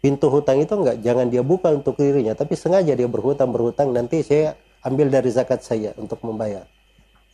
pintu 0.00 0.32
hutang 0.32 0.64
itu 0.64 0.72
enggak 0.72 1.04
jangan 1.04 1.28
dia 1.28 1.44
buka 1.44 1.68
untuk 1.76 2.00
dirinya 2.00 2.32
tapi 2.32 2.56
sengaja 2.56 2.96
dia 2.96 3.04
berhutang 3.04 3.52
berhutang 3.52 3.92
nanti 3.92 4.24
saya 4.24 4.56
ambil 4.80 5.12
dari 5.12 5.28
zakat 5.28 5.60
saya 5.60 5.92
untuk 6.00 6.24
membayar. 6.24 6.64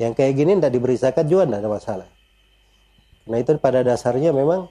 Yang 0.03 0.19
kayak 0.19 0.33
gini 0.35 0.51
ndak 0.59 0.75
diberi 0.75 0.99
zakat 0.99 1.31
juga 1.31 1.47
ndak 1.47 1.63
ada 1.63 1.71
masalah. 1.71 2.09
Nah 3.31 3.39
itu 3.39 3.55
pada 3.63 3.87
dasarnya 3.87 4.35
memang 4.35 4.67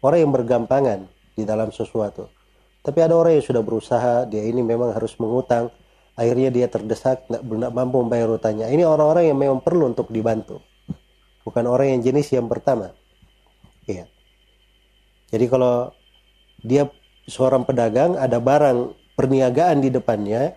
orang 0.00 0.24
yang 0.24 0.32
bergampangan 0.32 1.04
di 1.36 1.44
dalam 1.44 1.68
sesuatu. 1.68 2.32
Tapi 2.80 2.98
ada 3.04 3.12
orang 3.12 3.36
yang 3.36 3.44
sudah 3.44 3.60
berusaha, 3.60 4.24
dia 4.24 4.40
ini 4.40 4.64
memang 4.64 4.96
harus 4.96 5.12
mengutang, 5.20 5.68
akhirnya 6.16 6.48
dia 6.48 6.66
terdesak, 6.72 7.28
nggak 7.28 7.76
mampu 7.76 8.00
membayar 8.00 8.32
hutangnya. 8.32 8.72
Ini 8.72 8.88
orang-orang 8.88 9.28
yang 9.28 9.36
memang 9.36 9.60
perlu 9.60 9.92
untuk 9.92 10.08
dibantu. 10.08 10.64
Bukan 11.44 11.68
orang 11.68 11.92
yang 11.92 12.00
jenis 12.00 12.32
yang 12.32 12.48
pertama. 12.48 12.96
Jadi 15.36 15.52
kalau 15.52 15.92
dia 16.64 16.88
seorang 17.28 17.68
pedagang 17.68 18.16
ada 18.16 18.40
barang 18.40 18.96
perniagaan 19.20 19.84
di 19.84 19.92
depannya, 19.92 20.56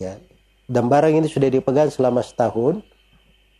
ya, 0.00 0.16
dan 0.64 0.88
barang 0.88 1.12
ini 1.12 1.28
sudah 1.28 1.52
dipegang 1.52 1.92
selama 1.92 2.24
setahun, 2.24 2.80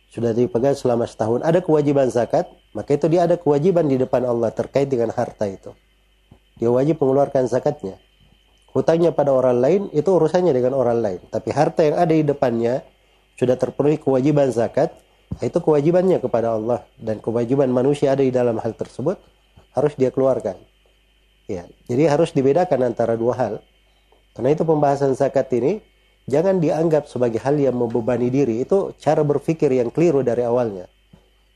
sudah 0.09 0.33
dipegang 0.33 0.73
selama 0.73 1.05
setahun, 1.05 1.45
ada 1.45 1.61
kewajiban 1.61 2.09
zakat, 2.09 2.49
maka 2.73 2.97
itu 2.97 3.05
dia 3.13 3.29
ada 3.29 3.37
kewajiban 3.37 3.85
di 3.85 4.01
depan 4.01 4.25
Allah 4.25 4.49
terkait 4.49 4.89
dengan 4.89 5.13
harta 5.13 5.45
itu. 5.45 5.69
Dia 6.57 6.73
wajib 6.73 6.97
mengeluarkan 6.97 7.45
zakatnya. 7.45 8.01
Hutangnya 8.73 9.13
pada 9.13 9.29
orang 9.29 9.61
lain 9.61 9.81
itu 9.93 10.09
urusannya 10.09 10.49
dengan 10.49 10.73
orang 10.73 10.97
lain. 10.97 11.21
Tapi 11.29 11.53
harta 11.53 11.85
yang 11.85 11.93
ada 12.01 12.09
di 12.09 12.25
depannya 12.25 12.81
sudah 13.37 13.53
terpenuhi 13.53 14.01
kewajiban 14.01 14.49
zakat, 14.49 14.97
itu 15.45 15.61
kewajibannya 15.61 16.17
kepada 16.17 16.57
Allah 16.57 16.81
dan 16.97 17.21
kewajiban 17.21 17.69
manusia 17.69 18.17
ada 18.17 18.25
di 18.25 18.33
dalam 18.33 18.57
hal 18.57 18.73
tersebut 18.73 19.21
harus 19.73 19.93
dia 19.95 20.09
keluarkan. 20.09 20.57
Ya, 21.49 21.65
jadi 21.89 22.13
harus 22.13 22.29
dibedakan 22.29 22.93
antara 22.93 23.17
dua 23.17 23.33
hal. 23.33 23.53
Karena 24.37 24.53
itu 24.53 24.61
pembahasan 24.61 25.17
zakat 25.17 25.49
ini 25.57 25.81
jangan 26.29 26.61
dianggap 26.61 27.09
sebagai 27.09 27.41
hal 27.41 27.57
yang 27.57 27.73
membebani 27.73 28.29
diri. 28.29 28.61
Itu 28.61 28.93
cara 29.01 29.25
berpikir 29.25 29.73
yang 29.73 29.89
keliru 29.89 30.21
dari 30.21 30.45
awalnya. 30.45 30.85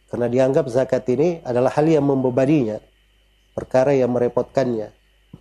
Karena 0.10 0.30
dianggap 0.30 0.66
zakat 0.70 1.06
ini 1.14 1.42
adalah 1.46 1.74
hal 1.74 1.86
yang 1.86 2.06
membebaninya, 2.06 2.82
perkara 3.54 3.94
yang 3.94 4.14
merepotkannya. 4.14 4.90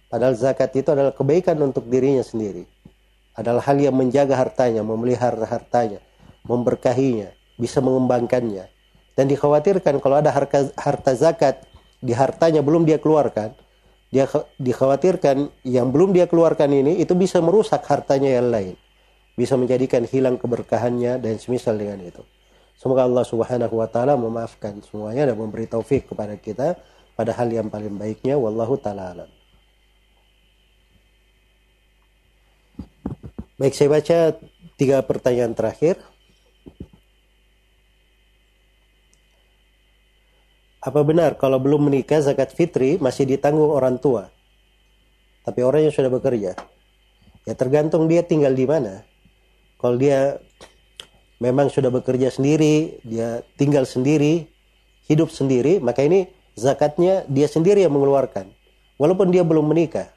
Padahal 0.09 0.37
zakat 0.37 0.77
itu 0.77 0.93
adalah 0.93 1.17
kebaikan 1.17 1.57
untuk 1.65 1.89
dirinya 1.89 2.21
sendiri. 2.21 2.69
Adalah 3.33 3.65
hal 3.65 3.81
yang 3.81 3.97
menjaga 3.97 4.37
hartanya, 4.37 4.85
memelihara 4.85 5.49
hartanya, 5.49 6.05
memberkahinya, 6.45 7.33
bisa 7.57 7.81
mengembangkannya. 7.81 8.69
Dan 9.17 9.29
dikhawatirkan 9.29 10.01
kalau 10.01 10.21
ada 10.21 10.29
harta, 10.33 10.69
harta 10.77 11.13
zakat 11.17 11.65
di 12.03 12.13
hartanya 12.13 12.61
belum 12.61 12.83
dia 12.83 12.99
keluarkan, 12.99 13.55
dia 14.13 14.27
dikhawatirkan 14.59 15.65
yang 15.65 15.89
belum 15.95 16.13
dia 16.13 16.27
keluarkan 16.27 16.69
ini 16.75 17.01
itu 17.01 17.15
bisa 17.15 17.39
merusak 17.39 17.87
hartanya 17.87 18.43
yang 18.43 18.51
lain. 18.51 18.77
Bisa 19.33 19.57
menjadikan 19.57 20.05
hilang 20.05 20.37
keberkahannya 20.37 21.17
dan 21.17 21.41
semisal 21.41 21.79
dengan 21.81 22.05
itu. 22.05 22.21
Semoga 22.77 23.09
Allah 23.09 23.25
Subhanahu 23.25 23.81
wa 23.81 23.89
taala 23.89 24.19
memaafkan 24.19 24.83
semuanya 24.85 25.31
dan 25.31 25.41
memberi 25.41 25.71
taufik 25.71 26.11
kepada 26.11 26.37
kita 26.37 26.77
pada 27.17 27.33
hal 27.33 27.49
yang 27.49 27.71
paling 27.73 27.97
baiknya 27.97 28.37
wallahu 28.37 28.77
taala 28.77 29.17
alam. 29.17 29.31
Baik, 33.57 33.79
saya 33.79 33.89
baca 33.95 34.19
tiga 34.75 34.99
pertanyaan 35.07 35.55
terakhir. 35.55 36.03
Apa 40.83 41.07
benar 41.07 41.39
kalau 41.39 41.63
belum 41.63 41.87
menikah 41.87 42.19
zakat 42.19 42.51
fitri 42.51 42.99
masih 42.99 43.23
ditanggung 43.23 43.71
orang 43.71 44.03
tua? 44.03 44.35
Tapi 45.47 45.63
orang 45.63 45.87
yang 45.87 45.95
sudah 45.95 46.11
bekerja. 46.11 46.59
Ya 47.47 47.55
tergantung 47.55 48.11
dia 48.11 48.27
tinggal 48.27 48.51
di 48.51 48.67
mana. 48.67 49.07
Kalau 49.79 49.95
dia 49.95 50.43
memang 51.39 51.71
sudah 51.71 51.91
bekerja 51.91 52.35
sendiri, 52.35 52.99
dia 53.07 53.47
tinggal 53.55 53.87
sendiri, 53.87 54.47
hidup 55.07 55.31
sendiri, 55.31 55.79
maka 55.79 56.03
ini 56.03 56.27
zakatnya 56.59 57.27
dia 57.31 57.47
sendiri 57.47 57.83
yang 57.87 57.95
mengeluarkan. 57.95 58.51
Walaupun 58.99 59.31
dia 59.31 59.47
belum 59.47 59.71
menikah. 59.71 60.11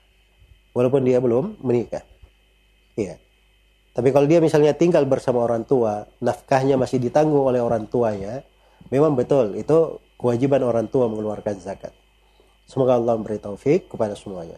Walaupun 0.74 1.06
dia 1.06 1.22
belum 1.22 1.62
menikah. 1.62 2.02
Iya. 2.98 3.22
Tapi 3.94 4.10
kalau 4.12 4.26
dia 4.26 4.42
misalnya 4.42 4.74
tinggal 4.74 5.06
bersama 5.06 5.46
orang 5.46 5.62
tua, 5.64 6.10
nafkahnya 6.22 6.76
masih 6.76 7.00
ditanggung 7.00 7.48
oleh 7.48 7.64
orang 7.64 7.88
tuanya, 7.88 8.44
memang 8.92 9.16
betul 9.16 9.56
itu 9.56 10.04
kewajiban 10.26 10.66
orang 10.66 10.90
tua 10.90 11.06
mengeluarkan 11.06 11.62
zakat. 11.62 11.94
Semoga 12.66 12.98
Allah 12.98 13.14
memberi 13.14 13.38
taufik 13.38 13.94
kepada 13.94 14.18
semuanya. 14.18 14.58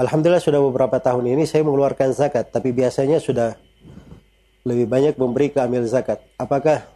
Alhamdulillah 0.00 0.40
sudah 0.40 0.64
beberapa 0.64 0.96
tahun 0.96 1.36
ini 1.36 1.44
saya 1.44 1.60
mengeluarkan 1.60 2.16
zakat, 2.16 2.48
tapi 2.48 2.72
biasanya 2.72 3.20
sudah 3.20 3.52
lebih 4.64 4.88
banyak 4.88 5.20
memberi 5.20 5.52
ke 5.52 5.60
amil 5.60 5.84
zakat. 5.84 6.24
Apakah 6.40 6.88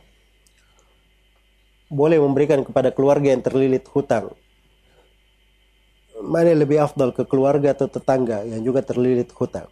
boleh 1.92 2.16
memberikan 2.16 2.64
kepada 2.64 2.96
keluarga 2.96 3.28
yang 3.28 3.44
terlilit 3.44 3.84
hutang? 3.92 4.32
Mana 6.24 6.56
yang 6.56 6.64
lebih 6.64 6.80
afdal 6.80 7.12
ke 7.12 7.28
keluarga 7.28 7.76
atau 7.76 7.84
tetangga 7.84 8.48
yang 8.48 8.64
juga 8.64 8.80
terlilit 8.80 9.28
hutang? 9.36 9.68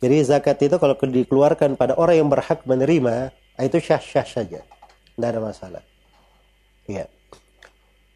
Jadi 0.00 0.16
zakat 0.24 0.56
itu 0.62 0.78
kalau 0.80 0.96
dikeluarkan 0.96 1.76
pada 1.76 1.98
orang 1.98 2.24
yang 2.24 2.30
berhak 2.30 2.64
menerima, 2.64 3.34
itu 3.60 3.76
syah-syah 3.76 4.24
saja. 4.24 4.60
Tidak 4.64 5.28
ada 5.28 5.40
masalah. 5.42 5.82
Ya. 6.88 7.04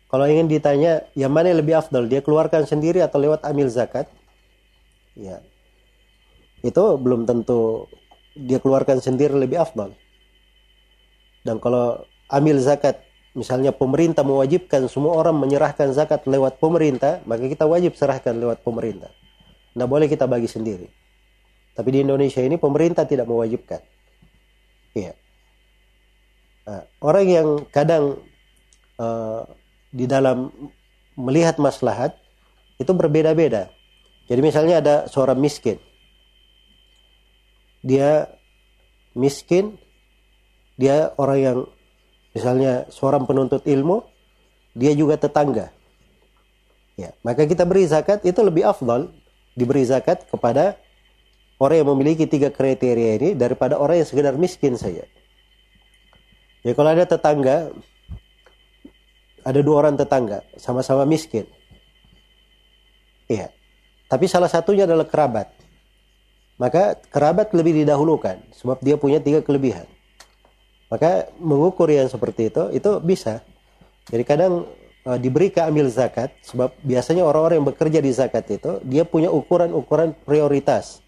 Kalau 0.08 0.24
ingin 0.24 0.48
ditanya, 0.48 1.04
yang 1.12 1.34
mana 1.34 1.52
yang 1.52 1.60
lebih 1.60 1.76
afdal? 1.76 2.08
Dia 2.08 2.24
keluarkan 2.24 2.64
sendiri 2.64 3.04
atau 3.04 3.20
lewat 3.20 3.44
amil 3.44 3.68
zakat? 3.68 4.08
Ya. 5.12 5.44
Itu 6.64 6.96
belum 6.96 7.28
tentu 7.28 7.90
dia 8.32 8.62
keluarkan 8.62 9.04
sendiri 9.04 9.36
lebih 9.36 9.60
afdal. 9.60 9.92
Dan 11.44 11.60
kalau 11.60 12.00
amil 12.32 12.56
zakat, 12.64 13.04
misalnya 13.34 13.74
pemerintah 13.74 14.22
mewajibkan 14.22 14.86
semua 14.86 15.18
orang 15.18 15.34
menyerahkan 15.34 15.90
zakat 15.90 16.24
lewat 16.24 16.62
pemerintah, 16.62 17.20
maka 17.26 17.50
kita 17.50 17.66
wajib 17.66 17.98
serahkan 17.98 18.38
lewat 18.38 18.62
pemerintah. 18.62 19.10
Tidak 19.74 19.88
boleh 19.90 20.06
kita 20.06 20.30
bagi 20.30 20.46
sendiri. 20.46 20.86
Tapi 21.74 21.88
di 21.90 21.98
Indonesia 22.06 22.38
ini 22.38 22.54
pemerintah 22.54 23.02
tidak 23.02 23.26
mewajibkan. 23.26 23.82
Iya. 24.94 25.18
Nah, 26.64 26.82
orang 27.02 27.26
yang 27.26 27.48
kadang 27.74 28.22
uh, 29.02 29.42
di 29.90 30.06
dalam 30.06 30.54
melihat 31.18 31.58
maslahat 31.58 32.14
itu 32.78 32.94
berbeda-beda. 32.94 33.70
Jadi 34.30 34.40
misalnya 34.40 34.78
ada 34.78 34.96
seorang 35.10 35.36
miskin. 35.42 35.82
Dia 37.84 38.30
miskin, 39.12 39.76
dia 40.78 41.12
orang 41.20 41.38
yang 41.38 41.58
misalnya 42.34 42.84
seorang 42.90 43.24
penuntut 43.24 43.62
ilmu, 43.64 44.04
dia 44.74 44.92
juga 44.92 45.16
tetangga. 45.16 45.70
Ya, 46.94 47.14
maka 47.26 47.46
kita 47.46 47.66
beri 47.66 47.86
zakat 47.86 48.22
itu 48.22 48.38
lebih 48.42 48.66
afdal 48.66 49.10
diberi 49.54 49.82
zakat 49.86 50.26
kepada 50.30 50.78
orang 51.58 51.82
yang 51.82 51.90
memiliki 51.94 52.26
tiga 52.26 52.50
kriteria 52.50 53.18
ini 53.18 53.30
daripada 53.34 53.78
orang 53.78 54.02
yang 54.02 54.08
sekedar 54.08 54.34
miskin 54.34 54.74
saja. 54.74 55.06
Ya 56.66 56.72
kalau 56.74 56.90
ada 56.90 57.06
tetangga, 57.06 57.70
ada 59.44 59.60
dua 59.60 59.86
orang 59.86 59.94
tetangga, 59.94 60.42
sama-sama 60.56 61.06
miskin. 61.06 61.46
Iya. 63.28 63.52
Tapi 64.08 64.28
salah 64.28 64.48
satunya 64.48 64.84
adalah 64.84 65.08
kerabat. 65.08 65.50
Maka 66.54 66.94
kerabat 67.10 67.50
lebih 67.50 67.82
didahulukan 67.82 68.38
sebab 68.54 68.78
dia 68.78 68.94
punya 68.94 69.18
tiga 69.18 69.42
kelebihan. 69.42 69.90
Maka 70.94 71.26
mengukur 71.42 71.90
yang 71.90 72.06
seperti 72.06 72.54
itu 72.54 72.70
itu 72.70 73.02
bisa. 73.02 73.42
Jadi 74.06 74.22
kadang 74.22 74.62
uh, 75.02 75.18
diberi 75.18 75.50
keambil 75.50 75.90
zakat 75.90 76.30
sebab 76.46 76.70
biasanya 76.86 77.26
orang-orang 77.26 77.58
yang 77.58 77.66
bekerja 77.66 77.98
di 77.98 78.14
zakat 78.14 78.46
itu 78.46 78.78
dia 78.86 79.02
punya 79.02 79.26
ukuran-ukuran 79.34 80.14
prioritas. 80.22 81.02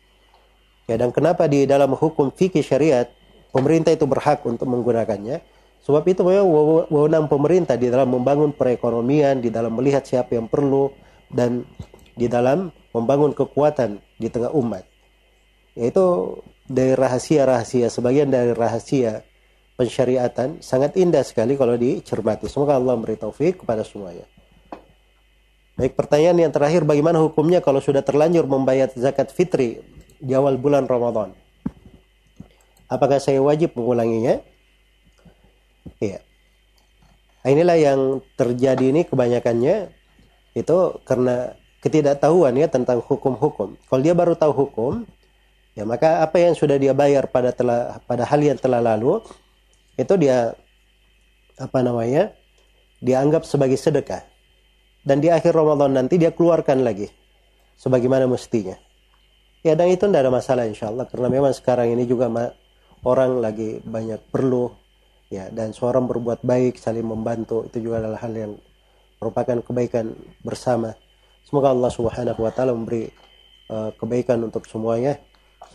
Ya 0.90 0.98
dan 0.98 1.14
kenapa 1.14 1.46
di 1.46 1.70
dalam 1.70 1.94
hukum 1.94 2.34
fikih 2.34 2.66
syariat 2.66 3.06
pemerintah 3.54 3.94
itu 3.94 4.10
berhak 4.10 4.42
untuk 4.42 4.66
menggunakannya. 4.66 5.54
Sebab 5.86 6.02
itu 6.10 6.26
memang 6.26 6.50
wewenang 6.90 7.30
pemerintah 7.30 7.78
di 7.78 7.86
dalam 7.86 8.10
membangun 8.10 8.50
perekonomian, 8.50 9.38
di 9.38 9.54
dalam 9.54 9.70
melihat 9.70 10.02
siapa 10.02 10.34
yang 10.34 10.50
perlu, 10.50 10.90
dan 11.30 11.62
di 12.18 12.26
dalam 12.26 12.74
membangun 12.90 13.30
kekuatan 13.30 14.02
di 14.18 14.26
tengah 14.26 14.50
umat. 14.50 14.82
Yaitu 15.78 16.02
dari 16.66 16.98
rahasia-rahasia, 16.98 17.86
sebagian 17.86 18.34
dari 18.34 18.50
rahasia 18.50 19.22
pensyariatan 19.76 20.64
sangat 20.64 20.96
indah 20.96 21.22
sekali 21.22 21.54
kalau 21.54 21.76
dicermati. 21.76 22.48
Semoga 22.48 22.80
Allah 22.80 22.96
memberi 22.96 23.20
taufik 23.20 23.62
kepada 23.62 23.84
semuanya. 23.84 24.24
Baik, 25.76 25.92
pertanyaan 25.92 26.48
yang 26.48 26.52
terakhir, 26.56 26.88
bagaimana 26.88 27.20
hukumnya 27.20 27.60
kalau 27.60 27.84
sudah 27.84 28.00
terlanjur 28.00 28.48
membayar 28.48 28.88
zakat 28.96 29.28
fitri 29.28 29.84
di 30.16 30.32
awal 30.32 30.56
bulan 30.56 30.88
Ramadan? 30.88 31.36
Apakah 32.88 33.20
saya 33.20 33.44
wajib 33.44 33.76
mengulanginya? 33.76 34.40
Iya. 36.00 36.24
Nah, 37.44 37.48
inilah 37.52 37.76
yang 37.76 38.00
terjadi 38.40 38.90
ini 38.90 39.04
kebanyakannya 39.04 39.92
itu 40.56 40.76
karena 41.04 41.52
ketidaktahuan 41.84 42.56
ya 42.56 42.66
tentang 42.72 43.04
hukum-hukum. 43.04 43.76
Kalau 43.76 44.00
dia 44.00 44.16
baru 44.16 44.32
tahu 44.32 44.52
hukum, 44.56 45.04
ya 45.76 45.84
maka 45.84 46.24
apa 46.24 46.40
yang 46.40 46.56
sudah 46.56 46.80
dia 46.80 46.96
bayar 46.96 47.28
pada 47.28 47.52
telah 47.52 48.00
pada 48.08 48.24
hal 48.24 48.40
yang 48.40 48.56
telah 48.56 48.80
lalu 48.80 49.20
itu 49.96 50.14
dia 50.16 50.54
apa 51.56 51.80
namanya? 51.80 52.32
dianggap 52.96 53.44
sebagai 53.44 53.76
sedekah. 53.76 54.24
Dan 55.04 55.20
di 55.20 55.28
akhir 55.28 55.52
Ramadan 55.52 55.92
nanti 55.92 56.16
dia 56.16 56.32
keluarkan 56.32 56.80
lagi 56.80 57.12
sebagaimana 57.76 58.24
mestinya. 58.24 58.74
Ya 59.60 59.76
dan 59.76 59.92
itu 59.92 60.08
tidak 60.08 60.24
ada 60.24 60.32
masalah 60.32 60.64
insya 60.64 60.88
Allah 60.88 61.04
karena 61.04 61.28
memang 61.28 61.52
sekarang 61.52 61.92
ini 61.92 62.08
juga 62.08 62.30
orang 63.04 63.38
lagi 63.42 63.82
banyak 63.84 64.32
perlu 64.32 64.72
ya 65.30 65.50
dan 65.50 65.74
seorang 65.74 66.06
berbuat 66.06 66.46
baik 66.46 66.78
saling 66.78 67.06
membantu 67.06 67.66
itu 67.66 67.90
juga 67.90 68.02
adalah 68.02 68.22
hal 68.22 68.32
yang 68.34 68.52
merupakan 69.18 69.58
kebaikan 69.62 70.14
bersama 70.42 70.94
semoga 71.42 71.74
Allah 71.74 71.90
Subhanahu 71.90 72.40
wa 72.46 72.52
taala 72.54 72.74
memberi 72.74 73.10
uh, 73.70 73.90
kebaikan 73.98 74.46
untuk 74.46 74.70
semuanya 74.70 75.18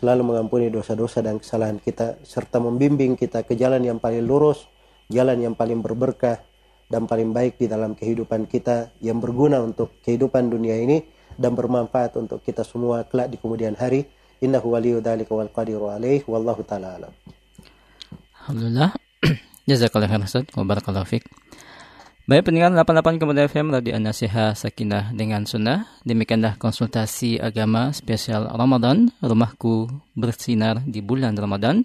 selalu 0.01 0.33
mengampuni 0.33 0.73
dosa-dosa 0.73 1.21
dan 1.21 1.37
kesalahan 1.37 1.77
kita 1.77 2.17
serta 2.25 2.57
membimbing 2.57 3.13
kita 3.13 3.45
ke 3.45 3.53
jalan 3.53 3.85
yang 3.85 4.01
paling 4.01 4.25
lurus 4.25 4.65
jalan 5.13 5.37
yang 5.37 5.53
paling 5.53 5.83
berberkah 5.85 6.41
dan 6.89 7.05
paling 7.05 7.29
baik 7.31 7.61
di 7.61 7.69
dalam 7.69 7.93
kehidupan 7.93 8.49
kita 8.49 8.91
yang 8.99 9.21
berguna 9.21 9.61
untuk 9.61 10.01
kehidupan 10.01 10.49
dunia 10.49 10.75
ini 10.79 11.05
dan 11.37 11.53
bermanfaat 11.53 12.17
untuk 12.17 12.41
kita 12.41 12.67
semua 12.67 13.07
kelak 13.07 13.29
di 13.29 13.37
kemudian 13.37 13.77
hari 13.77 14.07
Innahu 14.41 14.73
waliyu 14.73 15.05
dzalika 15.05 15.37
wal 15.37 15.53
qadiru 15.53 15.93
alaih 15.93 16.25
wallahu 16.25 16.65
taala 16.65 16.97
alam. 16.97 17.13
Alhamdulillah. 18.41 18.89
Jazakallah 19.69 20.09
khairan 20.09 20.25
Ustaz 20.25 20.49
wa 20.57 20.65
barakallahu 20.65 21.05
fiik. 21.05 21.29
Baik 22.31 22.47
pendengar 22.47 22.71
88 22.71 23.19
Kemudian 23.19 23.51
FM 23.51 23.75
Radio 23.75 23.91
An-Nasiha 23.91 24.55
Sakinah 24.55 25.11
dengan 25.11 25.43
Sunnah. 25.43 25.83
Demikianlah 26.07 26.55
konsultasi 26.55 27.35
agama 27.43 27.91
spesial 27.91 28.47
Ramadan, 28.47 29.11
rumahku 29.19 29.91
bersinar 30.15 30.79
di 30.87 31.03
bulan 31.03 31.35
Ramadan. 31.35 31.83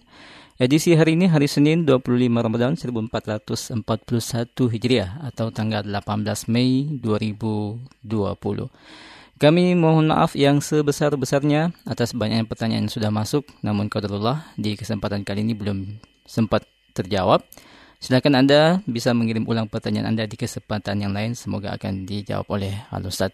Edisi 0.54 0.94
hari 0.94 1.18
ini 1.18 1.26
hari 1.26 1.50
Senin 1.50 1.82
25 1.82 2.06
Ramadan 2.30 2.78
1441 2.78 4.70
Hijriah 4.70 5.18
atau 5.26 5.50
tanggal 5.50 5.82
18 5.82 6.46
Mei 6.46 6.94
2020. 6.94 8.06
Kami 9.42 9.64
mohon 9.74 10.06
maaf 10.06 10.38
yang 10.38 10.62
sebesar-besarnya 10.62 11.74
atas 11.90 12.14
banyaknya 12.14 12.46
pertanyaan 12.46 12.86
yang 12.86 12.94
sudah 12.94 13.10
masuk, 13.10 13.50
namun 13.66 13.90
qadarullah 13.90 14.46
di 14.54 14.78
kesempatan 14.78 15.26
kali 15.26 15.42
ini 15.42 15.58
belum 15.58 15.98
sempat 16.22 16.62
terjawab. 16.94 17.42
Silakan 17.96 18.36
Anda 18.36 18.84
bisa 18.84 19.16
mengirim 19.16 19.48
ulang 19.48 19.66
pertanyaan 19.72 20.12
Anda 20.12 20.28
di 20.28 20.36
kesempatan 20.36 21.00
yang 21.00 21.16
lain, 21.16 21.32
semoga 21.32 21.72
akan 21.74 22.04
dijawab 22.04 22.46
oleh 22.52 22.84
Al 22.92 23.04
Ustaz. 23.08 23.32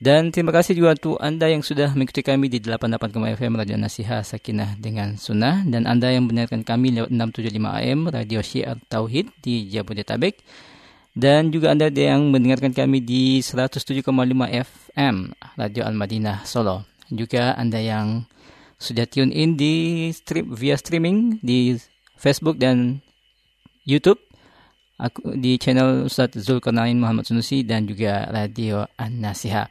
Dan 0.00 0.32
terima 0.32 0.48
kasih 0.48 0.72
juga 0.72 0.96
untuk 0.96 1.20
Anda 1.20 1.52
yang 1.52 1.60
sudah 1.60 1.92
mengikuti 1.92 2.24
kami 2.24 2.48
di 2.48 2.56
88 2.64 3.36
FM 3.36 3.52
Radio 3.60 3.76
Nasiha 3.76 4.24
Sakinah 4.24 4.80
dengan 4.80 5.20
Sunnah 5.20 5.60
dan 5.68 5.84
Anda 5.84 6.08
yang 6.08 6.24
mendengarkan 6.24 6.64
kami 6.64 6.96
lewat 6.96 7.12
675 7.12 7.60
AM 7.84 8.00
Radio 8.08 8.40
Syiar 8.40 8.80
Tauhid 8.88 9.28
di 9.44 9.68
Jabodetabek 9.68 10.40
dan 11.12 11.52
juga 11.52 11.76
Anda 11.76 11.92
yang 11.92 12.32
mendengarkan 12.32 12.72
kami 12.72 13.04
di 13.04 13.44
107,5 13.44 14.00
FM 14.48 15.36
Radio 15.60 15.82
Al-Madinah 15.84 16.48
Solo. 16.48 16.88
Juga 17.12 17.52
Anda 17.60 17.84
yang 17.84 18.24
sudah 18.80 19.04
tune 19.04 19.36
in 19.36 19.60
di 19.60 20.08
strip 20.16 20.48
via 20.48 20.80
streaming 20.80 21.44
di 21.44 21.76
Facebook 22.16 22.56
dan 22.56 23.04
YouTube 23.90 24.22
aku 25.00 25.34
di 25.34 25.56
channel 25.56 26.06
Ustaz 26.06 26.36
Zulkarnain 26.36 26.94
Muhammad 26.94 27.26
Sunusi 27.26 27.64
dan 27.64 27.88
juga 27.88 28.28
Radio 28.28 28.84
An-Nasiha. 28.94 29.66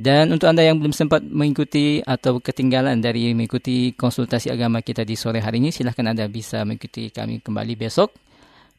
Dan 0.00 0.32
untuk 0.32 0.48
Anda 0.48 0.64
yang 0.64 0.80
belum 0.80 0.96
sempat 0.96 1.20
mengikuti 1.24 2.00
atau 2.00 2.40
ketinggalan 2.40 3.04
dari 3.04 3.36
mengikuti 3.36 3.92
konsultasi 3.92 4.48
agama 4.48 4.80
kita 4.80 5.04
di 5.04 5.12
sore 5.12 5.44
hari 5.44 5.60
ini, 5.60 5.68
silahkan 5.72 6.08
Anda 6.08 6.24
bisa 6.26 6.64
mengikuti 6.64 7.12
kami 7.12 7.44
kembali 7.44 7.76
besok 7.76 8.12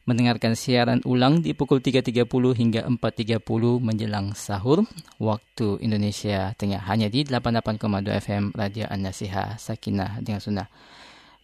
mendengarkan 0.02 0.58
siaran 0.58 0.98
ulang 1.06 1.46
di 1.46 1.54
pukul 1.54 1.78
3.30 1.78 2.26
hingga 2.58 2.80
4.30 2.90 3.38
menjelang 3.78 4.34
sahur 4.34 4.82
waktu 5.22 5.78
Indonesia 5.78 6.50
Tengah 6.58 6.82
hanya 6.90 7.06
di 7.06 7.22
88,2 7.22 8.10
FM 8.18 8.44
Radio 8.50 8.90
An-Nasiha 8.90 9.54
Sakinah 9.62 10.18
dengan 10.18 10.42
Sunnah. 10.42 10.66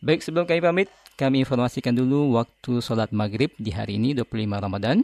Baik 0.03 0.27
sebelum 0.27 0.47
kami 0.47 0.59
pamit, 0.59 0.91
kami 1.19 1.43
informasikan 1.43 1.99
dulu 1.99 2.39
waktu 2.39 2.79
sholat 2.79 3.11
maghrib 3.11 3.51
di 3.59 3.75
hari 3.75 3.99
ini 3.99 4.15
25 4.15 4.39
Ramadan. 4.55 5.03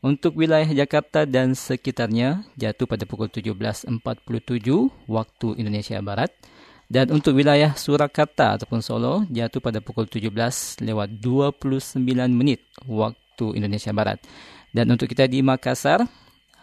Untuk 0.00 0.40
wilayah 0.40 0.64
Jakarta 0.64 1.28
dan 1.28 1.52
sekitarnya 1.52 2.48
jatuh 2.56 2.88
pada 2.88 3.04
pukul 3.04 3.28
17.47 3.28 3.84
waktu 5.04 5.48
Indonesia 5.60 6.00
Barat. 6.00 6.32
Dan 6.88 7.12
untuk 7.12 7.36
wilayah 7.36 7.76
Surakarta 7.76 8.56
ataupun 8.56 8.80
Solo 8.80 9.28
jatuh 9.28 9.60
pada 9.60 9.84
pukul 9.84 10.08
17 10.08 10.32
lewat 10.80 11.08
29 11.20 12.00
menit 12.32 12.64
waktu 12.88 13.60
Indonesia 13.60 13.92
Barat. 13.92 14.18
Dan 14.72 14.88
untuk 14.88 15.12
kita 15.12 15.28
di 15.28 15.44
Makassar 15.44 16.02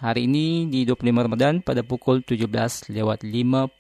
hari 0.01 0.25
ini 0.25 0.65
di 0.73 0.83
25 0.89 1.25
Ramadan 1.29 1.53
pada 1.61 1.85
pukul 1.85 2.25
17 2.25 2.89
lewat 2.89 3.21
58 3.21 3.77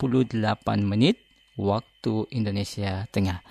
menit 0.85 1.17
waktu 1.57 2.29
Indonesia 2.29 3.09
Tengah. 3.09 3.41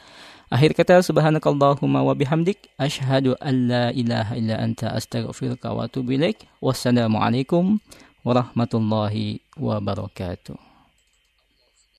Akhir 0.46 0.78
kata 0.78 1.02
subhanakallahumma 1.02 2.06
wa 2.06 2.14
bihamdik 2.14 2.70
asyhadu 2.78 3.34
an 3.42 3.66
la 3.66 3.84
ilaha 3.90 4.38
illa 4.38 4.62
anta 4.62 4.94
astaghfiruka 4.94 5.74
wa 5.74 5.90
atubu 5.90 6.14
ilaik. 6.14 6.46
Wassalamualaikum 6.62 7.82
warahmatullahi 8.22 9.42
wabarakatuh. 9.58 10.65